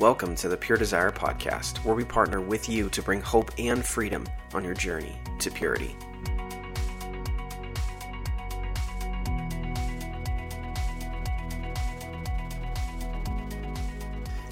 Welcome 0.00 0.34
to 0.36 0.48
the 0.48 0.56
Pure 0.56 0.78
Desire 0.78 1.10
podcast, 1.10 1.84
where 1.84 1.94
we 1.94 2.04
partner 2.04 2.40
with 2.40 2.70
you 2.70 2.88
to 2.88 3.02
bring 3.02 3.20
hope 3.20 3.50
and 3.58 3.84
freedom 3.84 4.26
on 4.54 4.64
your 4.64 4.72
journey 4.72 5.14
to 5.40 5.50
purity. 5.50 5.94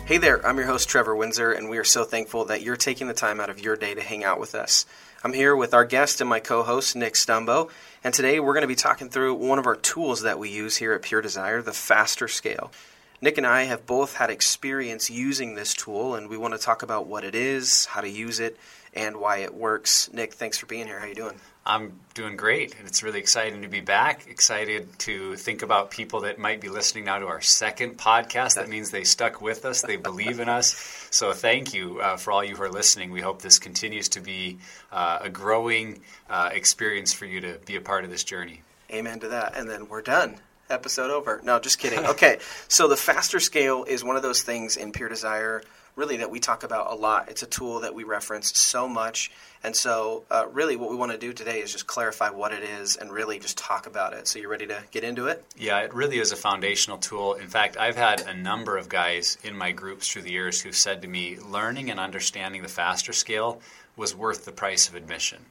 Hey 0.05 0.19
there, 0.19 0.47
I'm 0.47 0.59
your 0.59 0.67
host 0.67 0.91
Trevor 0.91 1.17
Windsor, 1.17 1.53
and 1.53 1.71
we 1.71 1.79
are 1.79 1.85
so 1.85 2.05
thankful 2.05 2.45
that 2.45 2.61
you're 2.61 2.77
taking 2.77 3.09
the 3.09 3.15
time 3.15 3.41
out 3.41 3.49
of 3.49 3.59
your 3.59 3.75
day 3.75 3.95
to 3.95 4.03
hang 4.03 4.25
out 4.25 4.39
with 4.39 4.55
us. 4.55 4.85
I'm 5.25 5.33
here 5.33 5.57
with 5.57 5.73
our 5.73 5.87
guest 5.87 6.21
and 6.21 6.29
my 6.29 6.41
co 6.41 6.63
host, 6.63 6.95
Nick 6.95 7.15
Stumbo, 7.15 7.71
and 8.05 8.13
today 8.13 8.39
we're 8.39 8.53
going 8.53 8.65
to 8.65 8.69
be 8.69 8.75
talking 8.75 9.09
through 9.09 9.33
one 9.37 9.59
of 9.59 9.67
our 9.67 9.77
tools 9.77 10.21
that 10.25 10.39
we 10.39 10.51
use 10.51 10.77
here 10.77 10.93
at 10.93 11.01
Pure 11.01 11.23
Desire, 11.23 11.63
the 11.63 11.73
Faster 11.73 12.29
Scale. 12.29 12.71
Nick 13.21 13.37
and 13.37 13.47
I 13.47 13.65
have 13.65 13.85
both 13.85 14.15
had 14.15 14.31
experience 14.31 15.11
using 15.11 15.57
this 15.57 15.75
tool, 15.75 16.15
and 16.15 16.29
we 16.29 16.37
want 16.37 16.55
to 16.55 16.59
talk 16.59 16.85
about 16.85 17.09
what 17.09 17.25
it 17.25 17.35
is, 17.35 17.87
how 17.87 18.01
to 18.01 18.09
use 18.09 18.39
it, 18.39 18.57
and 18.95 19.17
why 19.17 19.39
it 19.39 19.53
works. 19.53 20.09
Nick, 20.13 20.35
thanks 20.35 20.57
for 20.57 20.67
being 20.67 20.87
here. 20.87 21.01
How 21.01 21.05
are 21.05 21.09
you 21.09 21.17
doing? 21.17 21.35
I'm 21.67 21.99
doing 22.15 22.37
great, 22.37 22.77
and 22.79 22.87
it's 22.87 23.03
really 23.03 23.19
exciting 23.19 23.63
to 23.63 23.69
be 23.69 23.81
back. 23.81 24.29
Excited 24.29 24.97
to 25.01 25.35
think 25.35 25.63
about 25.63 25.91
people 25.91 26.21
that 26.21 26.39
might 26.39 26.61
be 26.61 26.69
listening 26.69 27.07
now 27.07 27.19
to 27.19 27.27
our 27.27 27.41
second 27.41 27.99
podcast. 27.99 28.55
That 28.55 28.69
means 28.69 28.93
they 28.93 29.03
stuck 29.03 29.41
with 29.41 29.65
us, 29.65 29.83
they 29.83 29.97
believe 29.97 30.39
in 30.39 30.49
us. 30.49 30.77
So, 31.11 31.33
thank 31.33 31.75
you 31.75 32.01
uh, 32.01 32.19
for 32.19 32.31
all 32.31 32.45
you 32.45 32.55
who 32.55 32.63
are 32.63 32.71
listening. 32.71 33.11
We 33.11 33.21
hope 33.21 33.43
this 33.43 33.59
continues 33.59 34.09
to 34.11 34.21
be 34.21 34.59
uh, 34.93 35.19
a 35.23 35.29
growing 35.29 36.03
uh, 36.31 36.51
experience 36.53 37.13
for 37.13 37.27
you 37.27 37.41
to 37.41 37.59
be 37.67 37.75
a 37.75 37.81
part 37.81 38.05
of 38.05 38.11
this 38.11 38.23
journey. 38.23 38.63
Amen 38.93 39.19
to 39.21 39.29
that. 39.29 39.57
And 39.57 39.69
then 39.69 39.89
we're 39.89 40.03
done 40.03 40.39
episode 40.71 41.11
over. 41.11 41.41
No, 41.45 41.59
just 41.59 41.79
kidding. 41.79 41.99
Okay, 42.09 42.39
so 42.69 42.89
the 42.89 42.97
faster 42.97 43.39
scale 43.39 43.85
is 43.85 44.03
one 44.03 44.17
of 44.17 44.23
those 44.23 44.43
things 44.43 44.77
in 44.77 44.93
Pure 44.93 45.11
Desire, 45.11 45.63
really, 45.95 46.17
that 46.17 46.31
we 46.31 46.41
talk 46.41 46.63
about 46.63 46.91
a 46.91 46.95
lot. 46.95 47.29
It's 47.29 47.43
a 47.43 47.47
tool 47.47 47.81
that 47.81 47.95
we 47.95 48.03
reference 48.03 48.57
so 48.57 48.89
much. 48.89 49.31
And 49.63 49.77
so, 49.77 50.25
uh, 50.31 50.47
really, 50.51 50.77
what 50.77 50.91
we 50.91 50.97
want 50.97 51.13
to 51.13 51.19
do 51.19 51.33
today 51.33 51.61
is 51.61 51.71
just 51.71 51.87
clarify 51.87 52.31
what 52.31 52.53
it 52.53 52.63
is 52.63 52.97
and 52.97 53.13
really 53.13 53.39
just 53.39 53.59
talk 53.59 53.87
about 53.87 54.15
it. 54.15 54.27
So, 54.27 54.39
you 54.39 54.49
ready 54.49 54.67
to 54.69 54.83
get 54.91 55.05
into 55.05 55.27
it? 55.27 55.45
Yeah, 55.57 55.81
it 55.81 55.93
really 55.93 56.19
is 56.19 56.33
a 56.33 56.37
foundational 56.37 56.99
tool. 56.99 57.35
In 57.35 57.49
fact, 57.49 57.77
I've 57.77 57.97
had 57.97 58.23
a 58.23 58.35
number 58.35 58.77
of 58.77 58.89
guys 58.89 59.37
in 59.45 59.57
my 59.57 59.73
groups 59.73 60.09
through 60.09 60.23
the 60.23 60.33
years 60.33 60.63
who've 60.63 60.75
said 60.75 61.03
to 61.03 61.09
me, 61.09 61.39
learning 61.39 61.91
and 61.91 62.01
understanding 62.01 62.63
the 62.63 62.69
faster 62.69 63.13
scale 63.13 63.61
was 63.97 64.15
worth 64.15 64.45
the 64.45 64.53
price 64.53 64.89
of 64.89 64.95
admission. 64.95 65.45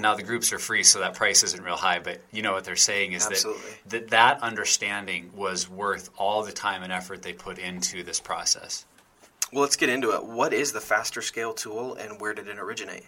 Now 0.00 0.14
the 0.14 0.22
groups 0.22 0.52
are 0.52 0.58
free, 0.58 0.82
so 0.82 1.00
that 1.00 1.14
price 1.14 1.42
isn't 1.42 1.62
real 1.62 1.76
high. 1.76 1.98
But 1.98 2.20
you 2.30 2.42
know 2.42 2.52
what 2.52 2.64
they're 2.64 2.76
saying 2.76 3.12
is 3.12 3.26
Absolutely. 3.26 3.62
that, 3.86 3.90
that 3.90 4.10
that 4.10 4.42
understanding 4.42 5.30
was 5.34 5.68
worth 5.68 6.10
all 6.16 6.42
the 6.42 6.52
time 6.52 6.82
and 6.82 6.92
effort 6.92 7.22
they 7.22 7.32
put 7.32 7.58
into 7.58 8.02
this 8.02 8.20
process. 8.20 8.84
Well, 9.52 9.62
let's 9.62 9.76
get 9.76 9.88
into 9.88 10.12
it. 10.12 10.24
What 10.24 10.52
is 10.52 10.72
the 10.72 10.80
faster 10.80 11.22
scale 11.22 11.52
tool, 11.52 11.94
and 11.94 12.20
where 12.20 12.34
did 12.34 12.48
it 12.48 12.58
originate? 12.58 13.04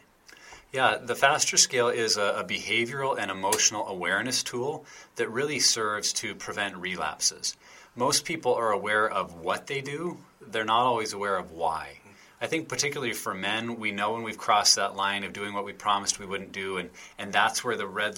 Yeah, 0.72 0.98
the 0.98 1.14
faster 1.14 1.56
scale 1.56 1.88
is 1.88 2.16
a, 2.16 2.40
a 2.40 2.44
behavioral 2.44 3.18
and 3.18 3.30
emotional 3.30 3.86
awareness 3.88 4.42
tool 4.42 4.84
that 5.16 5.30
really 5.30 5.60
serves 5.60 6.12
to 6.14 6.34
prevent 6.34 6.76
relapses. 6.76 7.56
Most 7.96 8.24
people 8.24 8.54
are 8.54 8.70
aware 8.70 9.08
of 9.08 9.34
what 9.34 9.66
they 9.66 9.80
do; 9.80 10.18
they're 10.40 10.64
not 10.64 10.84
always 10.84 11.12
aware 11.12 11.36
of 11.36 11.50
why. 11.50 11.98
I 12.40 12.46
think 12.46 12.68
particularly 12.68 13.12
for 13.14 13.34
men, 13.34 13.78
we 13.78 13.90
know 13.90 14.12
when 14.12 14.22
we've 14.22 14.38
crossed 14.38 14.76
that 14.76 14.94
line 14.96 15.24
of 15.24 15.32
doing 15.32 15.54
what 15.54 15.64
we 15.64 15.72
promised 15.72 16.18
we 16.20 16.26
wouldn't 16.26 16.52
do, 16.52 16.76
and, 16.78 16.90
and 17.18 17.32
that's 17.32 17.64
where 17.64 17.76
the 17.76 17.86
red 17.86 18.16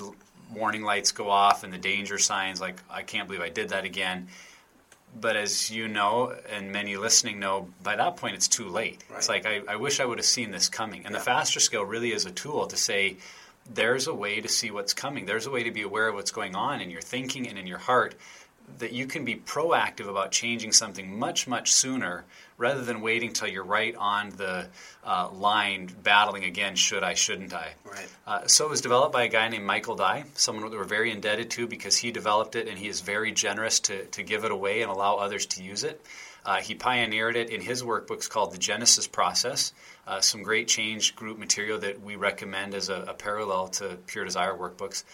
warning 0.54 0.82
lights 0.82 1.12
go 1.12 1.30
off 1.30 1.64
and 1.64 1.72
the 1.72 1.78
danger 1.78 2.18
signs, 2.18 2.60
like, 2.60 2.76
I 2.90 3.02
can't 3.02 3.28
believe 3.28 3.40
I 3.42 3.48
did 3.48 3.70
that 3.70 3.84
again. 3.84 4.28
But 5.18 5.36
as 5.36 5.70
you 5.70 5.88
know, 5.88 6.34
and 6.52 6.70
many 6.70 6.96
listening 6.96 7.40
know, 7.40 7.68
by 7.82 7.96
that 7.96 8.16
point 8.16 8.36
it's 8.36 8.46
too 8.46 8.68
late. 8.68 9.02
Right. 9.10 9.18
It's 9.18 9.28
like, 9.28 9.46
I, 9.46 9.62
I 9.66 9.76
wish 9.76 9.98
I 10.00 10.04
would 10.04 10.18
have 10.18 10.26
seen 10.26 10.50
this 10.50 10.68
coming. 10.68 11.04
And 11.04 11.12
Yeah. 11.12 11.18
the 11.18 11.24
faster 11.24 11.58
scale 11.58 11.84
really 11.84 12.12
is 12.12 12.26
a 12.26 12.30
tool 12.30 12.66
to 12.66 12.76
say, 12.76 13.16
there's 13.72 14.06
a 14.06 14.14
way 14.14 14.40
to 14.40 14.48
see 14.48 14.70
what's 14.70 14.94
coming. 14.94 15.26
There's 15.26 15.46
a 15.46 15.50
way 15.50 15.64
to 15.64 15.70
be 15.70 15.82
aware 15.82 16.08
of 16.08 16.14
what's 16.14 16.30
going 16.30 16.54
on 16.54 16.80
in 16.80 16.90
your 16.90 17.00
thinking 17.00 17.48
and 17.48 17.58
in 17.58 17.66
your 17.66 17.78
heart 17.78 18.14
that 18.78 18.92
you 18.92 19.06
can 19.06 19.24
be 19.24 19.34
proactive 19.34 20.08
about 20.08 20.30
changing 20.30 20.72
something 20.72 21.18
much, 21.18 21.48
much 21.48 21.72
sooner 21.72 22.24
rather 22.60 22.82
than 22.82 23.00
waiting 23.00 23.32
till 23.32 23.48
you're 23.48 23.64
right 23.64 23.96
on 23.96 24.28
the 24.36 24.68
uh, 25.02 25.30
line 25.32 25.88
battling 26.02 26.44
again 26.44 26.76
should 26.76 27.02
I, 27.02 27.14
shouldn't 27.14 27.54
I. 27.54 27.68
Right. 27.84 28.08
Uh, 28.26 28.46
so 28.46 28.66
it 28.66 28.70
was 28.70 28.82
developed 28.82 29.14
by 29.14 29.24
a 29.24 29.28
guy 29.28 29.48
named 29.48 29.64
Michael 29.64 29.96
Dye, 29.96 30.24
someone 30.34 30.70
that 30.70 30.76
we're 30.76 30.84
very 30.84 31.10
indebted 31.10 31.50
to 31.52 31.66
because 31.66 31.96
he 31.96 32.12
developed 32.12 32.56
it 32.56 32.68
and 32.68 32.78
he 32.78 32.86
is 32.86 33.00
very 33.00 33.32
generous 33.32 33.80
to, 33.80 34.04
to 34.04 34.22
give 34.22 34.44
it 34.44 34.52
away 34.52 34.82
and 34.82 34.90
allow 34.90 35.16
others 35.16 35.46
to 35.46 35.62
use 35.62 35.84
it. 35.84 36.04
Uh, 36.44 36.60
he 36.60 36.74
pioneered 36.74 37.34
it 37.34 37.48
in 37.48 37.62
his 37.62 37.82
workbooks 37.82 38.28
called 38.28 38.52
the 38.52 38.58
Genesis 38.58 39.06
Process, 39.06 39.72
uh, 40.06 40.20
some 40.20 40.42
great 40.42 40.68
change 40.68 41.16
group 41.16 41.38
material 41.38 41.78
that 41.78 42.02
we 42.02 42.16
recommend 42.16 42.74
as 42.74 42.90
a, 42.90 43.04
a 43.08 43.14
parallel 43.14 43.68
to 43.68 43.96
Pure 44.06 44.26
Desire 44.26 44.54
workbooks. 44.54 45.04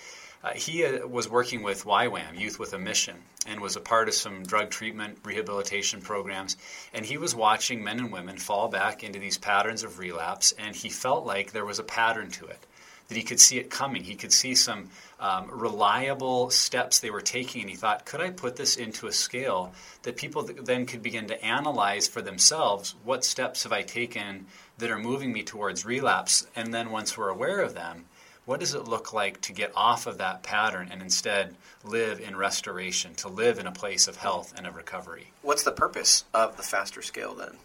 Uh, 0.45 0.53
he 0.53 0.85
uh, 0.85 1.07
was 1.07 1.29
working 1.29 1.63
with 1.63 1.85
YWAM, 1.85 2.39
Youth 2.39 2.59
with 2.59 2.73
a 2.73 2.79
Mission, 2.79 3.17
and 3.47 3.61
was 3.61 3.77
a 3.77 3.81
part 3.81 4.09
of 4.09 4.15
some 4.15 4.43
drug 4.43 4.71
treatment 4.71 5.19
rehabilitation 5.25 6.01
programs. 6.01 6.57
And 6.93 7.05
he 7.05 7.17
was 7.17 7.35
watching 7.35 7.83
men 7.83 7.99
and 7.99 8.13
women 8.13 8.37
fall 8.37 8.69
back 8.69 9.03
into 9.03 9.19
these 9.19 9.39
patterns 9.39 9.83
of 9.83 9.99
relapse, 9.99 10.53
and 10.53 10.77
he 10.77 10.89
felt 10.89 11.27
like 11.27 11.53
there 11.53 11.65
was 11.65 11.79
a 11.79 11.85
pattern 11.85 12.31
to 12.33 12.47
it, 12.47 12.67
that 13.09 13.17
he 13.17 13.23
could 13.23 13.41
see 13.41 13.59
it 13.59 13.71
coming. 13.71 14.05
He 14.05 14.15
could 14.15 14.33
see 14.33 14.55
some 14.55 14.91
um, 15.19 15.49
reliable 15.51 16.51
steps 16.51 16.99
they 16.99 17.11
were 17.11 17.21
taking, 17.21 17.63
and 17.63 17.71
he 17.71 17.77
thought, 17.77 18.05
could 18.05 18.21
I 18.21 18.31
put 18.31 18.57
this 18.57 18.77
into 18.77 19.07
a 19.07 19.13
scale 19.13 19.73
that 20.03 20.17
people 20.17 20.45
th- 20.45 20.61
then 20.65 20.87
could 20.87 21.03
begin 21.03 21.27
to 21.29 21.45
analyze 21.45 22.07
for 22.07 22.21
themselves 22.21 22.95
what 23.05 23.25
steps 23.25 23.63
have 23.63 23.73
I 23.73 23.83
taken 23.83 24.47
that 24.79 24.91
are 24.91 24.99
moving 24.99 25.33
me 25.33 25.43
towards 25.43 25.85
relapse? 25.85 26.47
And 26.55 26.75
then 26.75 26.91
once 26.91 27.17
we're 27.17 27.31
aware 27.31 27.61
of 27.61 27.75
them, 27.75 28.07
what 28.47 28.61
does 28.61 28.75
it 28.75 28.85
look 28.85 29.13
like 29.13 29.41
to 29.43 29.53
get 29.53 29.73
off 29.75 30.07
of 30.07 30.19
that 30.19 30.43
pattern 30.43 30.89
and 30.91 31.03
instead 31.03 31.55
live 31.85 32.21
in 32.21 32.37
restoration, 32.37 33.15
to 33.17 33.29
live 33.29 33.59
in 33.59 33.67
a 33.67 33.73
place 33.73 34.09
of 34.09 34.17
health 34.17 34.55
and 34.57 34.67
of 34.67 34.77
recovery? 34.77 35.33
What's 35.43 35.65
the 35.65 35.73
purpose 35.73 36.25
of 36.33 36.57
the 36.57 36.63
faster 36.63 37.03
scale 37.03 37.35
then? 37.35 37.57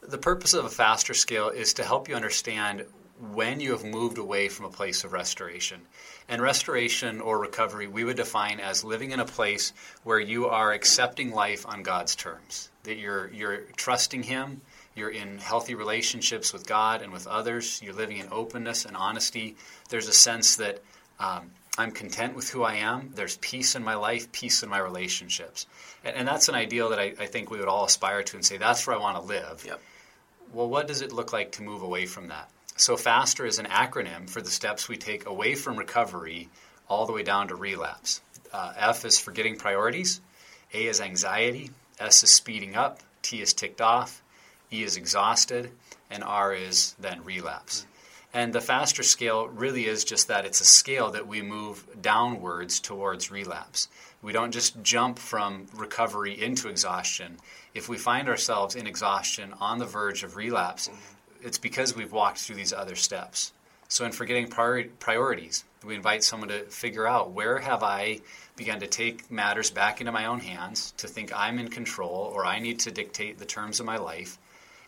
The 0.00 0.18
purpose 0.18 0.54
of 0.54 0.64
a 0.64 0.70
faster 0.70 1.14
scale 1.14 1.48
is 1.48 1.74
to 1.74 1.84
help 1.84 2.08
you 2.08 2.14
understand 2.14 2.84
when 3.32 3.60
you 3.60 3.72
have 3.72 3.84
moved 3.84 4.18
away 4.18 4.48
from 4.48 4.66
a 4.66 4.70
place 4.70 5.04
of 5.04 5.12
restoration. 5.12 5.80
And 6.28 6.40
restoration 6.40 7.20
or 7.20 7.38
recovery, 7.38 7.86
we 7.86 8.04
would 8.04 8.16
define 8.16 8.58
as 8.58 8.84
living 8.84 9.10
in 9.10 9.20
a 9.20 9.24
place 9.24 9.72
where 10.02 10.18
you 10.18 10.46
are 10.46 10.72
accepting 10.72 11.32
life 11.32 11.66
on 11.66 11.82
God's 11.82 12.16
terms, 12.16 12.70
that 12.84 12.96
you're, 12.96 13.28
you're 13.32 13.62
trusting 13.76 14.24
Him, 14.24 14.60
you're 14.94 15.10
in 15.10 15.38
healthy 15.38 15.74
relationships 15.74 16.52
with 16.52 16.66
God 16.66 17.02
and 17.02 17.12
with 17.12 17.26
others, 17.26 17.80
you're 17.82 17.94
living 17.94 18.18
in 18.18 18.28
openness 18.30 18.84
and 18.84 18.96
honesty. 18.96 19.56
There's 19.88 20.08
a 20.08 20.12
sense 20.12 20.56
that 20.56 20.82
um, 21.18 21.50
I'm 21.78 21.90
content 21.90 22.34
with 22.34 22.50
who 22.50 22.62
I 22.62 22.74
am. 22.74 23.12
There's 23.14 23.38
peace 23.38 23.74
in 23.74 23.82
my 23.82 23.94
life, 23.94 24.30
peace 24.32 24.62
in 24.62 24.68
my 24.68 24.78
relationships. 24.78 25.66
And, 26.04 26.16
and 26.16 26.28
that's 26.28 26.48
an 26.48 26.54
ideal 26.54 26.90
that 26.90 26.98
I, 26.98 27.14
I, 27.18 27.26
think 27.26 27.50
we 27.50 27.58
would 27.58 27.68
all 27.68 27.84
aspire 27.84 28.22
to 28.22 28.36
and 28.36 28.44
say, 28.44 28.58
that's 28.58 28.86
where 28.86 28.96
I 28.96 29.00
want 29.00 29.16
to 29.16 29.22
live. 29.22 29.64
Yep. 29.66 29.80
Well, 30.52 30.68
what 30.68 30.86
does 30.86 31.00
it 31.00 31.12
look 31.12 31.32
like 31.32 31.52
to 31.52 31.62
move 31.62 31.82
away 31.82 32.04
from 32.04 32.28
that? 32.28 32.50
So, 32.76 32.96
FASTER 32.96 33.46
is 33.46 33.58
an 33.58 33.66
acronym 33.66 34.28
for 34.28 34.40
the 34.40 34.50
steps 34.50 34.88
we 34.88 34.96
take 34.96 35.26
away 35.26 35.54
from 35.54 35.76
recovery 35.76 36.48
all 36.88 37.06
the 37.06 37.12
way 37.12 37.22
down 37.22 37.48
to 37.48 37.54
relapse. 37.54 38.20
Uh, 38.52 38.72
F 38.76 39.04
is 39.04 39.18
forgetting 39.18 39.56
priorities, 39.56 40.20
A 40.74 40.86
is 40.86 41.00
anxiety, 41.00 41.70
S 41.98 42.22
is 42.22 42.34
speeding 42.34 42.74
up, 42.74 43.00
T 43.22 43.40
is 43.40 43.54
ticked 43.54 43.80
off, 43.80 44.21
E 44.72 44.82
is 44.82 44.96
exhausted, 44.96 45.70
and 46.10 46.24
R 46.24 46.54
is 46.54 46.94
then 46.98 47.22
relapse. 47.24 47.86
And 48.34 48.54
the 48.54 48.62
FASTER 48.62 49.02
scale 49.02 49.46
really 49.48 49.86
is 49.86 50.04
just 50.04 50.28
that 50.28 50.46
it's 50.46 50.62
a 50.62 50.64
scale 50.64 51.10
that 51.10 51.26
we 51.26 51.42
move 51.42 51.86
downwards 52.00 52.80
towards 52.80 53.30
relapse. 53.30 53.88
We 54.22 54.32
don't 54.32 54.52
just 54.52 54.82
jump 54.82 55.18
from 55.18 55.66
recovery 55.74 56.40
into 56.40 56.68
exhaustion. 56.68 57.36
If 57.74 57.90
we 57.90 57.98
find 57.98 58.28
ourselves 58.28 58.74
in 58.74 58.86
exhaustion 58.86 59.52
on 59.60 59.78
the 59.78 59.84
verge 59.84 60.22
of 60.22 60.36
relapse, 60.36 60.88
it's 61.42 61.58
because 61.58 61.94
we've 61.94 62.12
walked 62.12 62.38
through 62.38 62.56
these 62.56 62.72
other 62.72 62.94
steps. 62.94 63.52
So, 63.88 64.06
in 64.06 64.12
forgetting 64.12 64.48
priori- 64.48 64.84
priorities, 64.84 65.64
we 65.84 65.94
invite 65.94 66.24
someone 66.24 66.48
to 66.48 66.64
figure 66.64 67.06
out 67.06 67.32
where 67.32 67.58
have 67.58 67.82
I 67.82 68.20
begun 68.56 68.80
to 68.80 68.86
take 68.86 69.30
matters 69.30 69.70
back 69.70 70.00
into 70.00 70.12
my 70.12 70.24
own 70.24 70.40
hands, 70.40 70.92
to 70.96 71.08
think 71.08 71.30
I'm 71.34 71.58
in 71.58 71.68
control 71.68 72.32
or 72.34 72.46
I 72.46 72.58
need 72.58 72.78
to 72.80 72.90
dictate 72.90 73.38
the 73.38 73.44
terms 73.44 73.80
of 73.80 73.86
my 73.86 73.98
life. 73.98 74.38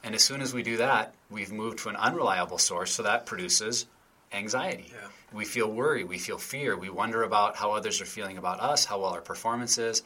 And 0.05 0.15
as 0.15 0.23
soon 0.23 0.43
as 0.43 0.53
we 0.53 0.63
do 0.63 0.77
that, 0.77 1.15
we've 1.31 1.51
moved 1.51 1.79
to 1.81 1.89
an 1.89 1.97
unreliable 1.97 2.59
source, 2.59 2.93
so 2.93 3.03
that 3.03 3.25
produces 3.25 3.87
anxiety. 4.33 4.93
Yeah. 4.93 5.09
We 5.33 5.47
feel 5.47 5.71
worry, 5.71 6.05
we 6.05 6.19
feel 6.19 6.39
fear, 6.39 6.77
we 6.77 6.91
wonder 6.91 7.23
about 7.23 7.57
how 7.57 7.73
others 7.73 8.01
are 8.01 8.07
feeling 8.07 8.37
about 8.37 8.61
us, 8.61 8.85
how 8.85 9.01
well 9.01 9.15
our 9.15 9.23
performance 9.23 9.79
is. 9.79 10.03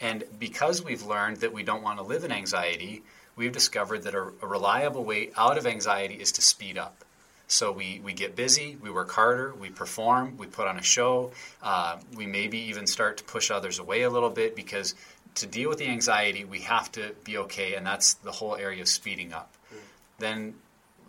And 0.00 0.24
because 0.40 0.82
we've 0.82 1.02
learned 1.02 1.38
that 1.38 1.52
we 1.52 1.62
don't 1.62 1.82
want 1.82 1.98
to 1.98 2.02
live 2.02 2.24
in 2.24 2.32
anxiety, 2.32 3.02
we've 3.36 3.52
discovered 3.52 4.02
that 4.04 4.14
a, 4.14 4.32
a 4.42 4.46
reliable 4.46 5.04
way 5.04 5.30
out 5.36 5.58
of 5.58 5.66
anxiety 5.66 6.14
is 6.14 6.32
to 6.32 6.42
speed 6.42 6.78
up. 6.78 7.04
So 7.46 7.70
we, 7.70 8.00
we 8.02 8.14
get 8.14 8.34
busy, 8.34 8.78
we 8.80 8.90
work 8.90 9.10
harder, 9.10 9.52
we 9.54 9.68
perform, 9.68 10.38
we 10.38 10.46
put 10.46 10.66
on 10.66 10.78
a 10.78 10.82
show, 10.82 11.32
uh, 11.62 11.98
we 12.16 12.24
maybe 12.24 12.58
even 12.58 12.86
start 12.86 13.18
to 13.18 13.24
push 13.24 13.50
others 13.50 13.78
away 13.78 14.02
a 14.02 14.10
little 14.10 14.30
bit 14.30 14.56
because 14.56 14.94
to 15.36 15.46
deal 15.46 15.68
with 15.68 15.78
the 15.78 15.88
anxiety, 15.88 16.44
we 16.44 16.60
have 16.60 16.90
to 16.92 17.14
be 17.24 17.38
okay, 17.38 17.74
and 17.74 17.86
that's 17.86 18.14
the 18.14 18.32
whole 18.32 18.56
area 18.56 18.82
of 18.82 18.88
speeding 18.88 19.32
up. 19.32 19.54
Mm. 19.72 19.78
Then 20.18 20.54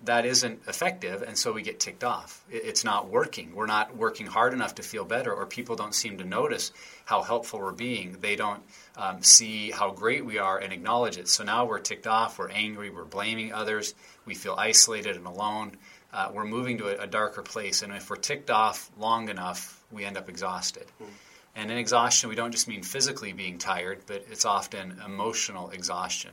that 0.04 0.26
isn't 0.26 0.62
effective, 0.68 1.22
and 1.22 1.38
so 1.38 1.54
we 1.54 1.62
get 1.62 1.80
ticked 1.80 2.04
off. 2.04 2.44
It's 2.50 2.84
not 2.84 3.08
working. 3.08 3.56
We're 3.56 3.68
not 3.68 3.96
working 3.96 4.28
hard 4.28 4.54
enough 4.54 4.76
to 4.76 4.84
feel 4.84 5.06
better, 5.06 5.34
or 5.34 5.46
people 5.46 5.76
don't 5.76 5.96
seem 5.96 6.18
to 6.18 6.26
notice 6.26 6.72
how 7.06 7.22
helpful 7.22 7.60
we're 7.60 7.72
being. 7.72 8.18
They 8.20 8.36
don't 8.36 8.62
um, 8.98 9.24
see 9.24 9.72
how 9.72 9.92
great 9.92 10.26
we 10.26 10.40
are 10.40 10.58
and 10.58 10.74
acknowledge 10.74 11.18
it. 11.18 11.30
So 11.30 11.44
now 11.44 11.66
we're 11.66 11.80
ticked 11.80 12.06
off, 12.06 12.38
we're 12.38 12.50
angry, 12.50 12.90
we're 12.90 13.06
blaming 13.06 13.54
others, 13.54 13.96
we 14.26 14.36
feel 14.36 14.56
isolated 14.58 15.16
and 15.16 15.26
alone. 15.26 15.78
Uh, 16.12 16.30
we're 16.34 16.46
moving 16.46 16.78
to 16.80 17.00
a, 17.00 17.04
a, 17.04 17.08
darker 17.08 17.42
place, 17.42 17.82
and 17.82 17.92
if 17.92 18.10
we're 18.10 18.18
ticked 18.18 18.52
off 18.52 18.92
long 19.00 19.30
enough, 19.30 19.84
we 19.92 20.04
end 20.04 20.16
up 20.16 20.30
exhausted. 20.30 20.86
Mm. 21.02 21.08
And 21.56 21.70
in 21.70 21.78
exhaustion, 21.78 22.30
we 22.30 22.36
don't 22.36 22.52
just 22.52 22.68
mean 22.68 22.82
physically 22.82 23.32
being 23.32 23.58
tired, 23.58 24.02
but 24.08 24.26
it's 24.30 24.46
often 24.46 25.00
emotional 25.06 25.70
exhaustion, 25.70 26.32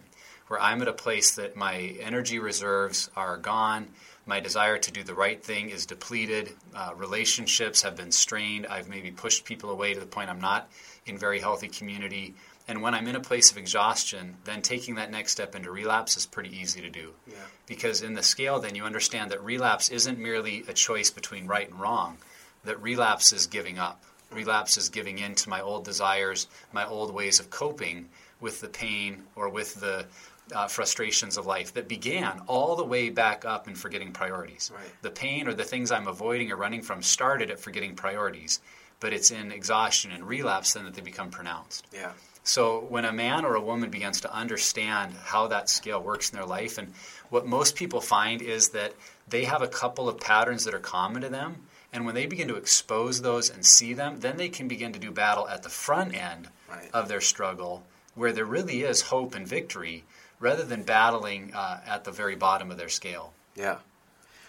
where 0.48 0.60
I'm 0.60 0.80
at 0.80 0.88
a 0.88 0.94
place 0.94 1.34
that 1.34 1.56
my 1.56 1.94
energy 2.00 2.38
reserves 2.38 3.10
are 3.16 3.36
gone, 3.36 3.88
my 4.26 4.40
desire 4.40 4.78
to 4.78 4.92
do 4.92 5.02
the 5.02 5.14
right 5.14 5.42
thing 5.42 5.70
is 5.70 5.86
depleted, 5.86 6.52
uh, 6.74 6.92
relationships 6.96 7.82
have 7.82 7.96
been 7.96 8.12
strained, 8.12 8.66
I've 8.66 8.88
maybe 8.88 9.10
pushed 9.10 9.44
people 9.44 9.70
away 9.70 9.92
to 9.92 10.00
the 10.00 10.06
point 10.06 10.30
I'm 10.30 10.40
not 10.40 10.70
in 11.04 11.18
very 11.18 11.40
healthy 11.40 11.68
community. 11.68 12.34
And 12.68 12.80
when 12.80 12.94
I'm 12.94 13.08
in 13.08 13.16
a 13.16 13.20
place 13.20 13.50
of 13.50 13.58
exhaustion, 13.58 14.36
then 14.44 14.62
taking 14.62 14.94
that 14.94 15.10
next 15.10 15.32
step 15.32 15.54
into 15.56 15.70
relapse 15.70 16.16
is 16.16 16.26
pretty 16.26 16.56
easy 16.56 16.80
to 16.80 16.90
do. 16.90 17.12
Yeah. 17.26 17.34
Because 17.66 18.02
in 18.02 18.14
the 18.14 18.22
scale, 18.22 18.60
then 18.60 18.74
you 18.74 18.84
understand 18.84 19.32
that 19.32 19.42
relapse 19.42 19.88
isn't 19.90 20.18
merely 20.18 20.64
a 20.68 20.72
choice 20.72 21.10
between 21.10 21.46
right 21.46 21.68
and 21.68 21.80
wrong, 21.80 22.18
that 22.64 22.80
relapse 22.80 23.32
is 23.32 23.46
giving 23.46 23.78
up 23.78 24.04
relapse 24.30 24.76
is 24.76 24.88
giving 24.88 25.18
in 25.18 25.34
to 25.36 25.48
my 25.48 25.60
old 25.60 25.84
desires, 25.84 26.46
my 26.72 26.86
old 26.86 27.12
ways 27.12 27.40
of 27.40 27.50
coping 27.50 28.08
with 28.40 28.60
the 28.60 28.68
pain 28.68 29.22
or 29.36 29.48
with 29.48 29.74
the 29.80 30.06
uh, 30.54 30.66
frustrations 30.66 31.36
of 31.36 31.46
life 31.46 31.74
that 31.74 31.88
began 31.88 32.40
all 32.46 32.74
the 32.76 32.84
way 32.84 33.10
back 33.10 33.44
up 33.44 33.68
in 33.68 33.74
forgetting 33.74 34.12
priorities. 34.12 34.70
Right. 34.74 34.90
The 35.02 35.10
pain 35.10 35.46
or 35.46 35.54
the 35.54 35.64
things 35.64 35.92
I'm 35.92 36.08
avoiding 36.08 36.50
or 36.50 36.56
running 36.56 36.82
from 36.82 37.02
started 37.02 37.50
at 37.50 37.60
forgetting 37.60 37.94
priorities, 37.94 38.60
but 38.98 39.12
it's 39.12 39.30
in 39.30 39.52
exhaustion 39.52 40.10
and 40.10 40.26
relapse 40.26 40.72
then 40.74 40.84
that 40.84 40.94
they 40.94 41.02
become 41.02 41.30
pronounced. 41.30 41.86
Yeah. 41.92 42.12
So 42.42 42.80
when 42.88 43.04
a 43.04 43.12
man 43.12 43.44
or 43.44 43.54
a 43.54 43.60
woman 43.60 43.90
begins 43.90 44.22
to 44.22 44.34
understand 44.34 45.12
how 45.22 45.48
that 45.48 45.68
scale 45.68 46.02
works 46.02 46.30
in 46.30 46.36
their 46.36 46.46
life, 46.46 46.78
and 46.78 46.92
what 47.28 47.46
most 47.46 47.76
people 47.76 48.00
find 48.00 48.40
is 48.42 48.70
that 48.70 48.94
they 49.28 49.44
have 49.44 49.62
a 49.62 49.68
couple 49.68 50.08
of 50.08 50.18
patterns 50.18 50.64
that 50.64 50.74
are 50.74 50.80
common 50.80 51.22
to 51.22 51.28
them, 51.28 51.56
and 51.92 52.06
when 52.06 52.14
they 52.14 52.26
begin 52.26 52.48
to 52.48 52.56
expose 52.56 53.22
those 53.22 53.50
and 53.50 53.64
see 53.64 53.94
them, 53.94 54.20
then 54.20 54.36
they 54.36 54.48
can 54.48 54.68
begin 54.68 54.92
to 54.92 54.98
do 54.98 55.10
battle 55.10 55.48
at 55.48 55.62
the 55.62 55.68
front 55.68 56.14
end 56.14 56.48
right. 56.68 56.90
of 56.92 57.08
their 57.08 57.20
struggle, 57.20 57.84
where 58.14 58.32
there 58.32 58.44
really 58.44 58.82
is 58.82 59.02
hope 59.02 59.34
and 59.34 59.46
victory, 59.46 60.04
rather 60.38 60.64
than 60.64 60.82
battling 60.82 61.52
uh, 61.54 61.80
at 61.86 62.04
the 62.04 62.12
very 62.12 62.36
bottom 62.36 62.70
of 62.70 62.78
their 62.78 62.88
scale. 62.88 63.32
Yeah. 63.56 63.78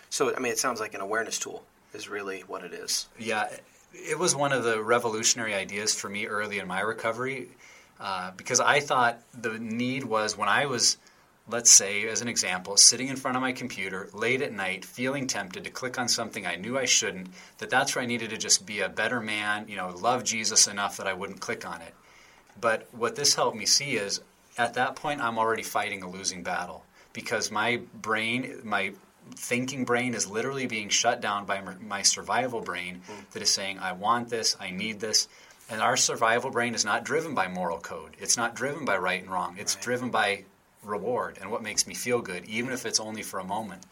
So, 0.09 0.35
I 0.35 0.39
mean, 0.39 0.51
it 0.51 0.59
sounds 0.59 0.79
like 0.79 0.93
an 0.93 1.01
awareness 1.01 1.39
tool 1.39 1.63
is 1.93 2.09
really 2.09 2.41
what 2.41 2.63
it 2.63 2.73
is. 2.73 3.07
Yeah. 3.17 3.49
It 3.93 4.17
was 4.17 4.35
one 4.35 4.53
of 4.53 4.63
the 4.63 4.81
revolutionary 4.81 5.53
ideas 5.53 5.93
for 5.93 6.09
me 6.09 6.27
early 6.27 6.59
in 6.59 6.67
my 6.67 6.81
recovery 6.81 7.49
uh, 7.99 8.31
because 8.37 8.59
I 8.59 8.79
thought 8.79 9.19
the 9.33 9.59
need 9.59 10.03
was 10.03 10.37
when 10.37 10.49
I 10.49 10.65
was 10.65 10.97
let's 11.51 11.71
say, 11.71 12.07
as 12.07 12.21
an 12.21 12.27
example, 12.27 12.77
sitting 12.77 13.07
in 13.07 13.15
front 13.15 13.37
of 13.37 13.41
my 13.41 13.51
computer 13.51 14.09
late 14.13 14.41
at 14.41 14.53
night, 14.53 14.85
feeling 14.85 15.27
tempted 15.27 15.63
to 15.63 15.69
click 15.69 15.99
on 15.99 16.07
something 16.07 16.47
I 16.47 16.55
knew 16.55 16.77
I 16.77 16.85
shouldn't, 16.85 17.27
that 17.59 17.69
that's 17.69 17.95
where 17.95 18.03
I 18.03 18.07
needed 18.07 18.29
to 18.31 18.37
just 18.37 18.65
be 18.65 18.79
a 18.79 18.89
better 18.89 19.19
man, 19.19 19.67
you 19.67 19.75
know, 19.75 19.89
love 19.89 20.23
Jesus 20.23 20.67
enough 20.67 20.97
that 20.97 21.07
I 21.07 21.13
wouldn't 21.13 21.41
click 21.41 21.67
on 21.67 21.81
it. 21.81 21.93
But 22.59 22.87
what 22.91 23.15
this 23.15 23.35
helped 23.35 23.57
me 23.57 23.65
see 23.65 23.97
is 23.97 24.21
at 24.57 24.73
that 24.75 24.95
point, 24.95 25.21
I'm 25.21 25.37
already 25.37 25.63
fighting 25.63 26.03
a 26.03 26.09
losing 26.09 26.43
battle 26.43 26.83
because 27.13 27.51
my 27.51 27.81
brain, 28.01 28.61
my 28.63 28.93
thinking 29.35 29.85
brain 29.85 30.13
is 30.13 30.29
literally 30.29 30.67
being 30.67 30.89
shut 30.89 31.21
down 31.21 31.45
by 31.45 31.61
my 31.79 32.01
survival 32.01 32.61
brain 32.61 33.01
mm. 33.07 33.31
that 33.31 33.41
is 33.41 33.49
saying, 33.49 33.79
I 33.79 33.93
want 33.93 34.29
this, 34.29 34.57
I 34.59 34.71
need 34.71 34.99
this. 34.99 35.27
And 35.69 35.81
our 35.81 35.95
survival 35.95 36.51
brain 36.51 36.75
is 36.75 36.83
not 36.83 37.05
driven 37.05 37.33
by 37.33 37.47
moral 37.47 37.79
code. 37.79 38.17
It's 38.19 38.35
not 38.35 38.55
driven 38.55 38.83
by 38.83 38.97
right 38.97 39.21
and 39.21 39.31
wrong. 39.31 39.55
It's 39.57 39.75
right. 39.75 39.83
driven 39.83 40.09
by 40.09 40.43
reward 40.83 41.37
and 41.41 41.51
what 41.51 41.61
makes 41.61 41.87
me 41.87 41.93
feel 41.93 42.21
good, 42.21 42.45
even 42.45 42.71
if 42.71 42.85
it's 42.85 42.99
only 42.99 43.21
for 43.21 43.39
a 43.39 43.43
moment. 43.43 43.83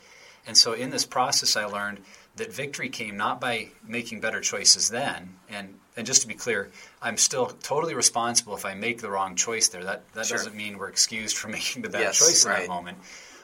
And 0.47 0.57
so 0.57 0.73
in 0.73 0.89
this 0.89 1.05
process, 1.05 1.55
I 1.55 1.65
learned 1.65 1.99
that 2.37 2.53
victory 2.53 2.89
came 2.89 3.17
not 3.17 3.41
by 3.41 3.69
making 3.85 4.21
better 4.21 4.41
choices 4.41 4.89
then, 4.89 5.35
and 5.49 5.75
and 5.97 6.07
just 6.07 6.21
to 6.21 6.27
be 6.27 6.33
clear, 6.33 6.71
I'm 7.01 7.17
still 7.17 7.47
totally 7.47 7.93
responsible 7.93 8.55
if 8.55 8.65
I 8.65 8.73
make 8.73 9.01
the 9.01 9.09
wrong 9.09 9.35
choice 9.35 9.67
there. 9.67 9.83
That 9.83 10.11
that 10.13 10.27
sure. 10.27 10.37
doesn't 10.37 10.55
mean 10.55 10.77
we're 10.77 10.89
excused 10.89 11.37
from 11.37 11.51
making 11.59 11.81
the 11.81 11.89
bad 11.89 12.01
yes, 12.01 12.19
choice 12.19 12.45
in 12.45 12.51
right. 12.51 12.61
that 12.61 12.69
moment. 12.69 12.97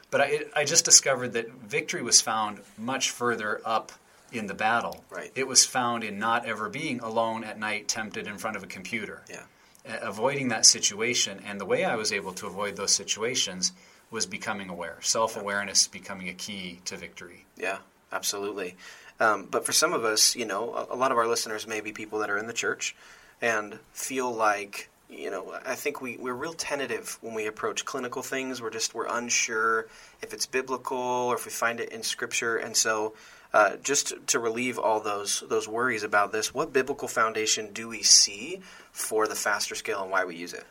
But 0.10 0.22
I, 0.22 0.40
I 0.56 0.64
just 0.64 0.86
discovered 0.86 1.34
that 1.34 1.52
victory 1.52 2.02
was 2.02 2.22
found 2.22 2.62
much 2.78 3.12
further 3.12 3.60
up 3.66 3.92
in 4.32 4.48
the 4.48 4.54
battle. 4.54 5.04
Right. 5.10 5.32
It 5.36 5.48
was 5.48 5.66
found 5.66 6.04
in 6.04 6.18
not 6.18 6.46
ever 6.46 6.70
being 6.70 7.02
alone 7.02 7.44
at 7.44 7.60
night, 7.60 7.88
tempted 7.88 8.28
in 8.28 8.38
front 8.38 8.56
of 8.56 8.64
a 8.64 8.68
computer. 8.68 9.22
Yeah 9.30 9.44
avoiding 9.86 10.50
that 10.50 10.66
situation. 10.66 11.42
And 11.46 11.60
the 11.60 11.66
way 11.66 11.84
I 11.84 11.96
was 11.96 12.12
able 12.12 12.34
to 12.34 12.48
avoid 12.48 12.76
those 12.76 12.92
situations 12.94 13.72
was 14.12 14.26
becoming 14.26 14.70
aware. 14.70 14.98
Self 15.02 15.38
awareness 15.38 15.88
becoming 15.88 16.30
a 16.30 16.34
key 16.34 16.80
to 16.86 16.98
victory. 16.98 17.46
Yeah, 17.58 17.80
absolutely. 18.12 18.76
Um, 19.20 19.48
but 19.50 19.66
for 19.66 19.72
some 19.72 19.94
of 19.94 20.04
us, 20.04 20.36
you 20.36 20.46
know, 20.46 20.74
a, 20.74 20.94
a 20.94 20.98
lot 20.98 21.12
of 21.12 21.18
our 21.18 21.28
listeners 21.28 21.68
may 21.68 21.82
be 21.82 21.92
people 21.92 22.20
that 22.20 22.30
are 22.30 22.38
in 22.38 22.48
the 22.48 22.54
church 22.54 22.96
and 23.42 23.80
feel 23.94 24.32
like 24.32 24.90
you 25.10 25.30
know 25.30 25.54
i 25.66 25.76
think 25.76 26.02
we, 26.02 26.18
we're 26.18 26.34
real 26.34 26.54
tentative 26.54 27.18
when 27.22 27.34
we 27.34 27.46
approach 27.48 27.86
clinical 27.86 28.22
things 28.22 28.62
we're 28.62 28.70
just 28.70 28.94
we're 28.94 29.08
unsure 29.08 29.88
if 30.22 30.34
it's 30.34 30.46
biblical 30.46 30.98
or 30.98 31.36
if 31.36 31.46
we 31.46 31.52
find 31.52 31.80
it 31.80 31.90
in 31.90 32.04
scripture 32.04 32.58
and 32.58 32.76
so 32.76 33.14
uh, 33.54 33.78
just 33.78 34.14
to, 34.28 34.38
relieve 34.38 34.78
all 34.78 35.00
those 35.00 35.44
those 35.48 35.68
worries 35.68 36.04
about 36.04 36.32
this 36.32 36.54
what 36.54 36.74
biblical 36.74 37.08
foundation 37.08 37.72
do 37.72 37.88
we 37.88 38.04
see 38.04 38.60
for 38.92 39.28
the 39.28 39.36
FASTER 39.36 39.76
scale 39.76 40.02
and 40.02 40.12
why 40.12 40.26
we 40.26 40.36
use 40.36 40.54
it 40.54 40.66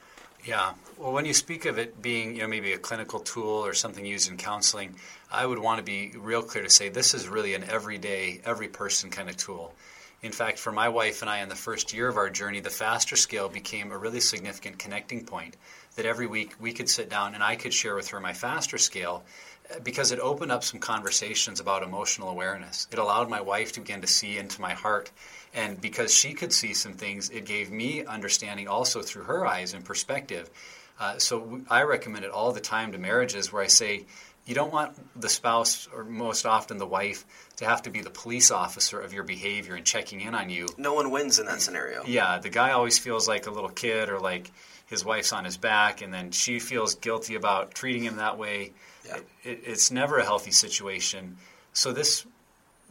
Yeah. 0.44 0.74
Well, 0.98 1.12
when 1.12 1.24
you 1.24 1.32
speak 1.32 1.64
of 1.64 1.78
it 1.78 2.02
being, 2.02 2.36
you 2.36 2.42
know, 2.42 2.48
maybe 2.48 2.72
a 2.74 2.78
clinical 2.78 3.20
tool 3.20 3.64
or 3.64 3.72
something 3.72 4.04
used 4.04 4.30
in 4.30 4.36
counseling, 4.36 4.94
I 5.32 5.46
would 5.46 5.58
want 5.58 5.78
to 5.78 5.82
be 5.82 6.12
real 6.16 6.42
clear 6.42 6.62
to 6.62 6.70
say 6.70 6.90
this 6.90 7.14
is 7.14 7.28
really 7.28 7.54
an 7.54 7.64
everyday, 7.64 8.42
every 8.44 8.68
person 8.68 9.10
kind 9.10 9.30
of 9.30 9.36
tool. 9.38 9.74
In 10.22 10.32
fact, 10.32 10.58
for 10.58 10.72
my 10.72 10.88
wife 10.88 11.20
and 11.20 11.30
I, 11.30 11.40
in 11.40 11.48
the 11.48 11.54
first 11.54 11.92
year 11.92 12.08
of 12.08 12.16
our 12.16 12.30
journey, 12.30 12.60
the 12.60 12.70
faster 12.70 13.16
scale 13.16 13.48
became 13.48 13.92
a 13.92 13.98
really 13.98 14.20
significant 14.20 14.78
connecting 14.78 15.24
point. 15.24 15.56
That 15.96 16.06
every 16.06 16.26
week 16.26 16.54
we 16.58 16.72
could 16.72 16.88
sit 16.88 17.10
down 17.10 17.34
and 17.34 17.42
I 17.42 17.56
could 17.56 17.74
share 17.74 17.94
with 17.94 18.08
her 18.08 18.20
my 18.20 18.32
faster 18.32 18.78
scale 18.78 19.22
uh, 19.70 19.80
because 19.80 20.12
it 20.12 20.18
opened 20.18 20.50
up 20.50 20.64
some 20.64 20.80
conversations 20.80 21.60
about 21.60 21.82
emotional 21.82 22.30
awareness. 22.30 22.88
It 22.90 22.98
allowed 22.98 23.28
my 23.28 23.40
wife 23.40 23.72
to 23.72 23.80
begin 23.80 24.00
to 24.00 24.06
see 24.06 24.38
into 24.38 24.60
my 24.60 24.72
heart. 24.72 25.10
And 25.54 25.80
because 25.80 26.12
she 26.12 26.34
could 26.34 26.52
see 26.52 26.74
some 26.74 26.94
things, 26.94 27.30
it 27.30 27.44
gave 27.44 27.70
me 27.70 28.04
understanding 28.04 28.66
also 28.66 29.02
through 29.02 29.24
her 29.24 29.46
eyes 29.46 29.74
and 29.74 29.84
perspective. 29.84 30.50
Uh, 30.98 31.18
so 31.18 31.60
I 31.68 31.82
recommend 31.82 32.24
it 32.24 32.30
all 32.30 32.52
the 32.52 32.60
time 32.60 32.92
to 32.92 32.98
marriages 32.98 33.52
where 33.52 33.62
I 33.62 33.68
say, 33.68 34.06
you 34.46 34.54
don't 34.54 34.72
want 34.72 34.94
the 35.20 35.28
spouse, 35.28 35.88
or 35.94 36.04
most 36.04 36.44
often 36.44 36.76
the 36.76 36.86
wife, 36.86 37.24
to 37.56 37.64
have 37.64 37.82
to 37.82 37.90
be 37.90 38.00
the 38.00 38.10
police 38.10 38.50
officer 38.50 39.00
of 39.00 39.12
your 39.12 39.22
behavior 39.24 39.74
and 39.74 39.84
checking 39.86 40.20
in 40.20 40.34
on 40.34 40.50
you. 40.50 40.66
No 40.76 40.94
one 40.94 41.10
wins 41.10 41.38
in 41.38 41.46
that 41.46 41.60
scenario. 41.60 42.02
Yeah, 42.04 42.38
the 42.38 42.50
guy 42.50 42.72
always 42.72 42.98
feels 42.98 43.28
like 43.28 43.46
a 43.46 43.50
little 43.50 43.68
kid 43.70 44.08
or 44.08 44.18
like 44.18 44.50
his 44.86 45.04
wife's 45.04 45.32
on 45.32 45.44
his 45.44 45.56
back, 45.56 46.02
and 46.02 46.12
then 46.12 46.30
she 46.30 46.58
feels 46.58 46.94
guilty 46.96 47.36
about 47.36 47.74
treating 47.74 48.02
him 48.04 48.16
that 48.16 48.38
way. 48.38 48.72
Yeah. 49.06 49.16
It, 49.16 49.26
it, 49.44 49.60
it's 49.64 49.90
never 49.90 50.18
a 50.18 50.24
healthy 50.24 50.50
situation. 50.50 51.36
So 51.72 51.92
this, 51.92 52.26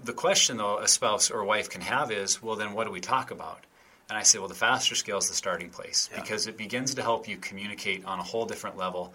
the 0.04 0.14
question 0.14 0.58
though, 0.58 0.80
a 0.80 0.88
spouse 0.88 1.30
or 1.30 1.44
wife 1.44 1.70
can 1.70 1.82
have 1.82 2.12
is, 2.12 2.42
well, 2.42 2.56
then 2.56 2.74
what 2.74 2.86
do 2.86 2.92
we 2.92 3.02
talk 3.02 3.32
about? 3.32 3.60
And 4.10 4.18
I 4.18 4.24
say, 4.24 4.38
well, 4.40 4.48
the 4.50 4.54
faster 4.56 4.96
scale 4.96 5.18
is 5.18 5.30
the 5.30 5.34
starting 5.36 5.70
place 5.70 6.10
Yeah. 6.12 6.22
because 6.22 6.48
it 6.48 6.58
begins 6.58 6.94
to 6.96 7.02
help 7.02 7.28
you 7.28 7.38
communicate 7.38 8.06
on 8.06 8.20
a 8.20 8.24
whole 8.24 8.46
different 8.46 8.78
level. 8.78 9.14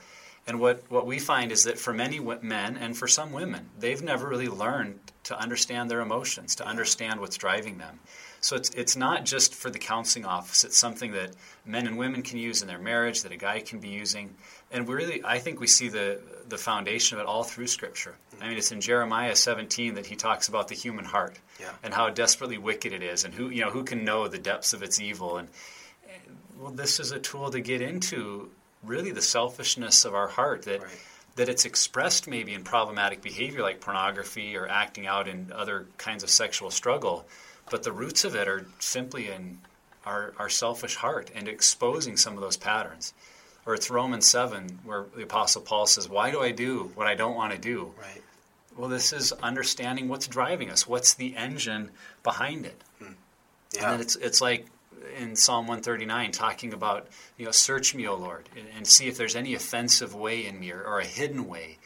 And 0.49 0.59
what, 0.61 0.83
what 0.91 1.05
we 1.07 1.19
find 1.19 1.53
is 1.53 1.65
that 1.65 1.79
for 1.79 1.93
many 1.93 2.19
men 2.19 2.79
and 2.79 2.97
for 2.97 3.07
some 3.07 3.33
women, 3.33 3.69
they've 3.79 4.03
never 4.03 4.27
really 4.27 4.49
learned 4.49 4.99
to 5.25 5.39
understand 5.39 5.91
their 5.91 6.01
emotions, 6.01 6.55
to 6.57 6.67
understand 6.67 7.21
what's 7.21 7.37
driving 7.37 7.77
them. 7.77 8.01
So 8.41 8.57
it's, 8.57 8.71
it's 8.71 8.97
not 8.97 9.27
just 9.27 9.55
for 9.55 9.69
the 9.69 9.79
counseling 9.79 10.25
office, 10.25 10.65
it's 10.65 10.79
something 10.79 11.13
that 11.13 11.33
men 11.67 11.87
and 11.87 11.99
women 11.99 12.23
can 12.23 12.39
use 12.39 12.63
in 12.63 12.69
their 12.69 12.79
marriage, 12.79 13.23
that 13.25 13.33
a 13.33 13.37
guy 13.37 13.61
can 13.61 13.79
be 13.79 13.89
using. 13.89 14.35
And 14.73 14.89
we 14.89 14.95
really, 14.95 15.23
I 15.23 15.39
think 15.39 15.61
we 15.61 15.67
see 15.67 15.89
the, 15.89 16.21
the 16.49 16.57
foundation 16.57 17.19
of 17.19 17.23
it 17.23 17.27
all 17.29 17.45
through 17.45 17.67
Scripture. 17.67 18.15
I 18.41 18.49
mean, 18.49 18.57
it's 18.57 18.73
in 18.73 18.81
Jeremiah 18.81 19.37
17 19.37 19.97
that 19.97 20.07
he 20.07 20.17
talks 20.17 20.49
about 20.49 20.69
the 20.69 20.75
human 20.75 21.05
heart 21.05 21.39
Yeah. 21.61 21.73
and 21.83 21.93
how 21.93 22.09
desperately 22.09 22.57
wicked 22.57 22.95
it 22.95 23.03
is 23.03 23.25
and 23.25 23.35
who, 23.35 23.51
you 23.51 23.61
know, 23.63 23.71
who 23.71 23.85
can 23.85 24.03
know 24.03 24.29
the 24.29 24.39
depths 24.39 24.73
of 24.73 24.83
its 24.83 24.99
evil. 24.99 25.37
And 25.37 25.49
eh, 26.07 26.13
well, 26.59 26.71
this 26.71 27.01
is 27.01 27.11
a 27.13 27.19
tool 27.19 27.51
to 27.51 27.61
get 27.61 27.83
into 27.83 28.51
really 28.83 29.11
the 29.11 29.23
selfishness 29.23 30.05
of 30.05 30.15
our 30.15 30.29
heart 30.29 30.63
that 30.63 30.83
Right. 30.83 30.91
that 31.37 31.49
it's 31.49 31.65
expressed 31.65 32.27
maybe 32.27 32.53
in 32.53 32.65
problematic 32.65 33.23
behavior 33.23 33.63
like 33.63 33.81
pornography 33.81 34.57
or 34.57 34.67
acting 34.69 35.07
out 35.07 35.29
in 35.29 35.53
other 35.55 35.87
kinds 35.97 36.23
of 36.25 36.31
sexual 36.31 36.71
struggle, 36.71 37.27
but 37.71 37.83
the 37.85 37.93
roots 37.93 38.25
of 38.25 38.35
it 38.35 38.49
are 38.49 38.67
simply 38.81 39.31
in 39.31 39.59
our, 40.05 40.33
our 40.39 40.49
selfish 40.49 40.97
heart 40.97 41.31
and 41.35 41.47
exposing 41.47 42.17
some 42.17 42.35
of 42.35 42.41
those 42.41 42.57
patterns. 42.57 43.13
Or 43.67 43.75
it's 43.75 43.89
Romans 43.91 44.27
7 44.27 44.81
where 44.85 45.05
the 45.15 45.23
Apostle 45.23 45.63
Paul 45.63 45.87
says, 45.87 46.09
Why 46.09 46.31
do 46.31 46.41
I 46.41 46.51
do 46.51 46.91
what 46.95 47.07
I 47.07 47.15
don't 47.15 47.37
want 47.37 47.53
to 47.53 47.59
do? 47.59 47.93
Right. 48.01 48.23
Well, 48.77 48.89
this 48.89 49.13
is 49.13 49.33
understanding 49.33 50.09
what's 50.09 50.27
driving 50.27 50.71
us, 50.71 50.87
what's 50.89 51.15
the 51.15 51.37
engine 51.37 51.91
behind 52.23 52.65
it. 52.67 52.81
Hmm. 52.99 53.05
And 53.05 53.17
Yeah. 53.75 53.91
then 53.93 54.01
it's 54.01 54.17
it's 54.17 54.41
like 54.41 54.67
in 55.19 55.37
Psalm 55.37 55.67
139 55.67 56.33
talking 56.33 56.73
about 56.73 57.09
you 57.37 57.45
know 57.45 57.51
search 57.51 57.95
me, 57.95 58.07
O 58.07 58.15
Lord, 58.17 58.49
and, 58.57 58.67
and 58.77 58.87
see 58.87 59.09
if 59.09 59.17
there's 59.17 59.37
any 59.37 59.55
offensive 59.55 60.15
way 60.15 60.47
in 60.47 60.59
me 60.61 60.71
or, 60.73 60.83
or 60.83 60.99
a 61.01 61.05
hidden 61.05 61.47
way. 61.47 61.79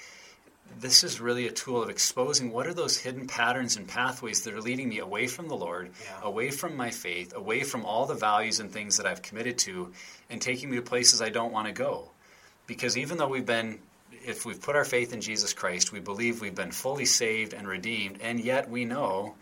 This 0.80 1.04
is 1.04 1.20
really 1.20 1.46
a 1.46 1.52
tool 1.52 1.82
of 1.82 1.90
exposing 1.90 2.50
what 2.50 2.66
are 2.66 2.72
those 2.72 2.96
hidden 2.96 3.26
patterns 3.26 3.76
and 3.76 3.86
pathways 3.86 4.42
that 4.44 4.54
are 4.54 4.60
leading 4.60 4.88
me 4.88 5.00
away 5.00 5.26
from 5.26 5.48
the 5.48 5.54
Lord, 5.54 5.90
Yeah. 6.02 6.20
away 6.22 6.50
from 6.50 6.76
my 6.76 6.90
faith, 6.90 7.34
away 7.36 7.62
from 7.62 7.84
all 7.84 8.06
the 8.06 8.14
values 8.14 8.58
and 8.58 8.72
things 8.72 8.96
that 8.96 9.06
I've 9.06 9.20
committed 9.20 9.58
to, 9.58 9.92
and 10.30 10.40
taking 10.40 10.70
me 10.70 10.76
to 10.76 10.82
places 10.82 11.20
I 11.20 11.28
don't 11.28 11.52
want 11.52 11.66
to 11.66 11.74
go. 11.74 12.10
Because 12.66 12.96
even 12.96 13.18
though 13.18 13.28
we've 13.28 13.44
been, 13.44 13.80
if 14.24 14.46
we've 14.46 14.60
put 14.62 14.74
our 14.74 14.84
faith 14.86 15.12
in 15.12 15.20
Jesus 15.20 15.52
Christ, 15.52 15.92
we 15.92 16.00
believe 16.00 16.40
we've 16.40 16.54
been 16.54 16.72
fully 16.72 17.04
saved 17.04 17.52
and 17.52 17.68
redeemed, 17.68 18.18
and 18.22 18.40
yet 18.40 18.70
we 18.70 18.86
know 18.86 19.34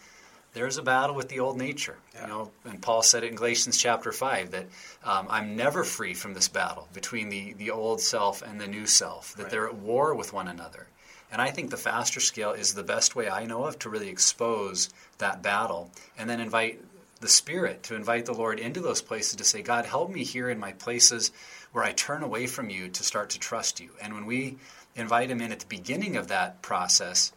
there's 0.52 0.78
a 0.78 0.82
battle 0.82 1.14
with 1.14 1.28
the 1.28 1.40
old 1.40 1.56
nature. 1.56 1.96
Yeah. 2.14 2.22
You 2.22 2.26
know, 2.28 2.50
and 2.64 2.82
Paul 2.82 3.02
said 3.02 3.24
it 3.24 3.28
in 3.28 3.36
Galatians 3.36 3.78
chapter 3.78 4.12
five 4.12 4.50
that 4.50 4.66
um, 5.04 5.26
I'm 5.30 5.56
never 5.56 5.84
free 5.84 6.14
from 6.14 6.34
this 6.34 6.48
battle 6.48 6.88
between 6.92 7.28
the 7.28 7.52
the 7.54 7.70
old 7.70 8.00
self 8.00 8.42
and 8.42 8.60
the 8.60 8.66
new 8.66 8.86
self. 8.86 9.34
That 9.34 9.44
Right. 9.44 9.50
they're 9.52 9.68
at 9.68 9.76
war 9.76 10.14
with 10.14 10.32
one 10.32 10.48
another. 10.48 10.86
And 11.32 11.40
I 11.40 11.50
think 11.52 11.70
the 11.70 11.76
faster 11.76 12.18
scale 12.18 12.50
is 12.50 12.74
the 12.74 12.82
best 12.82 13.14
way 13.14 13.28
I 13.30 13.46
know 13.46 13.64
of 13.64 13.78
to 13.80 13.88
really 13.88 14.08
expose 14.08 14.88
that 15.18 15.42
battle, 15.42 15.92
and 16.18 16.28
then 16.28 16.40
invite 16.40 16.80
the 17.20 17.28
Spirit 17.28 17.84
to 17.84 17.94
invite 17.94 18.26
the 18.26 18.32
Lord 18.34 18.58
into 18.58 18.80
those 18.80 19.02
places 19.02 19.36
to 19.36 19.44
say, 19.44 19.62
God, 19.62 19.84
help 19.84 20.10
me 20.10 20.24
here 20.24 20.50
in 20.50 20.58
my 20.58 20.72
places 20.72 21.30
where 21.70 21.84
I 21.84 21.92
turn 21.92 22.24
away 22.24 22.46
from 22.48 22.68
you 22.70 22.88
to 22.88 23.04
start 23.04 23.30
to 23.30 23.38
trust 23.38 23.78
you. 23.78 23.90
And 24.02 24.14
when 24.14 24.26
we 24.26 24.56
invite 24.96 25.30
Him 25.30 25.40
in 25.40 25.52
at 25.52 25.60
the 25.60 25.66
beginning 25.66 26.16
of 26.16 26.28
that 26.28 26.62
process, 26.62 27.30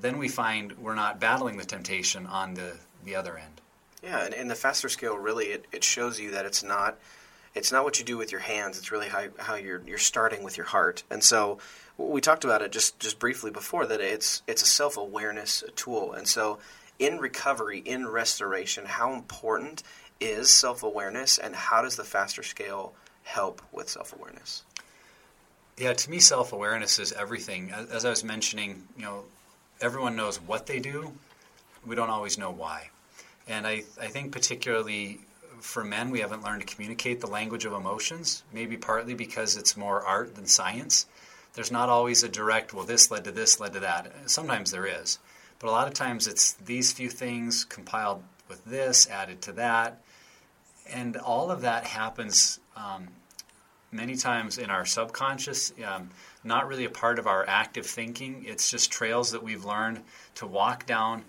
then 0.00 0.18
we 0.18 0.28
find 0.28 0.72
we're 0.78 0.94
not 0.94 1.20
battling 1.20 1.56
the 1.56 1.64
temptation 1.64 2.26
on 2.26 2.54
the, 2.54 2.76
the 3.04 3.16
other 3.16 3.36
end. 3.36 3.60
Yeah, 4.02 4.24
and 4.24 4.34
in 4.34 4.48
the 4.48 4.54
faster 4.54 4.88
scale, 4.88 5.16
really, 5.16 5.46
it, 5.46 5.66
it 5.72 5.82
shows 5.82 6.20
you 6.20 6.30
that 6.32 6.46
it's 6.46 6.62
not 6.62 6.98
it's 7.54 7.72
not 7.72 7.82
what 7.82 7.98
you 7.98 8.04
do 8.04 8.16
with 8.16 8.30
your 8.30 8.40
hands. 8.40 8.78
It's 8.78 8.92
really 8.92 9.08
how, 9.08 9.24
how 9.38 9.54
you're 9.56 9.82
you're 9.86 9.98
starting 9.98 10.44
with 10.44 10.56
your 10.56 10.66
heart. 10.66 11.02
And 11.10 11.24
so 11.24 11.58
we 11.96 12.20
talked 12.20 12.44
about 12.44 12.62
it 12.62 12.70
just 12.70 12.98
just 13.00 13.18
briefly 13.18 13.50
before 13.50 13.86
that 13.86 14.00
it's 14.00 14.42
it's 14.46 14.62
a 14.62 14.66
self 14.66 14.96
awareness 14.96 15.64
tool. 15.74 16.12
And 16.12 16.28
so 16.28 16.58
in 16.98 17.18
recovery, 17.18 17.78
in 17.78 18.06
restoration, 18.06 18.84
how 18.86 19.12
important 19.12 19.82
is 20.20 20.50
self 20.50 20.82
awareness, 20.82 21.38
and 21.38 21.54
how 21.54 21.82
does 21.82 21.96
the 21.96 22.04
faster 22.04 22.42
scale 22.42 22.94
help 23.24 23.62
with 23.72 23.88
self 23.88 24.12
awareness? 24.12 24.62
Yeah, 25.76 25.92
to 25.92 26.10
me, 26.10 26.18
self 26.18 26.52
awareness 26.52 26.98
is 26.98 27.12
everything. 27.12 27.72
As 27.72 28.04
I 28.04 28.10
was 28.10 28.24
mentioning, 28.24 28.88
you 28.96 29.04
know, 29.04 29.24
everyone 29.80 30.16
knows 30.16 30.40
what 30.40 30.66
they 30.66 30.78
do. 30.78 31.12
We 31.86 31.96
don't 31.96 32.10
always 32.10 32.38
know 32.38 32.50
why. 32.50 32.90
And 33.46 33.66
I, 33.66 33.84
I 34.00 34.08
think 34.08 34.32
particularly 34.32 35.20
for 35.60 35.84
men, 35.84 36.10
we 36.10 36.20
haven't 36.20 36.42
learned 36.42 36.66
to 36.66 36.74
communicate 36.74 37.20
the 37.20 37.26
language 37.26 37.64
of 37.64 37.72
emotions, 37.72 38.42
maybe 38.52 38.76
partly 38.76 39.14
because 39.14 39.56
it's 39.56 39.76
more 39.76 40.02
art 40.02 40.34
than 40.34 40.46
science. 40.46 41.06
There's 41.54 41.72
not 41.72 41.88
always 41.88 42.22
a 42.22 42.28
direct, 42.28 42.72
well, 42.72 42.84
this 42.84 43.10
led 43.10 43.24
to 43.24 43.32
this, 43.32 43.58
led 43.58 43.72
to 43.72 43.80
that. 43.80 44.12
Sometimes 44.26 44.70
there 44.70 44.86
is. 44.86 45.18
But 45.58 45.68
a 45.68 45.72
lot 45.72 45.88
of 45.88 45.94
times 45.94 46.26
it's 46.26 46.52
these 46.52 46.92
few 46.92 47.08
things 47.08 47.64
compiled 47.64 48.22
with 48.48 48.64
this, 48.64 49.08
added 49.08 49.42
to 49.42 49.52
that. 49.52 50.00
And 50.88 51.16
all 51.16 51.50
of 51.50 51.62
that 51.62 51.84
happens 51.84 52.60
um, 52.76 53.08
many 53.90 54.16
times 54.16 54.58
in 54.58 54.70
our 54.70 54.86
subconscious, 54.86 55.72
um, 55.84 56.10
not 56.48 56.66
really 56.66 56.84
a 56.84 56.90
part 56.90 57.18
of 57.18 57.26
our 57.26 57.46
active 57.46 57.86
thinking. 57.86 58.44
It's 58.46 58.70
just 58.70 58.90
trails 58.90 59.30
that 59.32 59.42
we've 59.42 59.64
learned 59.64 60.02
to 60.36 60.46
walk 60.46 60.86
down 60.86 61.24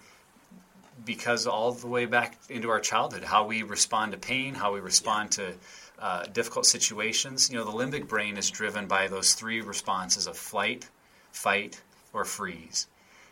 because 1.06 1.48
all 1.48 1.72
the 1.72 1.88
way 1.88 2.06
back 2.06 2.38
into 2.50 2.70
our 2.70 2.80
childhood, 2.80 3.24
how 3.24 3.46
we 3.46 3.64
respond 3.64 4.12
to 4.14 4.18
pain, 4.18 4.54
how 4.54 4.74
we 4.74 4.80
respond 4.80 5.32
to 5.34 5.54
uh, 6.00 6.24
difficult 6.26 6.66
situations. 6.66 7.50
You 7.50 7.58
know, 7.58 7.66
the 7.66 7.72
limbic 7.72 8.08
brain 8.08 8.38
is 8.38 8.50
driven 8.50 8.88
by 8.88 9.08
those 9.08 9.34
three 9.34 9.62
responses 9.62 10.28
of 10.28 10.38
flight, 10.38 10.90
fight, 11.32 11.82
or 12.14 12.26
freeze. 12.26 12.88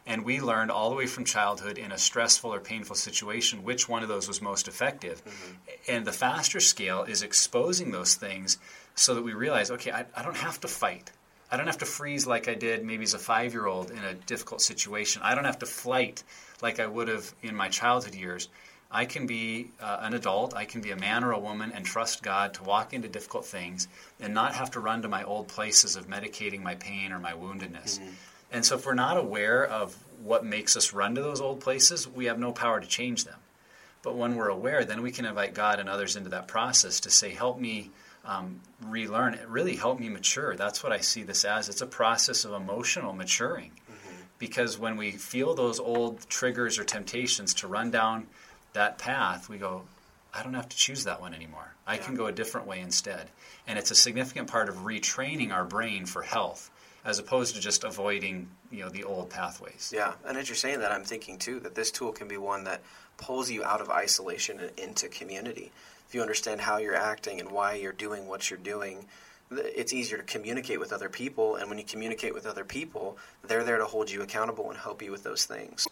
And 0.06 0.24
we 0.24 0.39
learned 0.39 0.72
all 0.72 0.89
the 0.89 0.96
way 0.96 1.06
from 1.06 1.25
childhood 1.25 1.77
in 1.77 1.91
a 1.91 1.98
stressful 1.98 2.53
or 2.53 2.62
painful 2.62 2.96
situation 2.96 3.63
which 3.63 3.89
one 3.89 4.03
of 4.03 4.10
those 4.10 4.27
was 4.27 4.41
most 4.41 4.70
effective. 4.70 5.22
And 5.88 6.06
the 6.06 6.13
faster 6.13 6.62
scale 6.62 7.03
is 7.03 7.22
exposing 7.24 7.91
those 7.91 8.15
things 8.15 8.58
so 8.96 9.15
that 9.15 9.24
we 9.24 9.34
realize 9.34 9.70
okay, 9.70 9.91
I, 9.91 10.06
I 10.15 10.24
don't 10.24 10.38
have 10.38 10.62
to 10.62 10.67
fight. 10.70 11.12
I 11.50 11.58
don't 11.58 11.68
have 11.68 11.77
to 11.80 11.86
freeze 11.86 12.27
like 12.27 12.48
I 12.48 12.56
did 12.56 12.84
maybe 12.84 13.04
as 13.04 13.13
a 13.13 13.20
five 13.20 13.54
year 13.54 13.68
old 13.68 13.92
in 13.92 14.04
a 14.04 14.13
difficult 14.13 14.62
situation. 14.62 15.22
I 15.24 15.36
don't 15.36 15.46
have 15.46 15.60
to 15.60 15.66
flight 15.66 16.24
like 16.62 16.80
I 16.80 16.88
would 16.88 17.08
have 17.08 17.34
in 17.42 17.56
my 17.56 17.70
childhood 17.70 18.16
years. 18.16 18.50
I 18.89 19.06
can 19.06 19.27
be 19.27 19.72
uh, 19.82 19.98
an 20.01 20.13
adult, 20.13 20.56
I 20.56 20.63
can 20.63 20.80
be 20.82 20.92
a 20.92 20.96
man 20.96 21.24
or 21.24 21.32
a 21.32 21.39
woman 21.39 21.72
and 21.74 21.86
trust 21.86 22.24
God 22.24 22.54
to 22.56 22.63
walk 22.63 22.94
into 22.94 23.10
difficult 23.10 23.46
things 23.46 23.88
and 24.20 24.34
not 24.34 24.56
have 24.56 24.72
to 24.72 24.80
run 24.80 25.01
to 25.01 25.10
my 25.10 25.24
old 25.24 25.50
places 25.50 25.98
of 25.98 26.08
medicating 26.08 26.62
my 26.63 26.75
pain 26.75 27.12
or 27.12 27.20
my 27.20 27.34
woundedness. 27.34 28.00
And 28.50 28.66
so, 28.66 28.75
if 28.75 28.86
we're 28.86 28.94
not 28.94 29.18
aware 29.18 29.66
of 29.66 29.96
what 30.24 30.46
makes 30.46 30.77
us 30.77 30.94
run 30.94 31.16
to 31.16 31.22
those 31.22 31.42
old 31.42 31.60
places, 31.60 32.08
we 32.08 32.25
have 32.25 32.39
no 32.39 32.54
power 32.54 32.80
to 32.80 32.88
change 32.88 33.25
them. 33.25 33.39
But 34.04 34.16
when 34.16 34.36
we're 34.36 34.48
aware, 34.48 34.86
then 34.86 35.01
we 35.01 35.12
can 35.12 35.25
invite 35.25 35.54
God 35.54 35.82
and 35.82 35.89
others 35.89 36.16
into 36.16 36.30
that 36.30 36.48
process 36.48 37.01
to 37.01 37.10
say, 37.10 37.32
Help 37.32 37.60
me 37.60 37.92
um, 38.27 38.60
relearn 38.86 39.34
it, 39.34 39.48
really 39.48 39.75
help 39.75 40.00
me 40.00 40.10
mature. 40.10 40.55
That's 40.55 40.84
what 40.84 40.91
I 40.91 41.00
see 41.00 41.24
this 41.24 41.46
as. 41.46 41.69
It's 41.69 41.81
a 41.81 41.88
process 41.88 42.46
of 42.46 42.51
emotional 42.53 43.13
maturing. 43.13 43.72
Because 44.39 44.77
when 44.77 44.98
we 44.98 45.12
feel 45.12 45.55
those 45.55 45.79
old 45.79 46.29
triggers 46.29 46.77
or 46.77 46.84
temptations 46.84 47.55
to 47.55 47.67
run 47.67 47.89
down 47.89 48.27
that 48.74 49.00
path, 49.00 49.50
we 49.50 49.57
go, 49.57 49.81
I 50.31 50.43
don't 50.43 50.53
have 50.53 50.69
to 50.69 50.77
choose 50.77 51.05
that 51.05 51.22
one 51.22 51.34
anymore. 51.34 51.74
I 51.88 51.96
Yeah. 51.96 52.03
can 52.03 52.15
go 52.15 52.27
a 52.27 52.31
different 52.31 52.67
way 52.67 52.79
instead. 52.81 53.29
And 53.65 53.79
it's 53.79 53.89
a 53.89 53.96
significant 53.96 54.48
part 54.48 54.69
of 54.69 54.75
retraining 54.84 55.51
our 55.51 55.65
brain 55.65 56.05
for 56.05 56.22
health 56.22 56.69
as 57.03 57.17
opposed 57.17 57.55
to 57.55 57.62
just 57.62 57.84
avoiding, 57.84 58.50
you 58.69 58.84
know, 58.84 58.89
the 58.89 59.05
old 59.05 59.29
pathways. 59.31 59.91
Yeah, 59.96 60.13
and 60.25 60.38
as 60.38 60.50
you're 60.50 60.55
saying 60.55 60.81
that, 60.81 60.91
I'm 60.91 61.05
thinking 61.05 61.39
too 61.39 61.60
that 61.62 61.74
this 61.74 61.89
tool 61.89 62.12
can 62.12 62.27
be 62.27 62.38
one 62.38 62.65
that 62.65 62.81
pulls 63.17 63.50
you 63.50 63.63
out 63.63 63.81
of 63.81 63.89
isolation 63.89 64.60
and 64.60 64.77
into 64.77 65.07
community. 65.07 65.72
If 66.07 66.15
you 66.15 66.21
understand 66.21 66.61
how 66.61 66.77
you're 66.77 66.95
acting 66.95 67.39
and 67.39 67.51
why 67.51 67.75
you're 67.75 67.91
doing 67.91 68.27
what 68.27 68.49
you're 68.49 68.59
doing, 68.59 69.05
it's 69.51 69.93
easier 69.93 70.17
to 70.17 70.23
communicate 70.23 70.79
with 70.79 70.93
other 70.93 71.09
people. 71.09 71.55
And 71.55 71.69
when 71.69 71.77
you 71.77 71.83
communicate 71.83 72.33
with 72.33 72.45
other 72.45 72.63
people, 72.63 73.17
they're 73.47 73.63
there 73.63 73.77
to 73.77 73.85
hold 73.85 74.09
you 74.09 74.21
accountable 74.21 74.69
and 74.69 74.79
help 74.79 75.01
you 75.01 75.11
with 75.11 75.23
those 75.23 75.45
things. 75.45 75.87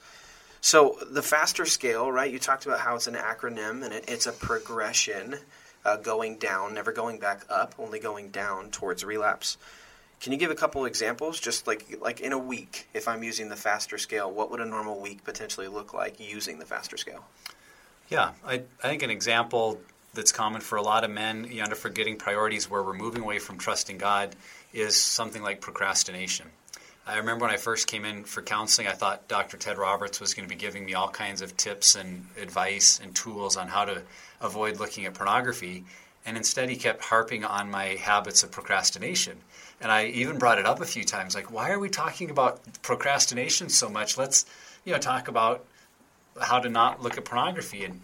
So 0.62 0.98
the 1.12 1.22
faster 1.22 1.66
scale, 1.66 2.12
right? 2.12 2.32
You 2.32 2.40
talked 2.40 2.66
about 2.66 2.80
how 2.80 2.96
it's 2.96 3.08
an 3.08 3.16
acronym 3.16 3.84
and 3.84 3.94
it, 3.94 4.06
it's 4.08 4.26
a 4.26 4.32
progression, 4.32 5.36
uh, 5.86 5.98
going 5.98 6.38
down, 6.38 6.74
never 6.74 6.92
going 6.92 7.20
back 7.20 7.46
up, 7.50 7.76
only 7.78 8.00
going 8.00 8.30
down 8.30 8.72
towards 8.72 9.06
relapse. 9.06 9.58
Can 10.20 10.32
you 10.32 10.40
give 10.40 10.50
a 10.50 10.56
couple 10.56 10.86
examples, 10.86 11.40
just 11.40 11.68
like 11.68 12.00
like 12.02 12.22
in 12.22 12.32
a 12.32 12.38
week? 12.38 12.88
If 12.94 13.08
I'm 13.08 13.22
using 13.22 13.50
the 13.50 13.56
faster 13.56 13.98
scale, 13.98 14.32
what 14.32 14.50
would 14.50 14.60
a 14.60 14.66
normal 14.66 15.00
week 15.00 15.24
potentially 15.24 15.68
look 15.68 15.94
like 15.94 16.20
using 16.20 16.58
the 16.58 16.66
faster 16.66 16.98
scale? 16.98 17.26
Yeah, 18.10 18.32
I, 18.46 18.64
I 18.84 18.90
think 18.90 19.04
an 19.04 19.10
example 19.10 19.80
that's 20.16 20.32
common 20.32 20.62
for 20.62 20.78
a 20.78 20.82
lot 20.82 21.04
of 21.04 21.12
men, 21.12 21.48
you 21.52 21.62
under 21.62 21.76
forgetting 21.76 22.18
priorities 22.18 22.70
where 22.70 22.82
we're 22.82 22.94
moving 22.94 23.22
away 23.22 23.40
from 23.40 23.58
trusting 23.58 23.98
God 23.98 24.36
is 24.74 25.00
something 25.00 25.44
like 25.44 25.62
procrastination. 25.62 26.48
I 27.08 27.18
remember 27.18 27.46
when 27.46 27.54
I 27.54 27.58
first 27.58 27.86
came 27.86 28.04
in 28.04 28.24
for 28.24 28.42
counseling, 28.42 28.88
I 28.88 28.94
thought 28.94 29.28
Dr. 29.28 29.58
Ted 29.58 29.78
Roberts 29.78 30.20
was 30.20 30.34
going 30.34 30.48
to 30.48 30.54
be 30.54 30.60
giving 30.60 30.86
me 30.86 30.96
all 30.96 31.10
kinds 31.10 31.42
of 31.42 31.56
tips 31.56 31.96
and 31.96 32.26
advice 32.42 33.00
and 33.04 33.16
tools 33.16 33.58
on 33.58 33.68
how 33.68 33.86
to 33.86 34.02
avoid 34.42 34.80
looking 34.80 35.06
at 35.06 35.14
pornography. 35.14 35.86
And 36.26 36.36
instead, 36.36 36.68
he 36.70 36.76
kept 36.76 37.04
harping 37.04 37.46
on 37.46 37.70
my 37.70 37.90
habits 37.90 38.42
of 38.42 38.50
procrastination. 38.50 39.38
And 39.80 39.92
I 39.92 40.08
even 40.08 40.40
brought 40.40 40.58
it 40.58 40.66
up 40.66 40.82
a 40.82 40.86
few 40.86 41.04
times 41.04 41.36
like, 41.36 41.52
why 41.52 41.70
are 41.70 41.80
we 41.80 41.90
talking 41.90 42.32
about 42.32 42.60
procrastination 42.82 43.70
so 43.70 43.88
much? 43.88 44.18
Let's, 44.18 44.46
you 44.84 44.94
know, 44.94 45.00
talk 45.00 45.28
about 45.28 45.64
how 46.42 46.60
to 46.60 46.70
not 46.70 47.04
look 47.04 47.20
at 47.20 47.26
pornography. 47.26 47.86
And 47.86 48.02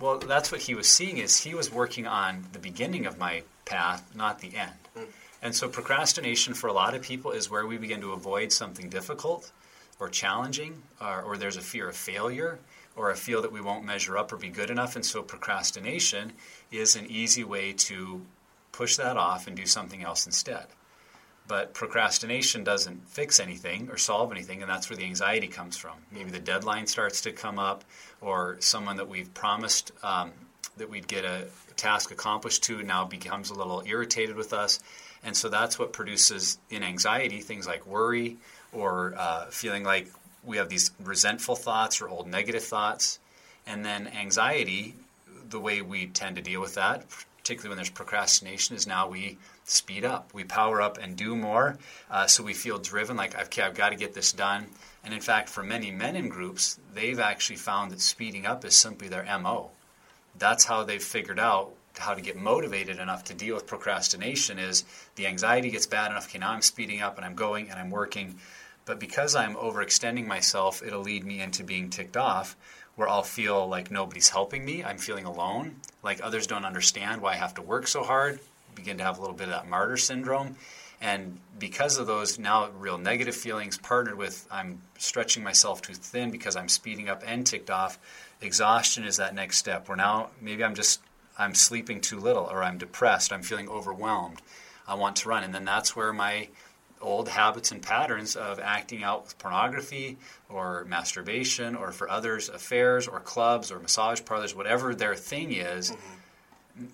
well, 0.00 0.18
that's 0.18 0.50
what 0.50 0.62
he 0.62 0.74
was 0.74 0.88
seeing 0.88 1.18
is 1.18 1.40
he 1.40 1.54
was 1.54 1.72
working 1.72 2.06
on 2.06 2.44
the 2.52 2.58
beginning 2.58 3.06
of 3.06 3.18
my 3.18 3.42
path, 3.64 4.10
not 4.14 4.40
the 4.40 4.56
end. 4.56 4.72
Hmm. 4.96 5.04
And 5.42 5.54
so 5.54 5.68
procrastination 5.68 6.54
for 6.54 6.68
a 6.68 6.72
lot 6.72 6.94
of 6.94 7.02
people 7.02 7.30
is 7.30 7.50
where 7.50 7.66
we 7.66 7.76
begin 7.76 8.00
to 8.00 8.12
avoid 8.12 8.52
something 8.52 8.88
difficult 8.88 9.52
or 10.00 10.08
challenging, 10.08 10.82
or, 11.00 11.22
or 11.22 11.36
there's 11.36 11.56
a 11.56 11.62
fear 11.62 11.88
of 11.88 11.96
failure, 11.96 12.58
or 12.96 13.10
a 13.10 13.16
feel 13.16 13.42
that 13.42 13.52
we 13.52 13.60
won't 13.60 13.84
measure 13.84 14.16
up 14.16 14.32
or 14.32 14.36
be 14.36 14.48
good 14.48 14.70
enough. 14.70 14.96
And 14.96 15.04
so 15.04 15.22
procrastination 15.22 16.32
is 16.70 16.96
an 16.96 17.06
easy 17.08 17.44
way 17.44 17.72
to 17.72 18.22
push 18.72 18.96
that 18.96 19.16
off 19.16 19.46
and 19.46 19.56
do 19.56 19.66
something 19.66 20.02
else 20.02 20.26
instead. 20.26 20.66
But 21.46 21.74
procrastination 21.74 22.64
doesn't 22.64 23.06
fix 23.06 23.38
anything 23.38 23.90
or 23.90 23.98
solve 23.98 24.32
anything, 24.32 24.62
and 24.62 24.70
that's 24.70 24.88
where 24.88 24.96
the 24.96 25.04
anxiety 25.04 25.46
comes 25.46 25.76
from. 25.76 25.94
Maybe 26.10 26.30
the 26.30 26.38
deadline 26.38 26.86
starts 26.86 27.20
to 27.22 27.32
come 27.32 27.58
up, 27.58 27.84
or 28.20 28.56
someone 28.60 28.96
that 28.96 29.08
we've 29.08 29.32
promised 29.34 29.92
um, 30.02 30.32
that 30.76 30.88
we'd 30.88 31.06
get 31.06 31.24
a 31.24 31.46
task 31.76 32.10
accomplished 32.10 32.64
to 32.64 32.82
now 32.82 33.04
becomes 33.04 33.50
a 33.50 33.54
little 33.54 33.82
irritated 33.86 34.36
with 34.36 34.52
us. 34.52 34.80
And 35.22 35.36
so 35.36 35.48
that's 35.48 35.78
what 35.78 35.92
produces 35.92 36.58
in 36.70 36.82
anxiety 36.82 37.40
things 37.40 37.66
like 37.66 37.86
worry 37.86 38.36
or 38.72 39.14
uh, 39.16 39.46
feeling 39.46 39.84
like 39.84 40.08
we 40.44 40.56
have 40.58 40.68
these 40.68 40.90
resentful 41.02 41.56
thoughts 41.56 42.00
or 42.00 42.08
old 42.08 42.26
negative 42.26 42.62
thoughts. 42.62 43.18
And 43.66 43.84
then 43.84 44.08
anxiety, 44.08 44.94
the 45.48 45.60
way 45.60 45.80
we 45.80 46.06
tend 46.06 46.36
to 46.36 46.42
deal 46.42 46.60
with 46.60 46.74
that, 46.74 47.04
particularly 47.38 47.70
when 47.70 47.76
there's 47.76 47.90
procrastination, 47.90 48.76
is 48.76 48.86
now 48.86 49.08
we 49.08 49.38
speed 49.64 50.04
up. 50.04 50.32
We 50.32 50.44
power 50.44 50.80
up 50.80 50.98
and 50.98 51.16
do 51.16 51.34
more. 51.34 51.78
Uh, 52.10 52.26
so 52.26 52.42
we 52.42 52.54
feel 52.54 52.78
driven, 52.78 53.16
like, 53.16 53.38
okay, 53.38 53.62
I've 53.62 53.74
got 53.74 53.90
to 53.90 53.96
get 53.96 54.14
this 54.14 54.32
done. 54.32 54.66
And 55.04 55.12
in 55.12 55.20
fact, 55.20 55.48
for 55.48 55.62
many 55.62 55.90
men 55.90 56.16
in 56.16 56.28
groups, 56.28 56.78
they've 56.94 57.18
actually 57.18 57.56
found 57.56 57.90
that 57.90 58.00
speeding 58.00 58.46
up 58.46 58.64
is 58.64 58.76
simply 58.76 59.08
their 59.08 59.26
MO. 59.38 59.70
That's 60.38 60.64
how 60.64 60.84
they've 60.84 61.02
figured 61.02 61.38
out 61.38 61.74
how 61.98 62.14
to 62.14 62.20
get 62.20 62.36
motivated 62.36 62.98
enough 62.98 63.24
to 63.24 63.34
deal 63.34 63.54
with 63.54 63.66
procrastination 63.66 64.58
is 64.58 64.84
the 65.16 65.26
anxiety 65.26 65.70
gets 65.70 65.86
bad 65.86 66.10
enough 66.10 66.26
okay 66.26 66.38
now 66.38 66.50
i'm 66.50 66.62
speeding 66.62 67.00
up 67.00 67.16
and 67.16 67.24
i'm 67.24 67.34
going 67.34 67.70
and 67.70 67.78
i'm 67.78 67.90
working 67.90 68.36
but 68.84 68.98
because 68.98 69.36
i'm 69.36 69.54
overextending 69.54 70.26
myself 70.26 70.82
it'll 70.82 71.02
lead 71.02 71.24
me 71.24 71.40
into 71.40 71.62
being 71.62 71.88
ticked 71.88 72.16
off 72.16 72.56
where 72.96 73.08
i'll 73.08 73.22
feel 73.22 73.68
like 73.68 73.90
nobody's 73.90 74.28
helping 74.28 74.64
me 74.64 74.82
i'm 74.82 74.98
feeling 74.98 75.24
alone 75.24 75.76
like 76.02 76.20
others 76.22 76.46
don't 76.46 76.64
understand 76.64 77.22
why 77.22 77.32
i 77.32 77.36
have 77.36 77.54
to 77.54 77.62
work 77.62 77.86
so 77.86 78.02
hard 78.02 78.40
begin 78.74 78.98
to 78.98 79.04
have 79.04 79.18
a 79.18 79.20
little 79.20 79.36
bit 79.36 79.44
of 79.44 79.54
that 79.54 79.68
martyr 79.68 79.96
syndrome 79.96 80.56
and 81.00 81.38
because 81.58 81.98
of 81.98 82.06
those 82.06 82.38
now 82.38 82.70
real 82.78 82.98
negative 82.98 83.34
feelings 83.34 83.78
partnered 83.78 84.16
with 84.16 84.46
i'm 84.50 84.80
stretching 84.98 85.42
myself 85.42 85.82
too 85.82 85.94
thin 85.94 86.30
because 86.30 86.56
i'm 86.56 86.68
speeding 86.68 87.08
up 87.08 87.22
and 87.26 87.46
ticked 87.46 87.70
off 87.70 87.98
exhaustion 88.40 89.04
is 89.04 89.16
that 89.16 89.34
next 89.34 89.58
step 89.58 89.88
where 89.88 89.96
now 89.96 90.30
maybe 90.40 90.64
i'm 90.64 90.74
just 90.74 91.00
I'm 91.36 91.54
sleeping 91.54 92.00
too 92.00 92.18
little 92.18 92.44
or 92.44 92.62
I'm 92.62 92.78
depressed, 92.78 93.32
I'm 93.32 93.42
feeling 93.42 93.68
overwhelmed, 93.68 94.40
I 94.86 94.94
want 94.94 95.16
to 95.16 95.28
run. 95.28 95.44
And 95.44 95.54
then 95.54 95.64
that's 95.64 95.96
where 95.96 96.12
my 96.12 96.48
old 97.00 97.28
habits 97.28 97.70
and 97.70 97.82
patterns 97.82 98.36
of 98.36 98.58
acting 98.60 99.02
out 99.02 99.24
with 99.24 99.38
pornography 99.38 100.16
or 100.48 100.84
masturbation 100.88 101.74
or 101.74 101.92
for 101.92 102.08
others 102.08 102.48
affairs 102.48 103.08
or 103.08 103.20
clubs 103.20 103.70
or 103.70 103.78
massage 103.78 104.24
parlors, 104.24 104.54
whatever 104.54 104.94
their 104.94 105.14
thing 105.14 105.52
is, 105.52 105.90
mm-hmm. 105.90 106.14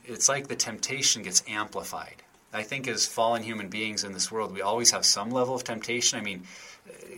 It's 0.05 0.29
like 0.29 0.49
the 0.49 0.57
temptation 0.57 1.23
gets 1.23 1.43
amplified. 1.49 2.23
I 2.53 2.63
think 2.63 2.89
as 2.89 3.07
fallen 3.07 3.43
human 3.43 3.69
beings 3.69 4.05
in 4.05 4.13
this 4.13 4.31
world, 4.31 4.53
we 4.53 4.61
always 4.61 4.91
have 4.91 5.05
some 5.05 5.31
level 5.31 5.55
of 5.55 5.65
temptation. 5.65 6.19
I 6.19 6.23
mean, 6.23 6.45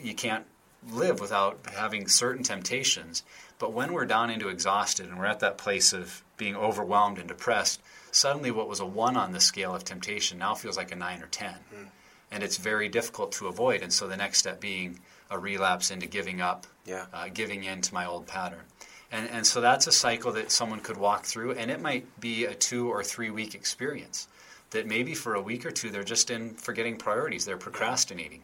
you 0.03 0.15
can't 0.15 0.45
live 0.91 1.21
without 1.21 1.59
having 1.75 2.09
certain 2.09 2.43
temptations. 2.43 3.23
But 3.59 3.73
when 3.73 3.93
we're 3.93 4.07
down 4.07 4.31
into 4.31 4.49
exhausted 4.49 5.09
and 5.09 5.19
we're 5.19 5.27
at 5.27 5.41
that 5.41 5.57
place 5.57 5.93
of 5.93 6.23
being 6.37 6.57
overwhelmed 6.57 7.19
and 7.19 7.29
depressed, 7.29 7.81
suddenly 8.11 8.51
what 8.51 8.69
was 8.69 8.81
a 8.81 8.87
one 8.87 9.17
on 9.17 9.33
the 9.33 9.41
scale 9.41 9.75
of 9.75 9.85
temptation 9.85 10.39
now 10.39 10.55
feels 10.55 10.77
like 10.77 10.93
a 10.93 10.97
nine 10.97 11.23
or 11.23 11.29
ten. 11.29 11.55
Mm. 11.75 11.87
And 12.31 12.43
it's 12.43 12.57
very 12.57 12.89
difficult 12.89 13.33
to 13.33 13.47
avoid. 13.47 13.83
And 13.83 13.93
so 13.93 14.09
the 14.09 14.17
next 14.17 14.39
step 14.39 14.61
being 14.61 14.99
a 15.31 15.39
relapse 15.39 15.91
into 15.91 16.07
giving 16.07 16.41
up, 16.41 16.67
yeah. 16.85 17.07
uh, 17.13 17.29
giving 17.33 17.65
in 17.65 17.81
to 17.83 17.95
my 17.95 18.05
old 18.05 18.27
pattern. 18.27 18.65
And, 19.13 19.29
and 19.29 19.47
so 19.47 19.61
that's 19.61 19.87
a 19.87 19.93
cycle 19.93 20.33
that 20.33 20.51
someone 20.51 20.81
could 20.81 20.97
walk 20.97 21.25
through, 21.27 21.53
and 21.53 21.71
it 21.71 21.83
might 21.83 22.19
be 22.19 22.47
a 22.47 22.55
two 22.55 22.91
or 22.91 23.05
three 23.05 23.31
week 23.31 23.55
experience. 23.55 24.27
That 24.71 24.87
maybe 24.87 25.15
for 25.15 25.35
a 25.35 25.41
week 25.41 25.67
or 25.67 25.71
two 25.71 25.91
they're 25.91 26.03
just 26.03 26.31
in 26.31 26.55
forgetting 26.55 26.97
priorities, 26.97 27.45
they're 27.45 27.59
procrastinating. 27.59 28.43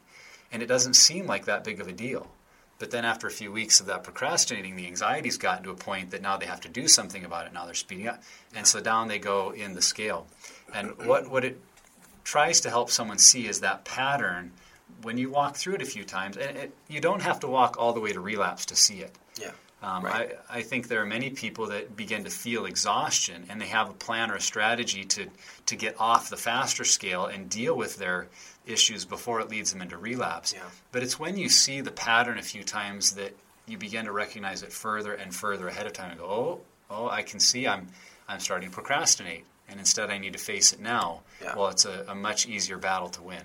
And 0.52 0.62
it 0.62 0.66
doesn't 0.66 0.94
seem 0.94 1.26
like 1.26 1.46
that 1.46 1.64
big 1.64 1.80
of 1.80 1.88
a 1.88 1.92
deal. 1.92 2.28
But 2.78 2.90
then 2.90 3.04
after 3.04 3.26
a 3.26 3.30
few 3.30 3.50
weeks 3.50 3.80
of 3.80 3.86
that 3.86 4.04
procrastinating, 4.04 4.76
the 4.76 4.86
anxiety's 4.86 5.36
gotten 5.38 5.64
to 5.64 5.70
a 5.70 5.74
point 5.74 6.10
that 6.10 6.22
now 6.22 6.36
they 6.36 6.46
have 6.46 6.60
to 6.60 6.68
do 6.68 6.86
something 6.86 7.24
about 7.24 7.46
it. 7.46 7.52
Now 7.52 7.64
they're 7.64 7.74
speeding 7.74 8.06
up. 8.06 8.22
And 8.54 8.66
so 8.66 8.80
down 8.80 9.08
they 9.08 9.18
go 9.18 9.50
in 9.50 9.74
the 9.74 9.82
scale. 9.82 10.26
And 10.72 10.96
what, 11.06 11.28
what 11.28 11.44
it 11.44 11.60
tries 12.24 12.60
to 12.60 12.70
help 12.70 12.90
someone 12.90 13.18
see 13.18 13.48
is 13.48 13.60
that 13.60 13.84
pattern 13.84 14.52
when 15.02 15.18
you 15.18 15.30
walk 15.30 15.56
through 15.56 15.74
it 15.74 15.82
a 15.82 15.86
few 15.86 16.04
times. 16.04 16.36
And 16.36 16.56
it, 16.56 16.74
you 16.88 17.00
don't 17.00 17.22
have 17.22 17.40
to 17.40 17.48
walk 17.48 17.76
all 17.78 17.92
the 17.92 18.00
way 18.00 18.12
to 18.12 18.20
relapse 18.20 18.66
to 18.66 18.76
see 18.76 19.00
it. 19.00 19.12
Yeah. 19.40 19.50
Um, 19.80 20.04
right. 20.04 20.36
I, 20.50 20.58
I 20.58 20.62
think 20.62 20.88
there 20.88 21.00
are 21.00 21.06
many 21.06 21.30
people 21.30 21.68
that 21.68 21.96
begin 21.96 22.24
to 22.24 22.30
feel 22.30 22.66
exhaustion 22.66 23.46
and 23.48 23.60
they 23.60 23.66
have 23.66 23.88
a 23.88 23.92
plan 23.92 24.30
or 24.30 24.34
a 24.34 24.40
strategy 24.40 25.04
to, 25.04 25.26
to 25.66 25.76
get 25.76 25.94
off 26.00 26.30
the 26.30 26.36
faster 26.36 26.84
scale 26.84 27.26
and 27.26 27.48
deal 27.48 27.76
with 27.76 27.96
their 27.96 28.26
issues 28.66 29.04
before 29.04 29.40
it 29.40 29.48
leads 29.48 29.72
them 29.72 29.80
into 29.80 29.96
relapse. 29.96 30.52
Yeah. 30.52 30.62
But 30.90 31.04
it's 31.04 31.18
when 31.18 31.36
you 31.36 31.48
see 31.48 31.80
the 31.80 31.92
pattern 31.92 32.38
a 32.38 32.42
few 32.42 32.64
times 32.64 33.12
that 33.12 33.34
you 33.66 33.78
begin 33.78 34.06
to 34.06 34.12
recognize 34.12 34.62
it 34.62 34.72
further 34.72 35.12
and 35.12 35.32
further 35.34 35.68
ahead 35.68 35.86
of 35.86 35.92
time 35.92 36.10
and 36.10 36.18
go, 36.18 36.26
oh, 36.26 36.60
oh, 36.90 37.08
I 37.08 37.22
can 37.22 37.38
see 37.38 37.66
I'm, 37.68 37.86
I'm 38.28 38.40
starting 38.40 38.70
to 38.70 38.74
procrastinate. 38.74 39.44
And 39.68 39.78
instead, 39.78 40.10
I 40.10 40.16
need 40.18 40.32
to 40.32 40.38
face 40.38 40.72
it 40.72 40.80
now. 40.80 41.20
Yeah. 41.42 41.54
Well, 41.54 41.68
it's 41.68 41.84
a, 41.84 42.06
a 42.08 42.14
much 42.14 42.48
easier 42.48 42.78
battle 42.78 43.10
to 43.10 43.22
win. 43.22 43.42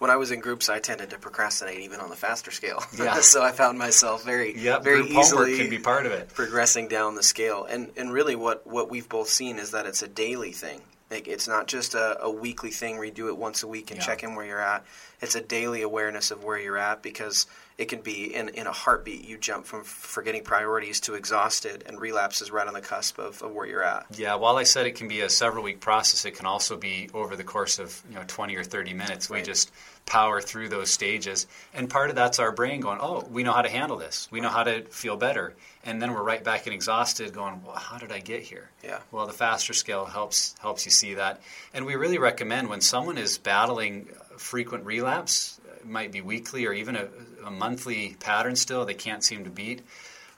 When 0.00 0.10
I 0.10 0.16
was 0.16 0.30
in 0.30 0.40
groups, 0.40 0.70
I 0.70 0.78
tended 0.78 1.10
to 1.10 1.18
procrastinate 1.18 1.80
even 1.80 2.00
on 2.00 2.08
the 2.08 2.16
faster 2.16 2.50
scale. 2.50 2.82
Yeah. 2.98 3.20
so 3.20 3.42
I 3.42 3.52
found 3.52 3.78
myself 3.78 4.24
very, 4.24 4.56
Yep, 4.58 4.82
very 4.82 5.06
easily 5.06 5.58
can 5.58 5.68
be 5.68 5.78
part 5.78 6.06
of 6.06 6.12
it. 6.12 6.30
progressing 6.32 6.88
down 6.88 7.14
the 7.16 7.22
scale. 7.22 7.66
And 7.68 7.90
and 7.98 8.10
really, 8.12 8.34
what 8.34 8.66
what 8.66 8.90
we've 8.90 9.08
both 9.08 9.28
seen 9.28 9.58
is 9.58 9.70
that 9.72 9.84
it's 9.86 10.00
a 10.02 10.08
daily 10.08 10.52
thing. 10.52 10.80
Like 11.10 11.28
it's 11.28 11.46
not 11.46 11.66
just 11.66 11.94
a, 11.94 12.22
a 12.22 12.30
weekly 12.30 12.70
thing 12.70 12.96
where 12.96 13.04
you 13.04 13.12
do 13.12 13.28
it 13.28 13.36
once 13.36 13.62
a 13.62 13.66
week 13.68 13.90
and 13.90 13.98
Yeah. 14.00 14.06
check 14.06 14.22
in 14.22 14.34
where 14.36 14.46
you're 14.46 14.60
at. 14.74 14.84
It's 15.20 15.34
a 15.34 15.40
daily 15.42 15.82
awareness 15.82 16.30
of 16.30 16.44
where 16.44 16.58
you're 16.58 16.78
at 16.78 17.02
because 17.02 17.46
it 17.80 17.88
can 17.88 18.02
be 18.02 18.34
in, 18.34 18.50
in 18.50 18.66
a 18.66 18.72
heartbeat. 18.72 19.26
You 19.26 19.38
jump 19.38 19.64
from 19.64 19.84
forgetting 19.84 20.44
priorities 20.44 21.00
to 21.00 21.14
exhausted, 21.14 21.82
and 21.86 21.98
relapse 21.98 22.42
is 22.42 22.50
right 22.50 22.68
on 22.68 22.74
the 22.74 22.82
cusp 22.82 23.18
of, 23.18 23.42
of 23.42 23.52
where 23.52 23.66
you're 23.66 23.82
at. 23.82 24.04
Yeah, 24.18 24.34
while 24.34 24.58
I 24.58 24.64
said 24.64 24.86
it 24.86 24.96
can 24.96 25.08
be 25.08 25.22
a 25.22 25.30
several 25.30 25.64
week 25.64 25.80
process, 25.80 26.26
it 26.26 26.32
can 26.32 26.44
also 26.44 26.76
be 26.76 27.08
over 27.14 27.36
the 27.36 27.42
course 27.42 27.78
of 27.78 28.02
you 28.10 28.16
know 28.16 28.24
20 28.26 28.54
or 28.54 28.64
30 28.64 28.92
minutes. 28.92 29.30
Right. 29.30 29.40
We 29.40 29.46
just 29.46 29.72
power 30.04 30.42
through 30.42 30.68
those 30.68 30.90
stages, 30.90 31.46
and 31.72 31.88
part 31.88 32.10
of 32.10 32.16
that's 32.16 32.38
our 32.38 32.52
brain 32.52 32.82
going, 32.82 32.98
"Oh, 33.00 33.26
we 33.30 33.44
know 33.44 33.52
how 33.52 33.62
to 33.62 33.70
handle 33.70 33.96
this. 33.96 34.28
We 34.30 34.42
know 34.42 34.50
how 34.50 34.64
to 34.64 34.82
feel 34.82 35.16
better," 35.16 35.54
and 35.82 36.02
then 36.02 36.12
we're 36.12 36.22
right 36.22 36.44
back 36.44 36.66
in 36.66 36.74
exhausted, 36.74 37.32
going, 37.32 37.62
"Well, 37.64 37.76
how 37.76 37.96
did 37.96 38.12
I 38.12 38.18
get 38.18 38.42
here?" 38.42 38.68
Yeah. 38.84 38.98
Well, 39.10 39.26
the 39.26 39.32
faster 39.32 39.72
scale 39.72 40.04
helps 40.04 40.54
helps 40.60 40.84
you 40.84 40.90
see 40.90 41.14
that, 41.14 41.40
and 41.72 41.86
we 41.86 41.94
really 41.94 42.18
recommend 42.18 42.68
when 42.68 42.82
someone 42.82 43.16
is 43.16 43.38
battling 43.38 44.10
frequent 44.36 44.84
relapse 44.84 45.60
might 45.84 46.12
be 46.12 46.20
weekly 46.20 46.66
or 46.66 46.72
even 46.72 46.96
a, 46.96 47.08
a 47.44 47.50
monthly 47.50 48.16
pattern 48.20 48.56
still 48.56 48.84
they 48.84 48.94
can't 48.94 49.24
seem 49.24 49.44
to 49.44 49.50
beat. 49.50 49.82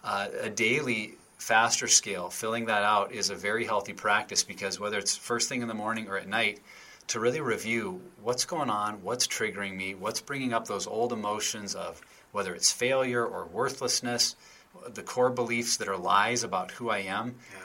Uh, 0.05 0.29
a 0.41 0.51
daily 0.51 1.15
faster 1.39 1.89
scale, 1.89 2.31
filling 2.31 2.67
that 2.67 2.83
out 2.83 3.13
is 3.13 3.31
a 3.31 3.35
very 3.35 3.65
healthy 3.65 3.93
practice 3.93 4.45
because 4.45 4.79
whether 4.79 4.99
it's 4.99 5.17
first 5.17 5.49
thing 5.49 5.63
in 5.63 5.69
the 5.69 5.75
morning 5.75 6.09
or 6.09 6.17
at 6.17 6.29
night, 6.29 6.61
to 7.09 7.21
really 7.21 7.41
review 7.41 8.01
what's 8.23 8.45
going 8.45 8.71
on, 8.71 9.03
what's 9.03 9.27
triggering 9.27 9.77
me, 9.77 9.95
what's 9.95 10.21
bringing 10.21 10.53
up 10.53 10.67
those 10.67 10.87
old 10.87 11.13
emotions 11.13 11.75
of 11.75 12.01
whether 12.31 12.55
it's 12.55 12.73
failure 12.73 13.25
or 13.25 13.45
worthlessness, 13.47 14.37
the 14.95 15.03
core 15.03 15.31
beliefs 15.31 15.77
that 15.77 15.89
are 15.89 15.97
lies 15.97 16.45
about 16.45 16.71
who 16.71 16.91
I 16.91 16.99
am. 16.99 17.35
Yeah. 17.53 17.61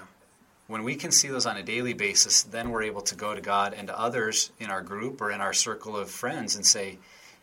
When 0.67 0.83
we 0.83 0.95
can 0.95 1.11
see 1.11 1.29
those 1.29 1.45
on 1.45 1.55
a 1.55 1.63
daily 1.63 1.93
basis, 1.93 2.43
then 2.43 2.71
we're 2.71 2.83
able 2.83 3.01
to 3.03 3.15
go 3.15 3.33
to 3.33 3.39
God 3.39 3.73
and 3.73 3.87
to 3.87 3.97
others 3.97 4.51
in 4.59 4.69
our 4.69 4.81
group 4.81 5.21
or 5.21 5.31
in 5.31 5.39
our 5.39 5.53
circle 5.53 5.95
of 5.95 6.09
friends 6.09 6.55
and 6.55 6.65
say, 6.65 6.97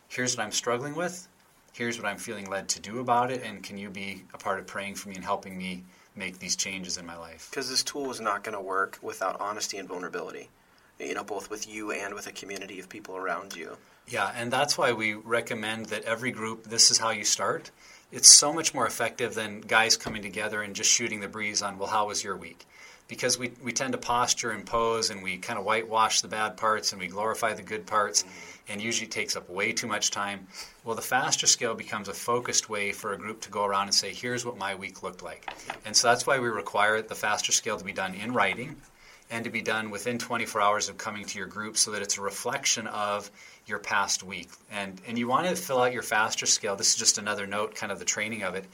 here's 0.07 0.37
what 0.37 0.43
I'm 0.43 0.51
struggling 0.51 0.93
with, 0.93 1.27
here's 1.75 2.01
what 2.01 2.07
I'm 2.07 2.17
feeling 2.17 2.49
led 2.49 2.69
to 2.69 2.79
do 2.79 2.99
about 2.99 3.31
it, 3.31 3.43
and 3.43 3.61
can 3.61 3.77
you 3.77 3.89
be 3.89 4.23
a 4.33 4.37
part 4.37 4.59
of 4.59 4.65
praying 4.65 4.95
for 4.95 5.09
me 5.09 5.15
and 5.15 5.23
helping 5.23 5.57
me 5.57 5.83
make 6.15 6.39
these 6.39 6.55
changes 6.55 6.97
in 6.97 7.05
my 7.05 7.17
life? 7.17 7.49
Because 7.51 7.69
this 7.69 7.83
tool 7.83 8.09
is 8.11 8.21
not 8.21 8.43
going 8.43 8.55
to 8.55 8.61
work 8.61 8.97
without 9.01 9.39
honesty 9.41 9.77
and 9.77 9.87
vulnerability, 9.87 10.49
you 10.99 11.13
know, 11.13 11.23
both 11.23 11.49
with 11.49 11.67
you 11.67 11.91
and 11.91 12.13
with 12.13 12.27
a 12.27 12.31
community 12.31 12.79
of 12.79 12.87
people 12.87 13.17
around 13.17 13.55
you. 13.55 13.75
Yeah, 14.07 14.31
and 14.35 14.51
that's 14.51 14.77
why 14.77 14.93
we 14.93 15.15
recommend 15.15 15.87
that 15.87 16.03
every 16.03 16.31
group, 16.31 16.63
this 16.63 16.91
is 16.91 16.97
how 16.97 17.09
you 17.09 17.25
start. 17.25 17.71
It's 18.11 18.29
so 18.29 18.53
much 18.53 18.73
more 18.73 18.87
effective 18.87 19.33
than 19.33 19.59
guys 19.59 19.97
coming 19.97 20.21
together 20.21 20.61
and 20.61 20.75
just 20.75 20.89
shooting 20.89 21.19
the 21.19 21.27
breeze 21.27 21.61
on, 21.61 21.77
well, 21.77 21.89
how 21.89 22.07
was 22.07 22.23
your 22.23 22.37
week? 22.37 22.65
Because 23.07 23.37
we, 23.37 23.51
we 23.61 23.71
tend 23.71 23.91
to 23.91 23.97
posture 23.97 24.51
and 24.51 24.65
pose 24.65 25.09
and 25.09 25.21
we 25.21 25.37
kind 25.37 25.59
of 25.59 25.65
whitewash 25.65 26.21
the 26.21 26.27
bad 26.27 26.55
parts 26.55 26.91
and 26.91 27.01
we 27.01 27.07
glorify 27.07 27.53
the 27.53 27.63
good 27.63 27.85
parts. 27.85 28.23
Mm-hmm 28.23 28.54
and 28.67 28.81
usually 28.81 29.07
takes 29.07 29.35
up 29.35 29.49
way 29.49 29.71
too 29.71 29.87
much 29.87 30.11
time. 30.11 30.47
Well, 30.83 30.95
the 30.95 31.01
faster 31.01 31.47
scale 31.47 31.75
becomes 31.75 32.07
a 32.07 32.13
focused 32.13 32.69
way 32.69 32.91
for 32.91 33.13
a 33.13 33.17
group 33.17 33.41
to 33.41 33.49
go 33.49 33.65
around 33.65 33.87
and 33.87 33.93
say, 33.93 34.13
here's 34.13 34.45
what 34.45 34.57
my 34.57 34.75
week 34.75 35.03
looked 35.03 35.23
like. 35.23 35.49
And 35.85 35.95
so 35.95 36.07
that's 36.07 36.25
why 36.25 36.39
we 36.39 36.47
require 36.47 37.01
the 37.01 37.15
faster 37.15 37.51
scale 37.51 37.77
to 37.77 37.85
be 37.85 37.93
done 37.93 38.15
in 38.15 38.33
writing 38.33 38.75
and 39.31 39.43
to 39.43 39.49
be 39.49 39.61
done 39.61 39.89
within 39.89 40.17
24 40.17 40.61
hours 40.61 40.89
of 40.89 40.97
coming 40.97 41.25
to 41.25 41.37
your 41.37 41.47
group 41.47 41.77
so 41.77 41.91
that 41.91 42.01
it's 42.01 42.17
a 42.17 42.21
reflection 42.21 42.87
of 42.87 43.31
your 43.65 43.79
past 43.79 44.23
week. 44.23 44.49
And, 44.71 45.01
and 45.07 45.17
you 45.17 45.27
want 45.27 45.47
to 45.47 45.55
fill 45.55 45.81
out 45.81 45.93
your 45.93 46.03
faster 46.03 46.45
scale. 46.45 46.75
This 46.75 46.89
is 46.89 46.95
just 46.95 47.17
another 47.17 47.47
note, 47.47 47.75
kind 47.75 47.91
of 47.91 47.99
the 47.99 48.05
training 48.05 48.43
of 48.43 48.55
it. 48.55 48.65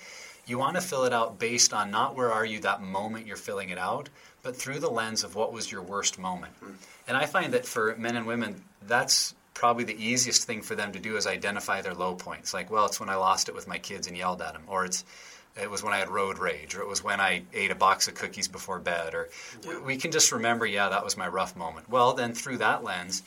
You 0.46 0.58
want 0.58 0.76
to 0.76 0.82
fill 0.82 1.06
it 1.06 1.14
out 1.14 1.40
based 1.40 1.74
on 1.74 1.92
not 1.92 2.16
where 2.16 2.32
are 2.32 2.46
you 2.46 2.60
that 2.62 2.82
moment 2.82 3.28
you're 3.28 3.38
filling 3.38 3.70
it 3.70 3.78
out, 3.78 4.10
but 4.44 4.56
through 4.56 4.80
the 4.80 4.90
lens 4.90 5.24
of 5.24 5.36
what 5.36 5.54
was 5.54 5.72
your 5.72 5.84
worst 5.84 6.20
moment. 6.20 6.54
And 7.08 7.16
I 7.16 7.26
find 7.26 7.54
that 7.54 7.66
for 7.66 7.96
men 7.98 8.16
and 8.16 8.26
women, 8.26 8.62
that's 8.88 9.36
probably 9.54 9.84
the 9.84 10.04
easiest 10.04 10.44
thing 10.46 10.62
for 10.62 10.76
them 10.76 10.92
to 10.94 11.00
do 11.00 11.18
is 11.18 11.28
identify 11.28 11.82
their 11.82 11.94
low 11.94 12.16
points. 12.16 12.54
Like, 12.54 12.72
well, 12.72 12.86
it's 12.86 13.00
when 13.00 13.10
I 13.10 13.16
lost 13.16 13.50
it 13.50 13.56
with 13.56 13.68
my 13.68 13.78
kids 13.78 14.08
and 14.08 14.18
yelled 14.18 14.42
at 14.42 14.54
them, 14.54 14.64
or 14.68 14.86
it's 14.86 15.04
it 15.60 15.70
was 15.70 15.84
when 15.84 15.94
I 15.94 15.98
had 15.98 16.10
road 16.10 16.40
rage, 16.40 16.76
or 16.76 16.82
it 16.82 16.88
was 16.88 17.04
when 17.04 17.20
I 17.20 17.44
ate 17.54 17.72
a 17.72 17.76
box 17.76 18.08
of 18.08 18.16
cookies 18.16 18.48
before 18.48 18.80
bed, 18.80 19.14
or 19.14 19.30
yeah. 19.66 19.80
we 19.80 19.98
can 19.98 20.12
just 20.12 20.32
remember, 20.32 20.66
yeah, 20.66 20.90
that 20.90 21.04
was 21.04 21.18
my 21.18 21.28
rough 21.28 21.58
moment. 21.58 21.90
Well, 21.90 22.14
then 22.14 22.34
through 22.34 22.60
that 22.60 22.84
lens, 22.86 23.22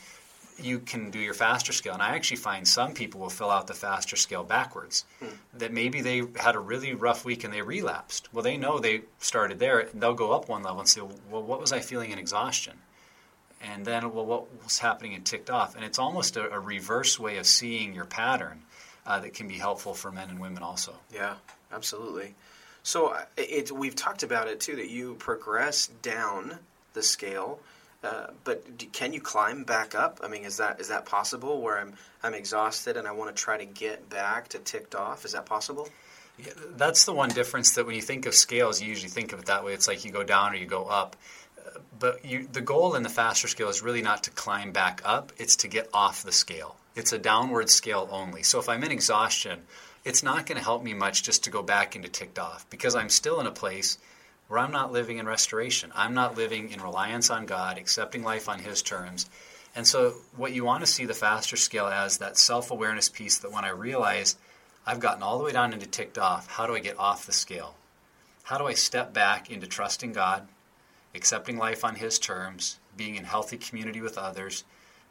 you 0.59 0.79
can 0.79 1.11
do 1.11 1.19
your 1.19 1.33
faster 1.33 1.73
scale. 1.73 1.93
And 1.93 2.01
I 2.01 2.15
actually 2.15 2.37
find 2.37 2.67
some 2.67 2.93
people 2.93 3.21
will 3.21 3.29
fill 3.29 3.51
out 3.51 3.67
the 3.67 3.73
faster 3.73 4.15
scale 4.15 4.43
backwards. 4.43 5.05
Hmm. 5.19 5.27
That 5.55 5.73
maybe 5.73 6.01
they 6.01 6.23
had 6.37 6.55
a 6.55 6.59
really 6.59 6.93
rough 6.93 7.25
week 7.25 7.43
and 7.43 7.53
they 7.53 7.61
relapsed. 7.61 8.33
Well, 8.33 8.43
they 8.43 8.57
know 8.57 8.79
they 8.79 9.01
started 9.19 9.59
there. 9.59 9.89
They'll 9.93 10.13
go 10.13 10.31
up 10.31 10.49
one 10.49 10.63
level 10.63 10.79
and 10.79 10.89
say, 10.89 11.01
well, 11.29 11.43
what 11.43 11.59
was 11.59 11.71
I 11.71 11.79
feeling 11.79 12.11
in 12.11 12.19
exhaustion? 12.19 12.79
And 13.73 13.85
then 13.85 14.13
well, 14.13 14.25
what 14.25 14.63
was 14.63 14.79
happening 14.79 15.13
and 15.13 15.25
ticked 15.25 15.49
off. 15.49 15.75
And 15.75 15.83
it's 15.83 15.99
almost 15.99 16.37
a, 16.37 16.51
a 16.51 16.59
reverse 16.59 17.19
way 17.19 17.37
of 17.37 17.45
seeing 17.45 17.93
your 17.93 18.05
pattern 18.05 18.61
uh, 19.05 19.19
that 19.19 19.33
can 19.33 19.47
be 19.47 19.55
helpful 19.55 19.93
for 19.93 20.11
men 20.11 20.29
and 20.29 20.39
women 20.39 20.63
also. 20.63 20.95
Yeah, 21.13 21.35
absolutely. 21.71 22.35
So 22.83 23.07
uh, 23.07 23.25
it, 23.37 23.71
we've 23.71 23.95
talked 23.95 24.23
about 24.23 24.47
it 24.47 24.59
too 24.59 24.75
that 24.75 24.89
you 24.89 25.15
progress 25.15 25.87
down 26.01 26.59
the 26.93 27.03
scale, 27.03 27.59
uh, 28.03 28.27
but 28.43 28.63
can 28.93 29.13
you 29.13 29.21
climb 29.21 29.63
back 29.63 29.95
up? 29.95 30.19
I 30.23 30.27
mean, 30.27 30.45
is 30.45 30.57
that 30.57 30.79
is 30.79 30.89
that 30.89 31.05
possible? 31.05 31.61
Where 31.61 31.79
I'm 31.79 31.93
I'm 32.23 32.33
exhausted 32.33 32.97
and 32.97 33.07
I 33.07 33.11
want 33.11 33.35
to 33.35 33.41
try 33.41 33.57
to 33.57 33.65
get 33.65 34.09
back 34.09 34.49
to 34.49 34.59
ticked 34.59 34.95
off. 34.95 35.25
Is 35.25 35.31
that 35.31 35.45
possible? 35.45 35.89
Yeah, 36.37 36.51
that's 36.75 37.05
the 37.05 37.13
one 37.13 37.29
difference 37.29 37.75
that 37.75 37.85
when 37.85 37.95
you 37.95 38.01
think 38.01 38.25
of 38.25 38.35
scales, 38.35 38.81
you 38.81 38.89
usually 38.89 39.09
think 39.09 39.31
of 39.33 39.39
it 39.39 39.45
that 39.45 39.63
way. 39.63 39.73
It's 39.73 39.87
like 39.87 40.03
you 40.03 40.11
go 40.11 40.23
down 40.23 40.51
or 40.51 40.55
you 40.55 40.65
go 40.65 40.85
up 40.85 41.15
but 41.97 42.23
you, 42.25 42.47
the 42.51 42.61
goal 42.61 42.95
in 42.95 43.03
the 43.03 43.09
faster 43.09 43.47
scale 43.47 43.69
is 43.69 43.81
really 43.81 44.01
not 44.01 44.23
to 44.23 44.31
climb 44.31 44.71
back 44.71 45.01
up, 45.05 45.31
it's 45.37 45.55
to 45.57 45.67
get 45.67 45.89
off 45.93 46.23
the 46.23 46.31
scale. 46.31 46.75
It's 46.95 47.11
a 47.11 47.17
downward 47.17 47.69
scale 47.69 48.07
only. 48.11 48.43
So 48.43 48.59
if 48.59 48.69
I'm 48.69 48.83
in 48.83 48.91
exhaustion, 48.91 49.61
it's 50.03 50.23
not 50.23 50.45
going 50.45 50.57
to 50.57 50.63
help 50.63 50.83
me 50.83 50.93
much 50.93 51.23
just 51.23 51.43
to 51.43 51.49
go 51.49 51.63
back 51.63 51.95
into 51.95 52.07
ticked 52.07 52.39
off 52.39 52.69
because 52.69 52.95
I'm 52.95 53.09
still 53.09 53.39
in 53.39 53.47
a 53.47 53.51
place 53.51 53.97
where 54.47 54.59
I'm 54.59 54.71
not 54.71 54.91
living 54.91 55.17
in 55.17 55.25
restoration. 55.25 55.91
I'm 55.95 56.13
not 56.13 56.37
living 56.37 56.71
in 56.71 56.81
reliance 56.81 57.29
on 57.29 57.45
God, 57.45 57.77
accepting 57.77 58.23
life 58.23 58.47
on 58.47 58.59
His 58.59 58.81
terms. 58.81 59.29
And 59.75 59.85
so, 59.85 60.13
what 60.37 60.53
you 60.53 60.63
want 60.63 60.81
to 60.81 60.91
see 60.91 61.05
the 61.05 61.13
faster 61.13 61.57
scale 61.57 61.87
as 61.87 62.19
that 62.19 62.37
self 62.37 62.71
awareness 62.71 63.09
piece 63.09 63.39
that 63.39 63.51
when 63.51 63.65
I 63.65 63.69
realize 63.69 64.37
I've 64.85 64.99
gotten 64.99 65.23
all 65.23 65.37
the 65.37 65.43
way 65.43 65.51
down 65.51 65.73
into 65.73 65.87
ticked 65.87 66.17
off, 66.17 66.47
how 66.47 66.67
do 66.67 66.75
I 66.75 66.79
get 66.79 66.99
off 66.99 67.25
the 67.25 67.33
scale? 67.33 67.75
How 68.43 68.57
do 68.59 68.67
I 68.67 68.73
step 68.73 69.11
back 69.11 69.49
into 69.49 69.65
trusting 69.65 70.13
God, 70.13 70.47
accepting 71.15 71.57
life 71.57 71.83
on 71.83 71.95
His 71.95 72.19
terms, 72.19 72.79
being 72.97 73.15
in 73.15 73.23
healthy 73.23 73.57
community 73.57 74.01
with 74.01 74.17
others, 74.17 74.63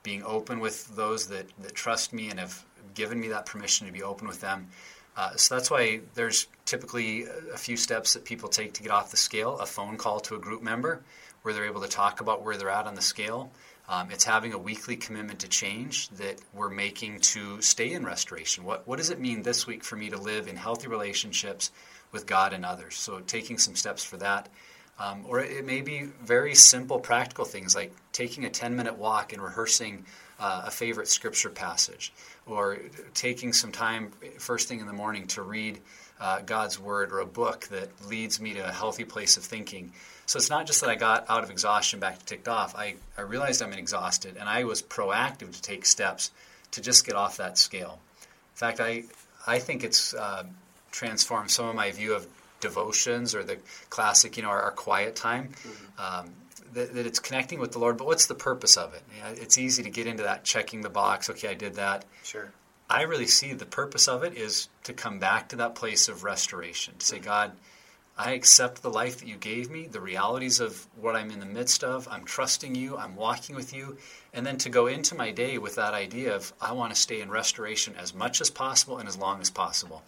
being 0.02 0.22
open 0.24 0.60
with 0.60 0.94
those 0.96 1.28
that, 1.28 1.46
that 1.60 1.74
trust 1.74 2.12
me 2.12 2.30
and 2.30 2.38
have 2.38 2.64
given 2.94 3.18
me 3.18 3.28
that 3.28 3.46
permission 3.46 3.86
to 3.86 3.92
be 3.92 4.02
open 4.02 4.28
with 4.28 4.40
them. 4.40 4.68
Uh, 5.16 5.34
so 5.36 5.54
that's 5.54 5.70
why 5.70 6.00
there's 6.14 6.46
typically 6.64 7.24
a 7.52 7.56
few 7.56 7.76
steps 7.76 8.14
that 8.14 8.24
people 8.24 8.48
take 8.48 8.72
to 8.74 8.82
get 8.82 8.90
off 8.90 9.10
the 9.10 9.16
scale 9.16 9.58
a 9.58 9.66
phone 9.66 9.96
call 9.96 10.20
to 10.20 10.34
a 10.34 10.38
group 10.38 10.62
member 10.62 11.02
where 11.42 11.54
they're 11.54 11.66
able 11.66 11.82
to 11.82 11.88
talk 11.88 12.20
about 12.20 12.42
where 12.42 12.56
they're 12.56 12.70
at 12.70 12.86
on 12.86 12.94
the 12.94 13.02
scale. 13.02 13.52
Um, 13.86 14.10
it's 14.10 14.24
having 14.24 14.54
a 14.54 14.58
weekly 14.58 14.96
commitment 14.96 15.40
to 15.40 15.48
change 15.48 16.08
that 16.10 16.40
we're 16.54 16.70
making 16.70 17.20
to 17.20 17.60
stay 17.60 17.92
in 17.92 18.04
restoration. 18.04 18.64
What, 18.64 18.88
what 18.88 18.96
does 18.96 19.10
it 19.10 19.20
mean 19.20 19.42
this 19.42 19.66
week 19.66 19.84
for 19.84 19.96
me 19.96 20.08
to 20.08 20.16
live 20.16 20.48
in 20.48 20.56
healthy 20.56 20.88
relationships 20.88 21.70
with 22.10 22.26
God 22.26 22.54
and 22.54 22.64
others? 22.64 22.94
So, 22.94 23.20
taking 23.20 23.58
some 23.58 23.76
steps 23.76 24.02
for 24.02 24.16
that. 24.16 24.48
Um, 24.98 25.24
or 25.26 25.40
it 25.40 25.64
may 25.64 25.80
be 25.80 26.02
very 26.22 26.54
simple, 26.54 27.00
practical 27.00 27.44
things 27.44 27.74
like 27.74 27.92
taking 28.12 28.44
a 28.44 28.50
10 28.50 28.76
minute 28.76 28.96
walk 28.96 29.32
and 29.32 29.42
rehearsing 29.42 30.04
uh, 30.38 30.64
a 30.66 30.70
favorite 30.70 31.08
scripture 31.08 31.50
passage, 31.50 32.12
or 32.46 32.78
taking 33.12 33.52
some 33.52 33.72
time 33.72 34.12
first 34.38 34.68
thing 34.68 34.80
in 34.80 34.86
the 34.86 34.92
morning 34.92 35.26
to 35.28 35.42
read 35.42 35.80
uh, 36.20 36.40
God's 36.40 36.78
Word 36.78 37.12
or 37.12 37.20
a 37.20 37.26
book 37.26 37.66
that 37.68 37.88
leads 38.08 38.40
me 38.40 38.54
to 38.54 38.68
a 38.68 38.72
healthy 38.72 39.04
place 39.04 39.36
of 39.36 39.44
thinking. 39.44 39.92
So 40.26 40.38
it's 40.38 40.50
not 40.50 40.66
just 40.66 40.80
that 40.80 40.90
I 40.90 40.94
got 40.94 41.28
out 41.28 41.44
of 41.44 41.50
exhaustion 41.50 42.00
back 42.00 42.18
to 42.18 42.24
ticked 42.24 42.48
off. 42.48 42.74
I, 42.76 42.94
I 43.18 43.22
realized 43.22 43.62
I'm 43.62 43.72
exhausted, 43.72 44.36
and 44.38 44.48
I 44.48 44.64
was 44.64 44.82
proactive 44.82 45.52
to 45.52 45.62
take 45.62 45.84
steps 45.84 46.30
to 46.72 46.80
just 46.80 47.04
get 47.04 47.14
off 47.14 47.36
that 47.36 47.58
scale. 47.58 47.98
In 48.22 48.56
fact, 48.56 48.80
I, 48.80 49.04
I 49.46 49.58
think 49.58 49.84
it's 49.84 50.14
uh, 50.14 50.44
transformed 50.90 51.50
some 51.50 51.66
of 51.66 51.74
my 51.74 51.90
view 51.90 52.14
of 52.14 52.26
devotions 52.64 53.34
or 53.34 53.44
the 53.44 53.58
classic, 53.90 54.36
you 54.36 54.42
know, 54.42 54.48
our, 54.48 54.62
our 54.62 54.72
quiet 54.72 55.14
time. 55.14 55.48
Mm-hmm. 55.48 56.00
Um, 56.02 56.34
that, 56.72 56.92
that, 56.94 57.06
it's 57.06 57.20
connecting 57.20 57.60
with 57.60 57.70
the 57.70 57.78
Lord, 57.78 57.96
but 57.96 58.06
what's 58.06 58.26
the 58.26 58.34
purpose 58.34 58.76
of 58.76 58.94
it? 58.94 59.02
You 59.16 59.22
know, 59.22 59.40
it's 59.40 59.58
easy 59.58 59.84
to 59.84 59.90
get 59.90 60.08
into 60.08 60.24
that 60.24 60.42
checking 60.42 60.80
the 60.80 60.90
box. 60.90 61.30
Okay, 61.30 61.48
I 61.48 61.54
did 61.54 61.74
that. 61.74 62.04
Sure. 62.24 62.50
I 62.90 63.02
really 63.02 63.26
see 63.28 63.52
the 63.52 63.66
purpose 63.66 64.08
of 64.08 64.24
it 64.24 64.34
is 64.34 64.68
to 64.82 64.92
come 64.92 65.20
back 65.20 65.50
to 65.50 65.56
that 65.56 65.76
place 65.76 66.08
of 66.08 66.24
restoration. 66.24 66.94
To 66.98 67.06
say, 67.06 67.16
mm-hmm. 67.16 67.26
God, 67.26 67.52
I 68.16 68.32
accept 68.32 68.82
the 68.82 68.90
life 68.90 69.18
that 69.18 69.28
you 69.28 69.36
gave 69.36 69.70
me, 69.70 69.86
the 69.86 70.00
realities 70.00 70.60
of 70.60 70.86
what 71.00 71.16
I'm 71.16 71.30
in 71.30 71.40
the 71.40 71.46
midst 71.46 71.82
of. 71.82 72.06
I'm 72.08 72.24
trusting 72.24 72.74
you. 72.74 72.96
I'm 72.96 73.16
walking 73.16 73.56
with 73.56 73.74
you. 73.74 73.96
And 74.32 74.46
then 74.46 74.56
to 74.58 74.68
go 74.68 74.86
into 74.86 75.16
my 75.16 75.32
day 75.32 75.58
with 75.58 75.74
that 75.76 75.94
idea 75.94 76.34
of 76.34 76.52
I 76.60 76.72
want 76.72 76.94
to 76.94 77.00
stay 77.00 77.20
in 77.20 77.30
restoration 77.30 77.94
as 77.98 78.14
much 78.14 78.40
as 78.40 78.50
possible 78.50 78.98
and 78.98 79.08
as 79.08 79.16
long 79.16 79.40
as 79.40 79.50
possible. 79.50 80.02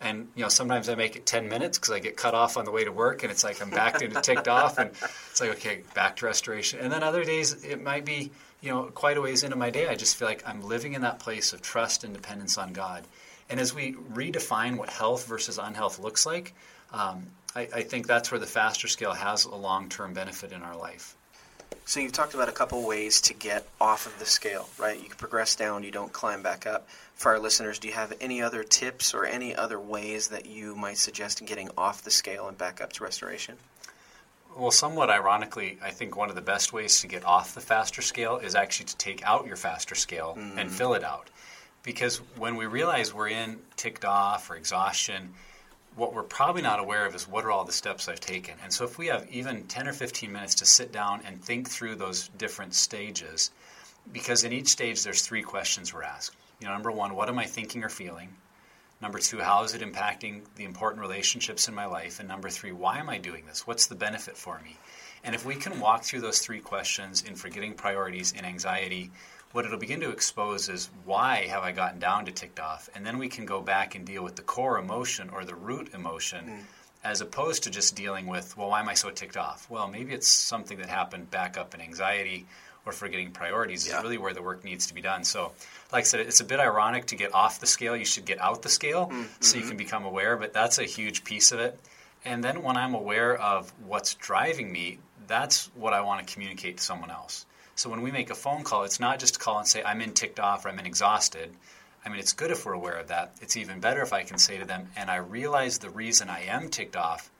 And 0.00 0.28
you 0.34 0.42
know, 0.42 0.48
sometimes 0.48 0.88
I 0.88 0.94
make 0.94 1.16
it 1.16 1.26
10 1.26 1.48
minutes 1.48 1.78
because 1.78 1.92
I 1.92 1.98
get 1.98 2.16
cut 2.16 2.34
off 2.34 2.56
on 2.56 2.64
the 2.64 2.70
way 2.70 2.84
to 2.84 2.92
work, 2.92 3.22
and 3.22 3.30
it's 3.30 3.44
like 3.44 3.60
I'm 3.60 3.70
backed 3.70 4.00
into 4.00 4.20
ticked 4.22 4.48
off, 4.48 4.78
and 4.78 4.90
it's 5.30 5.40
like 5.40 5.50
okay, 5.50 5.82
back 5.94 6.16
to 6.16 6.26
restoration. 6.26 6.80
And 6.80 6.90
then 6.90 7.02
other 7.02 7.24
days 7.24 7.64
it 7.64 7.82
might 7.82 8.04
be 8.04 8.30
you 8.62 8.70
know 8.70 8.84
quite 8.84 9.18
a 9.18 9.20
ways 9.20 9.42
into 9.42 9.56
my 9.56 9.70
day. 9.70 9.88
I 9.88 9.96
just 9.96 10.16
feel 10.16 10.26
like 10.28 10.42
I'm 10.46 10.62
living 10.62 10.94
in 10.94 11.02
that 11.02 11.18
place 11.18 11.52
of 11.52 11.60
trust 11.60 12.04
and 12.04 12.14
dependence 12.14 12.56
on 12.56 12.72
God. 12.72 13.06
And 13.50 13.60
as 13.60 13.74
we 13.74 13.94
redefine 13.94 14.76
what 14.78 14.88
health 14.88 15.26
versus 15.26 15.58
unhealth 15.58 15.98
looks 15.98 16.24
like, 16.24 16.54
um, 16.92 17.26
I, 17.54 17.68
I 17.74 17.82
think 17.82 18.06
that's 18.06 18.30
where 18.30 18.38
the 18.38 18.46
faster 18.46 18.88
scale 18.88 19.12
has 19.12 19.44
a 19.44 19.54
long 19.54 19.88
term 19.88 20.14
benefit 20.14 20.52
in 20.52 20.62
our 20.62 20.76
life. 20.76 21.16
So 21.90 21.98
you've 21.98 22.12
talked 22.12 22.34
about 22.34 22.48
a 22.48 22.52
couple 22.52 22.86
ways 22.86 23.20
to 23.22 23.34
get 23.34 23.66
off 23.80 24.06
of 24.06 24.16
the 24.20 24.24
scale, 24.24 24.68
right? 24.78 24.96
You 24.96 25.08
can 25.08 25.16
progress 25.16 25.56
down, 25.56 25.82
you 25.82 25.90
don't 25.90 26.12
climb 26.12 26.40
back 26.40 26.64
up. 26.64 26.88
For 27.16 27.32
our 27.32 27.40
listeners, 27.40 27.80
do 27.80 27.88
you 27.88 27.94
have 27.94 28.12
any 28.20 28.40
other 28.40 28.62
tips 28.62 29.12
or 29.12 29.24
any 29.24 29.56
other 29.56 29.80
ways 29.80 30.28
that 30.28 30.46
you 30.46 30.76
might 30.76 30.98
suggest 30.98 31.44
getting 31.44 31.68
off 31.76 32.04
the 32.04 32.12
scale 32.12 32.46
and 32.46 32.56
back 32.56 32.80
up 32.80 32.92
to 32.92 33.02
restoration? 33.02 33.56
Well, 34.56 34.70
somewhat 34.70 35.10
ironically, 35.10 35.80
I 35.82 35.90
think 35.90 36.16
one 36.16 36.28
of 36.28 36.36
the 36.36 36.42
best 36.42 36.72
ways 36.72 37.00
to 37.00 37.08
get 37.08 37.24
off 37.24 37.56
the 37.56 37.60
faster 37.60 38.02
scale 38.02 38.36
is 38.36 38.54
actually 38.54 38.86
to 38.86 38.96
take 38.96 39.24
out 39.24 39.48
your 39.48 39.56
faster 39.56 39.96
scale 39.96 40.36
mm-hmm. 40.38 40.60
and 40.60 40.70
fill 40.70 40.94
it 40.94 41.02
out. 41.02 41.28
Because 41.82 42.18
when 42.36 42.54
we 42.54 42.66
realize 42.66 43.12
we're 43.12 43.30
in 43.30 43.58
ticked 43.74 44.04
off 44.04 44.48
or 44.48 44.54
exhaustion, 44.54 45.34
what 46.00 46.14
we're 46.14 46.22
probably 46.22 46.62
not 46.62 46.80
aware 46.80 47.04
of 47.04 47.14
is 47.14 47.28
what 47.28 47.44
are 47.44 47.50
all 47.50 47.66
the 47.66 47.72
steps 47.72 48.08
I've 48.08 48.20
taken. 48.20 48.54
And 48.62 48.72
so 48.72 48.84
if 48.84 48.96
we 48.96 49.08
have 49.08 49.28
even 49.30 49.64
10 49.64 49.86
or 49.86 49.92
15 49.92 50.32
minutes 50.32 50.54
to 50.56 50.64
sit 50.64 50.92
down 50.92 51.20
and 51.26 51.44
think 51.44 51.68
through 51.68 51.96
those 51.96 52.28
different 52.38 52.72
stages, 52.72 53.50
because 54.10 54.42
in 54.42 54.52
each 54.54 54.68
stage 54.68 55.04
there's 55.04 55.20
three 55.20 55.42
questions 55.42 55.92
we're 55.92 56.02
asked. 56.02 56.34
You 56.58 56.68
know, 56.68 56.72
number 56.72 56.90
one, 56.90 57.14
what 57.14 57.28
am 57.28 57.38
I 57.38 57.44
thinking 57.44 57.84
or 57.84 57.90
feeling? 57.90 58.30
Number 59.02 59.18
two, 59.18 59.40
how 59.40 59.62
is 59.64 59.74
it 59.74 59.82
impacting 59.82 60.40
the 60.56 60.64
important 60.64 61.02
relationships 61.02 61.68
in 61.68 61.74
my 61.74 61.84
life? 61.84 62.18
And 62.18 62.26
number 62.26 62.48
three, 62.48 62.72
why 62.72 62.96
am 62.96 63.10
I 63.10 63.18
doing 63.18 63.44
this? 63.44 63.66
What's 63.66 63.86
the 63.86 63.94
benefit 63.94 64.38
for 64.38 64.58
me? 64.64 64.78
And 65.22 65.34
if 65.34 65.44
we 65.44 65.54
can 65.54 65.80
walk 65.80 66.04
through 66.04 66.22
those 66.22 66.38
three 66.38 66.60
questions 66.60 67.22
in 67.28 67.34
forgetting 67.34 67.74
priorities 67.74 68.32
and 68.34 68.46
anxiety, 68.46 69.10
what 69.52 69.64
it'll 69.64 69.78
begin 69.78 70.00
to 70.00 70.10
expose 70.10 70.68
is 70.68 70.90
why 71.04 71.46
have 71.48 71.62
I 71.62 71.72
gotten 71.72 71.98
down 71.98 72.26
to 72.26 72.32
ticked 72.32 72.60
off? 72.60 72.88
And 72.94 73.04
then 73.04 73.18
we 73.18 73.28
can 73.28 73.46
go 73.46 73.60
back 73.60 73.94
and 73.94 74.06
deal 74.06 74.22
with 74.22 74.36
the 74.36 74.42
core 74.42 74.78
emotion 74.78 75.30
or 75.30 75.44
the 75.44 75.54
root 75.54 75.92
emotion 75.92 76.44
mm. 76.46 76.60
as 77.02 77.20
opposed 77.20 77.64
to 77.64 77.70
just 77.70 77.96
dealing 77.96 78.26
with, 78.26 78.56
well, 78.56 78.68
why 78.68 78.80
am 78.80 78.88
I 78.88 78.94
so 78.94 79.10
ticked 79.10 79.36
off? 79.36 79.68
Well, 79.68 79.88
maybe 79.88 80.12
it's 80.12 80.28
something 80.28 80.78
that 80.78 80.88
happened 80.88 81.30
back 81.30 81.58
up 81.58 81.74
in 81.74 81.80
anxiety 81.80 82.46
or 82.86 82.92
forgetting 82.92 83.32
priorities 83.32 83.86
yeah. 83.86 83.98
is 83.98 84.02
really 84.02 84.18
where 84.18 84.32
the 84.32 84.42
work 84.42 84.64
needs 84.64 84.86
to 84.86 84.94
be 84.94 85.00
done. 85.00 85.24
So, 85.24 85.52
like 85.92 86.02
I 86.02 86.04
said, 86.04 86.20
it's 86.20 86.40
a 86.40 86.44
bit 86.44 86.60
ironic 86.60 87.06
to 87.06 87.16
get 87.16 87.34
off 87.34 87.60
the 87.60 87.66
scale. 87.66 87.96
You 87.96 88.04
should 88.04 88.24
get 88.24 88.40
out 88.40 88.62
the 88.62 88.68
scale 88.68 89.06
mm-hmm. 89.06 89.24
so 89.40 89.56
you 89.56 89.62
mm-hmm. 89.62 89.70
can 89.70 89.76
become 89.76 90.04
aware, 90.04 90.36
but 90.36 90.52
that's 90.52 90.78
a 90.78 90.84
huge 90.84 91.24
piece 91.24 91.52
of 91.52 91.58
it. 91.58 91.78
And 92.24 92.44
then 92.44 92.62
when 92.62 92.76
I'm 92.76 92.94
aware 92.94 93.36
of 93.36 93.72
what's 93.86 94.14
driving 94.14 94.70
me, 94.70 94.98
that's 95.26 95.70
what 95.74 95.92
I 95.92 96.02
want 96.02 96.26
to 96.26 96.32
communicate 96.32 96.78
to 96.78 96.82
someone 96.82 97.10
else. 97.10 97.46
So 97.80 97.88
when 97.88 98.02
we 98.02 98.10
make 98.10 98.28
a 98.28 98.34
phone 98.34 98.62
call, 98.62 98.84
it's 98.84 99.00
not 99.00 99.18
just 99.18 99.32
to 99.32 99.40
call 99.40 99.56
and 99.56 99.66
say, 99.66 99.82
I'm 99.82 100.02
in 100.02 100.12
ticked 100.12 100.38
off 100.38 100.66
or 100.66 100.68
I'm 100.68 100.78
in 100.78 100.84
exhausted. 100.84 101.48
I 102.04 102.10
mean, 102.10 102.18
it's 102.18 102.34
good 102.34 102.50
if 102.50 102.66
we're 102.66 102.74
aware 102.74 102.98
of 102.98 103.08
that. 103.08 103.38
It's 103.40 103.56
even 103.56 103.80
better 103.80 104.02
if 104.02 104.12
I 104.12 104.22
can 104.22 104.36
say 104.36 104.58
to 104.58 104.66
them, 104.66 104.88
and 104.96 105.10
I 105.10 105.16
realize 105.16 105.78
the 105.78 105.88
reason 105.88 106.28
I 106.28 106.40
am 106.42 106.68
ticked 106.68 106.94
off 106.94 107.30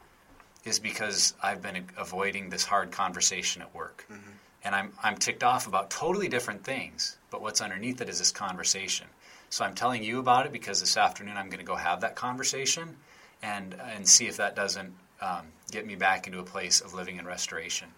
is 0.65 0.79
because 0.79 1.35
I've 1.43 1.61
been 1.61 1.85
avoiding 1.99 2.49
this 2.49 2.65
hard 2.65 2.91
conversation 2.91 3.61
at 3.61 3.75
work. 3.75 4.07
Mm-hmm. 4.11 4.31
And 4.65 4.75
I'm, 4.75 4.93
I'm 5.03 5.19
ticked 5.19 5.45
off 5.45 5.67
about 5.67 5.91
totally 5.91 6.29
different 6.29 6.65
things, 6.65 7.19
but 7.31 7.43
what's 7.43 7.61
underneath 7.61 8.01
it 8.01 8.09
is 8.09 8.19
this 8.19 8.33
conversation. 8.33 9.09
So 9.51 9.67
I'm 9.67 9.75
telling 9.75 10.03
you 10.03 10.21
about 10.21 10.47
it 10.47 10.53
because 10.53 10.81
this 10.81 10.97
afternoon 10.97 11.37
I'm 11.37 11.51
going 11.51 11.59
to 11.59 11.67
go 11.67 11.77
have 11.77 12.01
that 12.01 12.17
conversation 12.17 12.97
and, 13.43 13.77
and 13.79 14.09
see 14.09 14.27
if 14.27 14.39
that 14.39 14.57
doesn't 14.57 14.95
um, 15.21 15.49
get 15.71 15.87
me 15.87 15.97
back 15.97 16.27
into 16.27 16.39
a 16.39 16.45
place 16.45 16.81
of 16.81 16.95
living 16.95 17.19
in 17.19 17.27
restoration. 17.27 17.89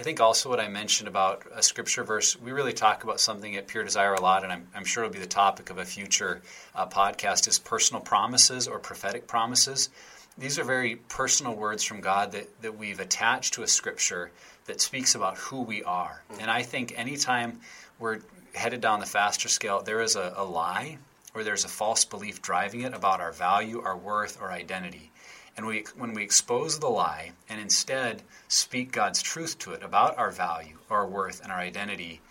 I 0.00 0.02
think 0.02 0.18
also 0.18 0.48
what 0.48 0.60
I 0.60 0.68
mentioned 0.68 1.08
about 1.08 1.42
a 1.54 1.62
scripture 1.62 2.04
verse, 2.04 2.34
we 2.40 2.52
really 2.52 2.72
talk 2.72 3.04
about 3.04 3.20
something 3.20 3.54
at 3.56 3.68
Pure 3.68 3.84
Desire 3.84 4.14
a 4.14 4.20
lot, 4.22 4.44
and 4.44 4.50
I'm, 4.50 4.66
I'm 4.74 4.86
sure 4.86 5.04
it'll 5.04 5.12
be 5.12 5.18
the 5.18 5.26
topic 5.26 5.68
of 5.68 5.76
a 5.76 5.84
future 5.84 6.40
uh, 6.74 6.86
podcast, 6.86 7.46
is 7.46 7.58
personal 7.58 8.00
promises 8.00 8.66
or 8.66 8.78
prophetic 8.78 9.26
promises. 9.26 9.90
These 10.38 10.58
are 10.58 10.64
very 10.64 10.96
personal 10.96 11.54
words 11.54 11.84
from 11.84 12.00
God 12.00 12.32
that, 12.32 12.62
that 12.62 12.78
we've 12.78 12.98
attached 12.98 13.52
to 13.54 13.62
a 13.62 13.68
scripture 13.68 14.30
that 14.64 14.80
speaks 14.80 15.14
about 15.14 15.36
who 15.36 15.60
we 15.60 15.82
are. 15.82 16.22
And 16.40 16.50
I 16.50 16.62
think 16.62 16.94
anytime 16.96 17.60
we're 17.98 18.20
headed 18.54 18.80
down 18.80 19.00
the 19.00 19.06
faster 19.06 19.50
scale, 19.50 19.82
there 19.82 20.00
is 20.00 20.16
a, 20.16 20.32
a 20.34 20.44
lie 20.44 20.96
or 21.34 21.44
there's 21.44 21.66
a 21.66 21.68
false 21.68 22.06
belief 22.06 22.40
driving 22.40 22.80
it 22.80 22.94
about 22.94 23.20
our 23.20 23.32
value, 23.32 23.82
our 23.82 23.98
worth, 23.98 24.40
our 24.40 24.50
identity. 24.50 25.09
And 25.60 25.68
we, 25.68 25.84
when 25.94 26.14
we 26.14 26.22
expose 26.22 26.78
the 26.78 26.88
lie 26.88 27.32
and 27.50 27.60
instead 27.60 28.22
speak 28.48 28.92
God's 28.92 29.20
truth 29.20 29.58
to 29.58 29.72
it 29.72 29.82
about 29.82 30.16
our 30.16 30.30
value, 30.30 30.78
our 30.88 31.06
worth, 31.06 31.42
and 31.42 31.52
our 31.52 31.58
identity, 31.58 32.22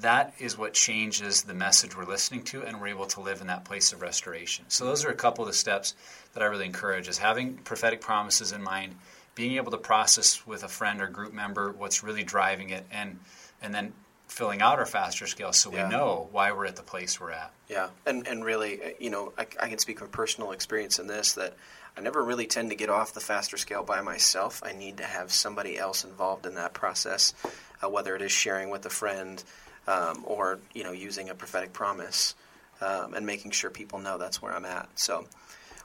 that 0.00 0.32
is 0.38 0.56
what 0.56 0.74
changes 0.74 1.42
the 1.42 1.54
message 1.54 1.96
we're 1.96 2.04
listening 2.04 2.44
to, 2.44 2.62
and 2.62 2.80
we're 2.80 2.86
able 2.86 3.06
to 3.06 3.20
live 3.20 3.40
in 3.40 3.48
that 3.48 3.64
place 3.64 3.92
of 3.92 4.00
restoration. 4.00 4.64
So 4.68 4.84
those 4.84 5.04
are 5.04 5.08
a 5.08 5.16
couple 5.16 5.42
of 5.42 5.50
the 5.50 5.56
steps 5.56 5.96
that 6.34 6.42
I 6.44 6.46
really 6.46 6.66
encourage: 6.66 7.08
is 7.08 7.18
having 7.18 7.56
prophetic 7.56 8.00
promises 8.00 8.52
in 8.52 8.62
mind, 8.62 8.94
being 9.34 9.56
able 9.56 9.72
to 9.72 9.78
process 9.78 10.46
with 10.46 10.62
a 10.62 10.68
friend 10.68 11.00
or 11.00 11.08
group 11.08 11.32
member 11.32 11.72
what's 11.72 12.04
really 12.04 12.22
driving 12.22 12.70
it, 12.70 12.86
and 12.92 13.18
and 13.60 13.74
then 13.74 13.92
filling 14.28 14.62
out 14.62 14.78
our 14.78 14.86
faster 14.86 15.26
scale 15.26 15.52
so 15.52 15.72
yeah. 15.72 15.88
we 15.88 15.90
know 15.90 16.28
why 16.30 16.52
we're 16.52 16.66
at 16.66 16.76
the 16.76 16.82
place 16.82 17.18
we're 17.18 17.32
at. 17.32 17.50
Yeah, 17.68 17.88
and 18.06 18.24
and 18.28 18.44
really, 18.44 18.80
uh, 18.80 18.88
you 19.00 19.10
know, 19.10 19.32
I, 19.36 19.48
I 19.60 19.68
can 19.68 19.78
speak 19.78 19.98
from 19.98 20.10
personal 20.10 20.52
experience 20.52 21.00
in 21.00 21.08
this 21.08 21.32
that 21.32 21.56
I 21.96 22.00
never 22.00 22.22
really 22.22 22.46
tend 22.46 22.70
to 22.70 22.76
get 22.76 22.90
off 22.90 23.12
the 23.12 23.20
faster 23.20 23.56
scale 23.56 23.82
by 23.82 24.00
myself. 24.00 24.62
I 24.64 24.72
need 24.72 24.98
to 24.98 25.04
have 25.04 25.32
somebody 25.32 25.78
else 25.78 26.04
involved 26.04 26.46
in 26.46 26.54
that 26.54 26.74
process, 26.74 27.34
uh, 27.82 27.88
whether 27.88 28.14
it 28.14 28.22
is 28.22 28.32
sharing 28.32 28.70
with 28.70 28.86
a 28.86 28.90
friend 28.90 29.42
um, 29.86 30.22
or 30.26 30.60
you 30.74 30.84
know 30.84 30.92
using 30.92 31.30
a 31.30 31.34
prophetic 31.34 31.72
promise 31.72 32.34
um, 32.80 33.14
and 33.14 33.26
making 33.26 33.50
sure 33.50 33.70
people 33.70 33.98
know 33.98 34.18
that's 34.18 34.40
where 34.40 34.52
I'm 34.52 34.64
at. 34.64 34.88
So, 34.94 35.26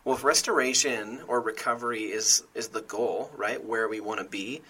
well, 0.03 0.15
if 0.15 0.23
restoration 0.23 1.21
or 1.27 1.39
recovery 1.39 2.03
is 2.03 2.43
is 2.53 2.69
the 2.69 2.81
goal, 2.81 3.31
right, 3.35 3.63
where 3.63 3.87
we 3.87 3.99
want 3.99 4.19
to 4.19 4.25
be, 4.25 4.61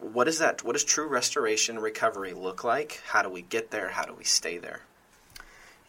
what 0.00 0.28
is 0.28 0.38
that? 0.38 0.62
What 0.62 0.74
does 0.74 0.84
true 0.84 1.08
restoration 1.08 1.78
recovery 1.78 2.32
look 2.32 2.64
like? 2.64 3.00
How 3.06 3.22
do 3.22 3.30
we 3.30 3.42
get 3.42 3.70
there? 3.70 3.88
How 3.88 4.04
do 4.04 4.14
we 4.14 4.24
stay 4.24 4.58
there? 4.58 4.80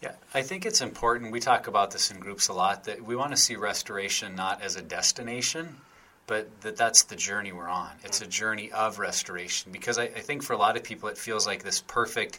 Yeah, 0.02 0.12
I 0.32 0.42
think 0.42 0.64
it's 0.64 0.80
important. 0.80 1.32
We 1.32 1.40
talk 1.40 1.66
about 1.66 1.90
this 1.90 2.10
in 2.10 2.20
groups 2.20 2.48
a 2.48 2.52
lot 2.52 2.84
that 2.84 3.02
we 3.02 3.16
want 3.16 3.32
to 3.32 3.36
see 3.36 3.56
restoration 3.56 4.36
not 4.36 4.62
as 4.62 4.76
a 4.76 4.82
destination, 4.82 5.76
but 6.28 6.60
that 6.60 6.76
that's 6.76 7.02
the 7.04 7.16
journey 7.16 7.50
we're 7.50 7.68
on. 7.68 7.90
It's 8.04 8.20
a 8.20 8.26
journey 8.26 8.70
of 8.70 9.00
restoration 9.00 9.72
because 9.72 9.98
I, 9.98 10.04
I 10.04 10.20
think 10.20 10.44
for 10.44 10.52
a 10.52 10.56
lot 10.56 10.76
of 10.76 10.84
people 10.84 11.08
it 11.08 11.18
feels 11.18 11.46
like 11.46 11.64
this 11.64 11.80
perfect, 11.80 12.38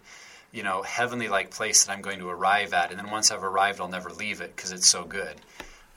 you 0.53 0.63
know, 0.63 0.83
heavenly 0.83 1.27
like 1.27 1.51
place 1.51 1.83
that 1.83 1.91
I'm 1.91 2.01
going 2.01 2.19
to 2.19 2.29
arrive 2.29 2.73
at, 2.73 2.91
and 2.91 2.99
then 2.99 3.09
once 3.09 3.29
I've 3.29 3.43
arrived, 3.43 3.81
I'll 3.81 3.89
never 3.89 4.09
leave 4.09 4.39
it 4.39 4.55
because 4.55 4.71
it's 4.71 4.87
so 4.87 5.03
good. 5.03 5.35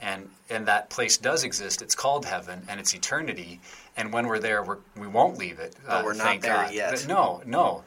And 0.00 0.28
and 0.50 0.66
that 0.66 0.90
place 0.90 1.16
does 1.16 1.44
exist. 1.44 1.80
It's 1.80 1.94
called 1.94 2.24
heaven, 2.24 2.62
and 2.68 2.80
it's 2.80 2.92
eternity. 2.92 3.60
And 3.96 4.12
when 4.12 4.26
we're 4.26 4.40
there, 4.40 4.64
we're, 4.64 4.78
we 4.96 5.06
won't 5.06 5.38
leave 5.38 5.60
it. 5.60 5.76
Uh, 5.86 6.02
we're 6.04 6.14
not 6.14 6.40
there 6.40 6.54
God. 6.54 6.74
yet. 6.74 6.90
But 6.90 7.06
no, 7.06 7.40
no. 7.46 7.84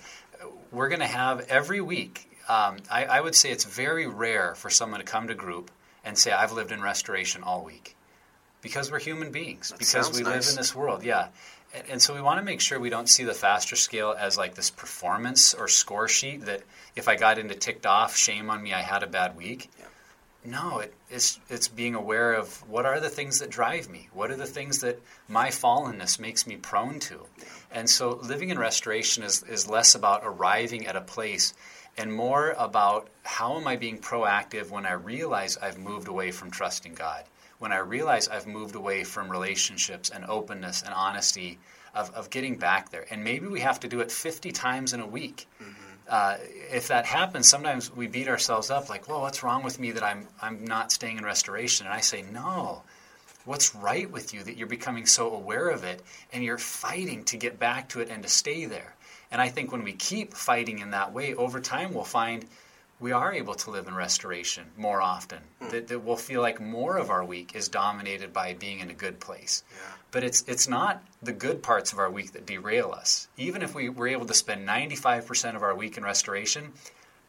We're 0.71 0.87
going 0.87 1.01
to 1.01 1.07
have 1.07 1.41
every 1.49 1.81
week 1.81 2.29
um, 2.47 2.77
I, 2.91 3.05
I, 3.05 3.21
would 3.21 3.35
say 3.35 3.51
it's 3.51 3.65
very 3.65 4.07
rare 4.07 4.55
for 4.55 4.69
someone 4.69 4.99
to 4.99 5.05
come 5.05 5.27
to 5.27 5.35
group 5.35 5.71
and 6.03 6.17
say, 6.17 6.31
I've 6.31 6.51
lived 6.51 6.71
in 6.71 6.81
restoration 6.81 7.43
all 7.43 7.63
week. 7.63 7.95
Because 8.61 8.91
we're 8.91 8.99
human 8.99 9.31
beings, 9.31 9.69
that 9.69 9.79
because 9.79 10.11
we 10.11 10.23
nice. 10.23 10.47
live 10.47 10.49
in 10.51 10.55
this 10.55 10.73
world, 10.75 11.03
yeah. 11.03 11.27
And, 11.73 11.83
and, 11.91 12.01
so 12.01 12.13
we 12.15 12.21
want 12.21 12.39
to 12.39 12.45
make 12.45 12.61
sure 12.61 12.79
we 12.79 12.89
don't 12.89 13.09
see 13.09 13.23
the 13.23 13.33
faster 13.33 13.75
scale 13.75 14.15
as 14.17 14.37
like 14.37 14.55
this 14.55 14.69
performance 14.69 15.53
or 15.53 15.67
score 15.67 16.07
sheet 16.07 16.45
that 16.45 16.63
if 16.95 17.07
I 17.07 17.15
got 17.15 17.37
into 17.37 17.55
ticked 17.55 17.85
off, 17.85 18.15
shame 18.15 18.49
on 18.49 18.63
me, 18.63 18.73
I 18.73 18.81
had 18.81 19.03
a 19.03 19.07
bad 19.07 19.35
week. 19.35 19.69
Yeah. 19.77 19.85
No, 20.45 20.79
it, 20.79 20.93
it's 21.09 21.39
it's 21.49 21.67
being 21.67 21.95
aware 21.95 22.33
of 22.33 22.67
what 22.69 22.85
are 22.85 22.99
the 22.99 23.09
things 23.09 23.39
that 23.39 23.49
drive 23.49 23.89
me. 23.89 24.09
What 24.13 24.29
are 24.29 24.35
the 24.35 24.45
things 24.45 24.79
that 24.79 24.99
my 25.27 25.47
fallenness 25.47 26.19
makes 26.19 26.45
me 26.45 26.55
prone 26.55 26.99
to, 26.99 27.25
and 27.75 27.87
so 27.87 28.19
living 28.23 28.49
in 28.49 28.57
restoration 28.57 29.23
is 29.23 29.43
is 29.43 29.69
less 29.69 29.93
about 29.93 30.21
arriving 30.23 30.87
at 30.87 30.95
a 30.95 31.01
place 31.01 31.53
and 31.97 32.11
more 32.11 32.55
about 32.57 33.09
how 33.23 33.57
am 33.57 33.67
I 33.67 33.75
being 33.75 33.99
proactive 33.99 34.69
when 34.69 34.85
I 34.85 34.93
realize 34.93 35.57
I've 35.57 35.77
moved 35.77 36.07
away 36.07 36.31
from 36.31 36.51
trusting 36.51 36.93
God, 36.93 37.23
when 37.59 37.71
I 37.71 37.77
realize 37.77 38.27
I've 38.27 38.47
moved 38.47 38.75
away 38.75 39.03
from 39.03 39.29
relationships 39.29 40.09
and 40.09 40.25
openness 40.25 40.81
and 40.81 40.93
honesty 40.93 41.59
of, 41.93 42.11
of 42.11 42.29
getting 42.29 42.57
back 42.57 42.89
there. 42.89 43.05
And 43.09 43.23
maybe 43.23 43.47
we 43.47 43.61
have 43.61 43.79
to 43.81 43.87
do 43.87 44.01
it 44.01 44.11
50 44.11 44.51
times 44.51 44.93
in 44.93 44.99
a 44.99 45.07
week. 45.07 45.47
Mm-hmm. 45.61 45.71
Uh, 46.07 46.37
if 46.71 46.89
that 46.89 47.05
happens, 47.05 47.49
sometimes 47.49 47.93
we 47.95 48.07
beat 48.07 48.27
ourselves 48.27 48.69
up 48.69 48.89
like, 48.89 49.07
well, 49.07 49.21
what's 49.21 49.41
wrong 49.41 49.63
with 49.63 49.79
me 49.79 49.91
that 49.91 50.03
I'm, 50.03 50.27
I'm 50.41 50.65
not 50.65 50.91
staying 50.91 51.17
in 51.17 51.23
restoration? 51.23 51.87
And 51.87 51.95
I 51.95 52.01
say, 52.01 52.21
no. 52.21 52.83
What's 53.45 53.75
right 53.75 54.09
with 54.09 54.33
you 54.33 54.43
that 54.43 54.57
you're 54.57 54.67
becoming 54.67 55.05
so 55.05 55.33
aware 55.33 55.69
of 55.69 55.83
it 55.83 56.01
and 56.33 56.43
you're 56.43 56.57
fighting 56.57 57.23
to 57.25 57.37
get 57.37 57.59
back 57.59 57.89
to 57.89 58.01
it 58.01 58.09
and 58.09 58.23
to 58.23 58.29
stay 58.29 58.65
there? 58.65 58.95
And 59.31 59.41
I 59.41 59.49
think 59.49 59.71
when 59.71 59.83
we 59.83 59.93
keep 59.93 60.33
fighting 60.33 60.79
in 60.79 60.91
that 60.91 61.13
way, 61.13 61.35
over 61.35 61.59
time 61.59 61.93
we'll 61.93 62.03
find 62.03 62.45
we 62.99 63.11
are 63.11 63.33
able 63.33 63.55
to 63.55 63.71
live 63.71 63.87
in 63.87 63.95
restoration 63.95 64.65
more 64.77 65.01
often. 65.01 65.39
Mm. 65.61 65.69
That, 65.71 65.87
that, 65.89 65.99
we'll 65.99 66.15
feel 66.15 66.41
like 66.41 66.61
more 66.61 66.97
of 66.97 67.09
our 67.09 67.25
week 67.25 67.55
is 67.55 67.67
dominated 67.67 68.31
by 68.31 68.53
being 68.53 68.79
in 68.79 68.89
a 68.89 68.93
good 68.93 69.19
place. 69.19 69.63
Yeah. 69.71 69.91
But 70.11 70.23
it's 70.23 70.43
it's 70.47 70.67
not 70.67 71.03
the 71.21 71.33
good 71.33 71.61
parts 71.61 71.91
of 71.91 71.99
our 71.99 72.09
week 72.09 72.31
that 72.33 72.45
derail 72.45 72.93
us. 72.93 73.27
Even 73.37 73.61
if 73.61 73.75
we 73.75 73.89
were 73.89 74.07
able 74.07 74.25
to 74.25 74.33
spend 74.33 74.67
95% 74.67 75.55
of 75.55 75.63
our 75.63 75.75
week 75.75 75.97
in 75.97 76.03
restoration, 76.03 76.71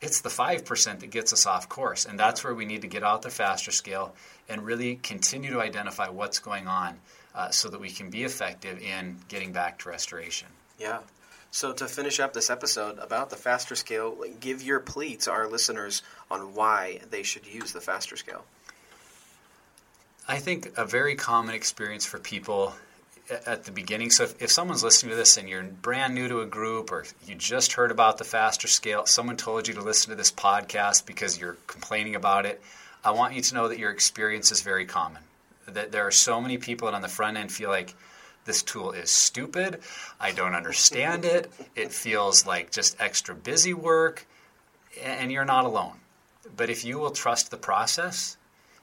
it's 0.07 0.21
the 0.21 0.29
5% 0.29 1.01
that 1.01 1.11
gets 1.11 1.33
us 1.33 1.47
off 1.47 1.69
course. 1.69 2.05
And 2.07 2.19
that's 2.19 2.45
where 2.45 2.55
we 2.55 2.65
need 2.65 2.83
to 2.83 2.89
get 2.89 3.03
out 3.03 3.23
the 3.23 3.31
faster 3.31 3.73
scale 3.73 4.15
and 4.49 4.65
really 4.65 4.97
continue 4.97 5.51
to 5.51 5.61
identify 5.61 6.09
what's 6.09 6.39
going 6.39 6.69
on 6.69 6.99
uh, 7.35 7.51
so 7.51 7.69
that 7.69 7.81
we 7.81 7.91
can 7.91 8.09
be 8.09 8.23
effective 8.23 8.81
in 8.81 9.19
getting 9.29 9.53
back 9.53 9.81
to 9.81 9.89
restoration. 9.89 10.49
Yeah. 10.79 11.01
So, 11.51 11.73
to 11.73 11.87
finish 11.87 12.21
up 12.21 12.35
this 12.35 12.51
episode 12.51 12.99
about 12.99 13.31
the 13.31 13.37
faster 13.37 13.77
scale, 13.77 14.17
give 14.41 14.63
your 14.63 14.79
plea 14.79 15.17
to 15.17 15.31
our 15.31 15.49
listeners 15.49 16.03
on 16.31 16.55
why 16.55 17.01
they 17.11 17.23
should 17.23 17.47
use 17.47 17.73
the 17.73 17.81
faster 17.81 18.17
scale. 18.17 18.45
I 20.29 20.39
think 20.39 20.73
a 20.77 20.85
very 20.85 21.15
common 21.15 21.55
experience 21.55 22.05
for 22.05 22.19
people 22.19 22.75
at 23.47 23.65
the 23.65 23.73
beginning. 23.73 24.11
So 24.11 24.25
if, 24.25 24.41
if 24.43 24.51
someone's 24.51 24.85
listening 24.85 25.11
to 25.11 25.17
this 25.17 25.37
and 25.37 25.49
you're 25.49 25.63
brand 25.63 26.15
new 26.15 26.29
to 26.29 26.41
a 26.41 26.47
group 26.47 26.93
or 26.93 27.05
you 27.27 27.35
just 27.35 27.73
heard 27.73 27.91
about 27.91 28.19
the 28.19 28.25
faster 28.25 28.69
scale, 28.69 29.07
someone 29.07 29.37
told 29.37 29.69
you 29.69 29.75
to 29.75 29.83
listen 29.83 30.11
to 30.11 30.17
this 30.17 30.31
podcast 30.31 31.07
because 31.07 31.39
you're 31.39 31.57
complaining 31.67 32.15
about 32.15 32.47
it, 32.47 32.63
I 33.05 33.11
want 33.11 33.35
you 33.35 33.43
to 33.43 33.55
know 33.55 33.69
that 33.69 33.79
your 33.79 33.91
experience 33.91 34.53
is 34.53 34.63
very 34.63 34.87
common. 34.87 35.23
That 35.67 35.93
there 35.93 36.07
are 36.07 36.13
so 36.13 36.41
many 36.41 36.59
people 36.59 36.87
that 36.87 36.95
on 36.95 37.03
the 37.03 37.09
front 37.09 37.37
end 37.37 37.51
feel 37.51 37.71
like 37.71 37.95
this 38.45 38.63
tool 38.63 38.93
is 38.93 39.11
stupid, 39.11 39.81
I 40.21 40.31
don't 40.31 40.55
understand 40.55 41.25
it, 41.25 41.51
it 41.75 41.91
feels 41.91 42.47
like 42.47 42.71
just 42.71 43.01
extra 43.01 43.35
busy 43.35 43.75
work, 43.75 44.25
and 45.03 45.33
you're 45.33 45.45
not 45.45 45.65
alone. 45.65 45.99
But 46.57 46.71
if 46.71 46.85
you 46.85 46.99
will 46.99 47.11
trust 47.11 47.51
the 47.51 47.57
process, 47.57 48.37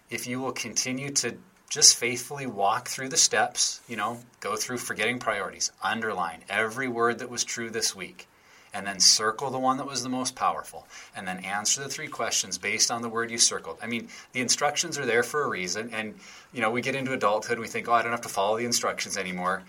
if 0.10 0.28
you 0.28 0.42
will 0.42 0.52
continue 0.52 1.12
to 1.12 1.38
just 1.74 1.96
faithfully 1.96 2.46
walk 2.46 2.88
through 2.88 3.10
the 3.10 3.18
steps, 3.18 3.82
you 3.88 3.96
know, 3.96 4.20
go 4.40 4.56
through 4.56 4.78
forgetting 4.78 5.18
priorities, 5.18 5.72
underline 5.82 6.40
every 6.48 6.88
word 6.88 7.18
that 7.18 7.32
was 7.32 7.44
true 7.44 7.72
this 7.72 7.96
week, 7.96 8.28
and 8.76 8.86
then 8.86 9.00
circle 9.00 9.50
the 9.50 9.58
one 9.58 9.78
that 9.78 9.88
was 9.88 10.04
the 10.04 10.10
most 10.10 10.36
powerful, 10.36 10.86
and 11.16 11.28
then 11.28 11.44
answer 11.44 11.82
the 11.82 11.90
three 11.90 12.08
questions 12.08 12.60
based 12.60 12.92
on 12.92 13.02
the 13.02 13.10
word 13.10 13.32
you 13.32 13.40
circled. 13.40 13.80
I 13.82 13.88
mean, 13.88 14.08
the 14.34 14.42
instructions 14.42 15.00
are 15.00 15.06
there 15.08 15.24
for 15.24 15.46
a 15.46 15.50
reason, 15.50 15.90
and, 15.92 16.14
you 16.54 16.62
know, 16.62 16.70
we 16.70 16.82
get 16.82 16.94
into 16.94 17.12
adulthood, 17.12 17.58
we 17.58 17.68
think, 17.68 17.90
oh, 17.90 17.94
I 17.94 18.04
don't 18.04 18.12
have 18.12 18.22
to 18.22 18.30
follow 18.30 18.56
the 18.56 18.66
instructions 18.66 19.18
anymore. 19.18 19.64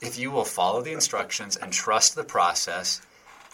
If 0.00 0.18
you 0.18 0.32
will 0.32 0.44
follow 0.44 0.82
the 0.82 0.92
instructions 0.92 1.56
and 1.56 1.72
trust 1.72 2.16
the 2.16 2.24
process, 2.24 3.00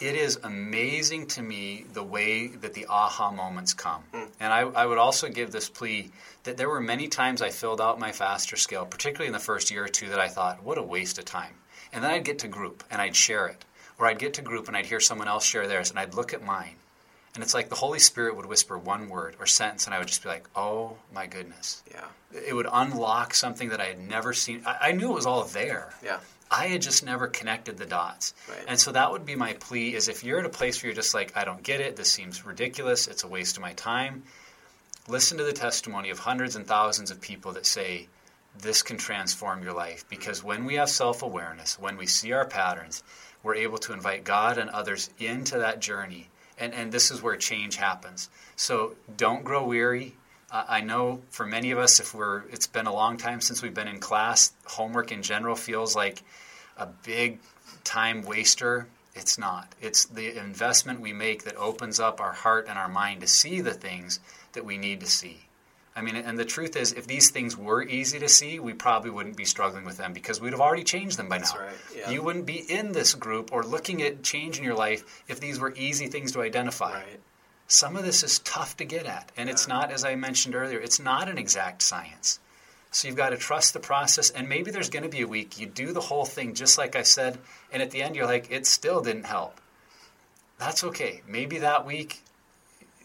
it 0.01 0.15
is 0.15 0.39
amazing 0.43 1.27
to 1.27 1.43
me 1.43 1.85
the 1.93 2.03
way 2.03 2.49
that 2.49 2.73
the 2.73 2.87
aha 2.87 3.31
moments 3.31 3.75
come. 3.75 4.03
Mm. 4.15 4.29
And 4.41 4.53
I, 4.53 4.61
I, 4.61 4.87
would 4.87 4.99
also 4.99 5.29
give 5.29 5.53
this 5.53 5.69
plea 5.69 6.11
that 6.45 6.57
there 6.57 6.69
were 6.69 6.81
many 6.81 7.07
times 7.07 7.43
I 7.43 7.51
filled 7.51 7.81
out 7.81 7.99
my 7.99 8.11
faster 8.11 8.57
scale, 8.57 8.87
particularly 8.87 9.27
in 9.27 9.35
the 9.35 9.39
first 9.39 9.71
year 9.71 9.85
or 9.85 9.89
two, 9.89 10.09
that 10.09 10.19
I 10.19 10.29
thought, 10.29 10.63
what 10.65 10.79
a 10.79 10.83
waste 10.83 11.19
of 11.19 11.27
time. 11.27 11.53
And 11.93 12.03
then 12.03 12.11
I'd 12.11 12.25
get 12.25 12.39
to 12.41 12.49
group 12.49 12.83
and 12.91 13.01
I'd 13.01 13.15
share 13.15 13.47
it. 13.47 13.65
Or 13.99 14.07
I'd 14.07 14.19
get 14.19 14.35
to 14.35 14.43
group 14.43 14.69
and 14.69 14.77
I'd 14.77 14.87
hear 14.87 15.01
someone 15.01 15.29
else 15.29 15.45
share 15.45 15.67
theirs 15.67 15.91
and 15.91 15.99
I'd 15.99 16.15
look 16.15 16.33
at 16.33 16.43
mine. 16.43 16.77
And 17.35 17.45
it's 17.45 17.55
like 17.55 17.69
the 17.69 17.77
Holy 17.77 17.99
Spirit 17.99 18.37
would 18.37 18.47
whisper 18.47 18.77
one 18.77 19.09
word 19.09 19.37
or 19.39 19.47
sentence, 19.47 19.87
and 19.87 19.95
I 19.95 19.99
would 19.99 20.09
just 20.09 20.23
be 20.23 20.29
like, 20.29 20.49
oh 20.57 20.97
my 21.15 21.27
goodness. 21.27 21.83
Yeah. 21.89 22.07
It 22.33 22.55
would 22.55 22.67
unlock 22.71 23.35
something 23.35 23.69
that 23.69 23.81
I 23.81 23.85
had 23.85 24.01
never 24.01 24.33
seen. 24.33 24.63
I, 24.67 24.89
I 24.89 24.93
knew 24.93 25.11
it 25.13 25.15
was 25.15 25.27
all 25.27 25.45
there. 25.45 25.95
Yeah. 26.03 26.19
I 26.51 26.67
had 26.67 26.83
just 26.83 27.05
never 27.05 27.29
connected 27.29 27.77
the 27.77 27.87
dots. 27.87 28.35
Right. 28.49 28.65
And 28.67 28.79
so 28.81 28.93
that 28.93 29.13
would 29.13 29.25
be 29.25 29.37
my 29.37 29.53
plea 29.55 29.95
is 29.95 30.09
if 30.09 30.25
you're 30.25 30.41
at 30.41 30.47
a 30.47 30.51
place 30.51 30.83
where 30.83 30.89
you're 30.89 30.97
just 30.97 31.15
like, 31.15 31.37
I 31.37 31.45
don't 31.45 31.63
get 31.63 31.81
it, 31.81 31.97
this 31.97 32.11
seems 32.11 32.45
ridiculous, 32.45 33.07
it's 33.07 33.23
a 33.23 33.29
waste 33.29 33.57
of 33.57 33.63
my 33.63 33.73
time, 33.75 34.25
listen 35.09 35.39
to 35.39 35.45
the 35.45 35.53
testimony 35.53 36.11
of 36.11 36.19
hundreds 36.19 36.57
and 36.57 36.67
thousands 36.67 37.11
of 37.11 37.21
people 37.21 37.53
that 37.53 37.67
say, 37.67 38.09
this 38.59 38.83
can 38.83 38.97
transform 38.97 39.63
your 39.63 39.73
life. 39.73 40.05
Because 40.09 40.43
when 40.43 40.65
we 40.65 40.75
have 40.75 40.91
self 40.91 41.23
awareness, 41.23 41.79
when 41.79 41.97
we 41.97 42.07
see 42.07 42.33
our 42.33 42.45
patterns, 42.45 43.03
we're 43.43 43.55
able 43.55 43.79
to 43.79 43.93
invite 43.93 44.25
God 44.25 44.59
and 44.59 44.71
others 44.71 45.11
into 45.19 45.59
that 45.59 45.81
journey. 45.81 46.29
And, 46.59 46.75
and 46.75 46.93
this 46.93 47.11
is 47.11 47.23
where 47.23 47.37
change 47.37 47.77
happens. 47.77 48.29
So 48.57 48.97
don't 49.17 49.45
grow 49.45 49.65
weary. 49.65 50.15
I 50.53 50.81
know 50.81 51.21
for 51.31 51.47
many 51.47 51.71
of 51.71 51.79
us, 51.79 52.01
if 52.01 52.13
we're, 52.13 52.43
it's 52.49 52.67
been 52.67 52.87
a 52.87 52.93
long 52.93 53.17
time 53.17 53.41
since 53.41 53.63
we've 53.63 53.75
been 53.75 53.89
in 53.89 54.01
class, 54.01 54.53
homework 54.65 55.13
in 55.13 55.23
general 55.23 55.55
feels 55.55 55.95
like 55.95 56.23
a 56.77 56.87
big 56.87 57.39
time 57.85 58.23
waster. 58.23 58.89
It's 59.15 59.39
not. 59.39 59.73
It's 59.81 60.07
the 60.07 60.39
investment 60.39 61.01
we 61.01 61.13
make 61.13 61.45
that 61.45 61.57
opens 61.57 62.01
up 62.01 62.21
our 62.21 62.33
heart 62.33 62.67
and 62.69 62.79
our 62.79 62.89
mind 62.89 63.21
to 63.21 63.29
see 63.29 63.61
the 63.61 63.75
things 63.75 64.19
that 64.53 64.65
we 64.65 64.77
need 64.77 65.01
to 65.01 65.07
see. 65.07 65.39
I 65.95 66.03
mean, 66.03 66.17
and 66.17 66.39
the 66.39 66.45
truth 66.45 66.77
is, 66.77 66.93
if 66.93 67.07
these 67.07 67.31
things 67.31 67.57
were 67.57 67.83
easy 67.83 68.19
to 68.21 68.29
see, 68.29 68.59
we 68.59 68.73
probably 68.73 69.11
wouldn't 69.11 69.37
be 69.37 69.45
struggling 69.45 69.85
with 69.85 69.99
them 69.99 70.13
because 70.13 70.41
we'd 70.41 70.53
have 70.53 70.61
already 70.61 70.85
changed 70.85 71.17
them 71.17 71.29
by 71.29 71.39
now. 71.39 71.59
Right. 71.59 71.75
Yeah. 71.97 72.11
You 72.11 72.23
wouldn't 72.23 72.47
be 72.47 72.59
in 72.59 72.93
this 72.93 73.15
group 73.15 73.53
or 73.53 73.65
looking 73.65 74.03
at 74.03 74.23
change 74.23 74.59
in 74.59 74.65
your 74.65 74.77
life 74.77 75.25
if 75.29 75.41
these 75.41 75.59
were 75.61 75.75
easy 75.77 76.07
things 76.07 76.33
to 76.33 76.43
identify. 76.43 76.95
Right 76.95 77.21
some 77.71 77.97
of 77.97 78.05
this 78.05 78.25
is 78.25 78.41
tough 78.41 78.77
to 78.79 78.85
get 78.85 79.07
at. 79.07 79.31
And 79.37 79.49
it's 79.49 79.69
not, 79.69 79.93
as 79.93 80.05
I 80.05 80.17
mentioned 80.17 80.57
earlier, 80.57 80.81
it's 80.81 80.99
not 80.99 81.29
an 81.29 81.39
exact 81.39 81.83
science. 81.83 82.41
So 82.91 83.07
you've 83.07 83.17
got 83.17 83.31
to 83.31 83.37
trust 83.37 83.73
the 83.73 83.81
process. 83.81 84.31
And 84.31 84.49
maybe 84.49 84.73
there's 84.73 84.91
going 84.91 85.05
to 85.05 85.09
be 85.09 85.21
a 85.21 85.29
week 85.29 85.59
you 85.59 85.67
do 85.67 85.93
the 85.93 86.01
whole 86.01 86.25
thing 86.25 86.55
just 86.55 86.79
like 86.79 86.97
I 86.97 87.03
said, 87.03 87.39
and 87.73 87.81
at 87.81 87.93
the 87.93 88.03
end 88.03 88.17
you're 88.17 88.27
like, 88.27 88.51
it 88.51 88.67
still 88.67 89.01
didn't 89.01 89.25
help. 89.25 89.61
That's 90.59 90.83
okay. 90.83 91.23
Maybe 91.29 91.59
that 91.59 91.87
week 91.87 92.21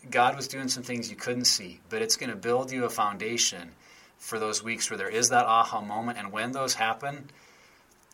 God 0.10 0.36
was 0.36 0.48
doing 0.48 0.68
some 0.68 0.84
things 0.84 1.12
you 1.12 1.16
couldn't 1.16 1.46
see, 1.46 1.80
but 1.90 2.02
it's 2.02 2.18
going 2.18 2.32
to 2.32 2.36
build 2.36 2.72
you 2.72 2.86
a 2.86 2.90
foundation 2.90 3.72
for 4.18 4.40
those 4.40 4.64
weeks 4.64 4.90
where 4.90 4.98
there 4.98 5.10
is 5.10 5.30
that 5.30 5.46
aha 5.46 5.82
moment. 5.82 6.18
And 6.18 6.32
when 6.32 6.54
those 6.54 6.74
happen, 6.74 7.30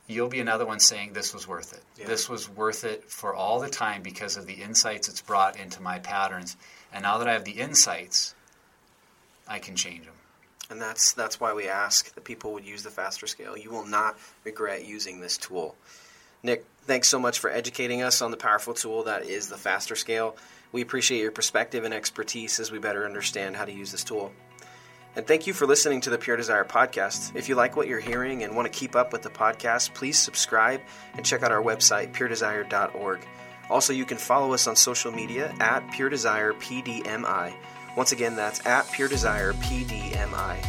you'll 0.08 0.28
be 0.28 0.40
another 0.40 0.66
one 0.66 0.80
saying 0.80 1.14
this 1.14 1.34
was 1.34 1.48
worth 1.48 1.74
it. 1.74 1.84
Yeah. 1.98 2.08
This 2.08 2.30
was 2.30 2.50
worth 2.50 2.84
it 2.84 3.10
for 3.10 3.34
all 3.34 3.60
the 3.60 3.70
time 3.70 4.02
because 4.02 4.38
of 4.38 4.46
the 4.46 4.54
insights 4.54 5.10
it's 5.10 5.22
brought 5.22 5.60
into 5.60 5.82
my 5.82 6.00
patterns. 6.00 6.58
And 6.94 7.04
now 7.04 7.18
that 7.20 7.28
I 7.28 7.34
have 7.34 7.46
the 7.46 7.52
insights, 7.52 8.36
I 9.48 9.60
can 9.60 9.76
change 9.76 10.06
them. 10.06 10.16
And 10.70 10.82
that's 10.82 11.12
that's 11.12 11.40
why 11.40 11.54
we 11.54 11.68
ask 11.68 12.14
that 12.14 12.24
people 12.24 12.54
would 12.54 12.66
use 12.66 12.84
the 12.84 12.90
faster 12.90 13.28
scale. 13.28 13.58
You 13.58 13.72
will 13.72 13.86
not 13.86 14.18
regret 14.46 14.86
using 14.86 15.20
this 15.20 15.38
tool. 15.38 15.76
Nick, 16.44 16.66
thanks 16.84 17.10
so 17.10 17.20
much 17.20 17.40
for 17.40 17.50
educating 17.50 18.02
us 18.02 18.22
on 18.22 18.32
the 18.32 18.38
powerful 18.38 18.74
tool 18.74 19.04
that 19.04 19.26
is 19.26 19.48
the 19.48 19.58
faster 19.58 19.96
scale. 19.96 20.38
We 20.72 20.82
appreciate 20.82 21.20
your 21.20 21.32
perspective 21.32 21.84
and 21.84 21.94
expertise 21.94 22.60
as 22.60 22.72
we 22.72 22.80
better 22.80 23.06
understand 23.06 23.58
how 23.58 23.66
to 23.66 23.72
use 23.72 23.92
this 23.92 24.04
tool. 24.04 24.32
And 25.16 25.26
thank 25.28 25.46
you 25.46 25.54
for 25.54 25.68
listening 25.68 26.00
to 26.02 26.10
the 26.10 26.18
Pure 26.18 26.38
Desire 26.38 26.64
podcast. 26.64 27.36
If 27.36 27.50
you 27.50 27.56
like 27.56 27.76
what 27.76 27.90
you're 27.90 28.00
hearing 28.00 28.44
and 28.44 28.56
want 28.56 28.72
to 28.72 28.80
keep 28.80 28.96
up 28.96 29.12
with 29.12 29.24
the 29.24 29.30
podcast, 29.30 29.94
please 29.94 30.18
subscribe 30.18 30.80
and 31.16 31.26
check 31.26 31.44
out 31.44 31.52
our 31.52 31.62
website, 31.62 32.14
puredesire.org. 32.14 33.28
Also, 33.70 33.92
you 33.92 34.06
can 34.06 34.18
follow 34.18 34.54
us 34.54 34.68
on 34.68 34.76
social 34.76 35.12
media 35.12 35.54
at 35.60 35.82
Pure 35.92 36.08
Desire 36.10 36.54
PDMI. 36.54 37.54
Once 37.98 38.14
again, 38.14 38.38
that's 38.38 38.66
at 38.66 38.90
Pure 38.94 39.10
Desire 39.10 39.52
PDMI. 39.54 40.66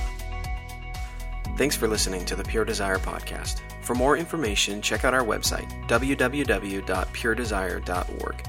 Thanks 1.56 1.76
for 1.76 1.86
listening 1.86 2.24
to 2.24 2.34
the 2.34 2.42
Pure 2.42 2.64
Desire 2.64 2.98
podcast. 2.98 3.60
For 3.82 3.94
more 3.94 4.16
information, 4.16 4.82
check 4.82 5.04
out 5.04 5.14
our 5.14 5.24
website, 5.24 5.70
www.puredesire.org. 5.86 8.44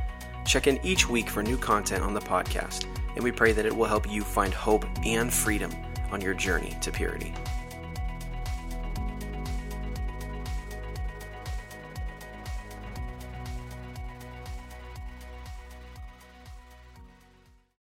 Check 0.46 0.68
in 0.68 0.80
each 0.84 1.08
week 1.08 1.30
for 1.30 1.44
new 1.44 1.58
content 1.58 2.04
on 2.04 2.16
the 2.16 2.20
podcast 2.20 2.88
and 3.16 3.24
we 3.24 3.32
pray 3.32 3.52
that 3.52 3.66
it 3.66 3.76
will 3.76 3.86
help 3.86 4.10
you 4.10 4.22
find 4.22 4.54
hope 4.54 4.86
and 5.06 5.34
freedom 5.34 5.72
on 6.14 6.22
your 6.22 6.34
journey 6.34 6.78
to 6.82 6.92
purity. 6.92 7.34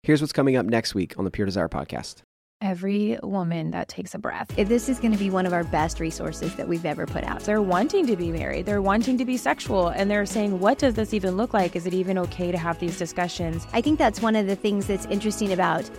Here's 0.01 0.19
what's 0.19 0.33
coming 0.33 0.57
up 0.57 0.65
next 0.65 0.93
week 0.93 1.17
on 1.17 1.23
the 1.23 1.31
Pure 1.31 1.45
Desire 1.45 1.69
podcast 1.69 2.23
every 2.63 3.19
woman 3.21 3.71
that 3.71 3.89
takes 3.89 4.15
a 4.15 4.17
breath. 4.17 4.47
This 4.55 4.87
is 4.87 4.97
going 4.97 5.11
to 5.11 5.17
be 5.17 5.29
one 5.29 5.45
of 5.45 5.51
our 5.51 5.65
best 5.65 5.99
resources 5.99 6.55
that 6.55 6.65
we've 6.67 6.85
ever 6.85 7.05
put 7.05 7.25
out. 7.25 7.41
They're 7.41 7.61
wanting 7.61 8.07
to 8.07 8.15
be 8.15 8.31
married, 8.31 8.65
they're 8.65 8.81
wanting 8.81 9.17
to 9.17 9.25
be 9.25 9.35
sexual, 9.35 9.89
and 9.89 10.09
they're 10.09 10.25
saying, 10.25 10.59
What 10.59 10.79
does 10.79 10.95
this 10.95 11.13
even 11.13 11.35
look 11.35 11.53
like? 11.53 11.75
Is 11.75 11.85
it 11.85 11.93
even 11.93 12.17
okay 12.19 12.51
to 12.51 12.57
have 12.57 12.79
these 12.79 12.97
discussions? 12.97 13.67
I 13.73 13.81
think 13.81 13.99
that's 13.99 14.21
one 14.21 14.37
of 14.37 14.47
the 14.47 14.55
things 14.55 14.87
that's 14.87 15.05
interesting 15.07 15.51
about 15.51 15.89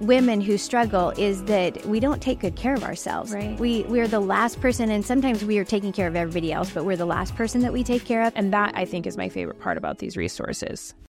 women 0.00 0.40
who 0.40 0.58
struggle 0.58 1.10
is 1.10 1.44
that 1.44 1.84
we 1.86 2.00
don't 2.00 2.20
take 2.20 2.40
good 2.40 2.56
care 2.56 2.74
of 2.74 2.84
ourselves. 2.84 3.32
Right. 3.32 3.58
We 3.58 3.84
we're 3.84 4.08
the 4.08 4.20
last 4.20 4.60
person 4.60 4.90
and 4.90 5.04
sometimes 5.04 5.44
we 5.44 5.58
are 5.58 5.64
taking 5.64 5.92
care 5.92 6.08
of 6.08 6.16
everybody 6.16 6.52
else, 6.52 6.70
but 6.70 6.84
we're 6.84 6.96
the 6.96 7.06
last 7.06 7.34
person 7.36 7.60
that 7.62 7.72
we 7.72 7.84
take 7.84 8.04
care 8.04 8.22
of. 8.22 8.32
And 8.34 8.52
that 8.52 8.72
I 8.76 8.84
think 8.84 9.06
is 9.06 9.16
my 9.16 9.28
favorite 9.28 9.60
part 9.60 9.78
about 9.78 9.98
these 9.98 10.16
resources. 10.16 10.94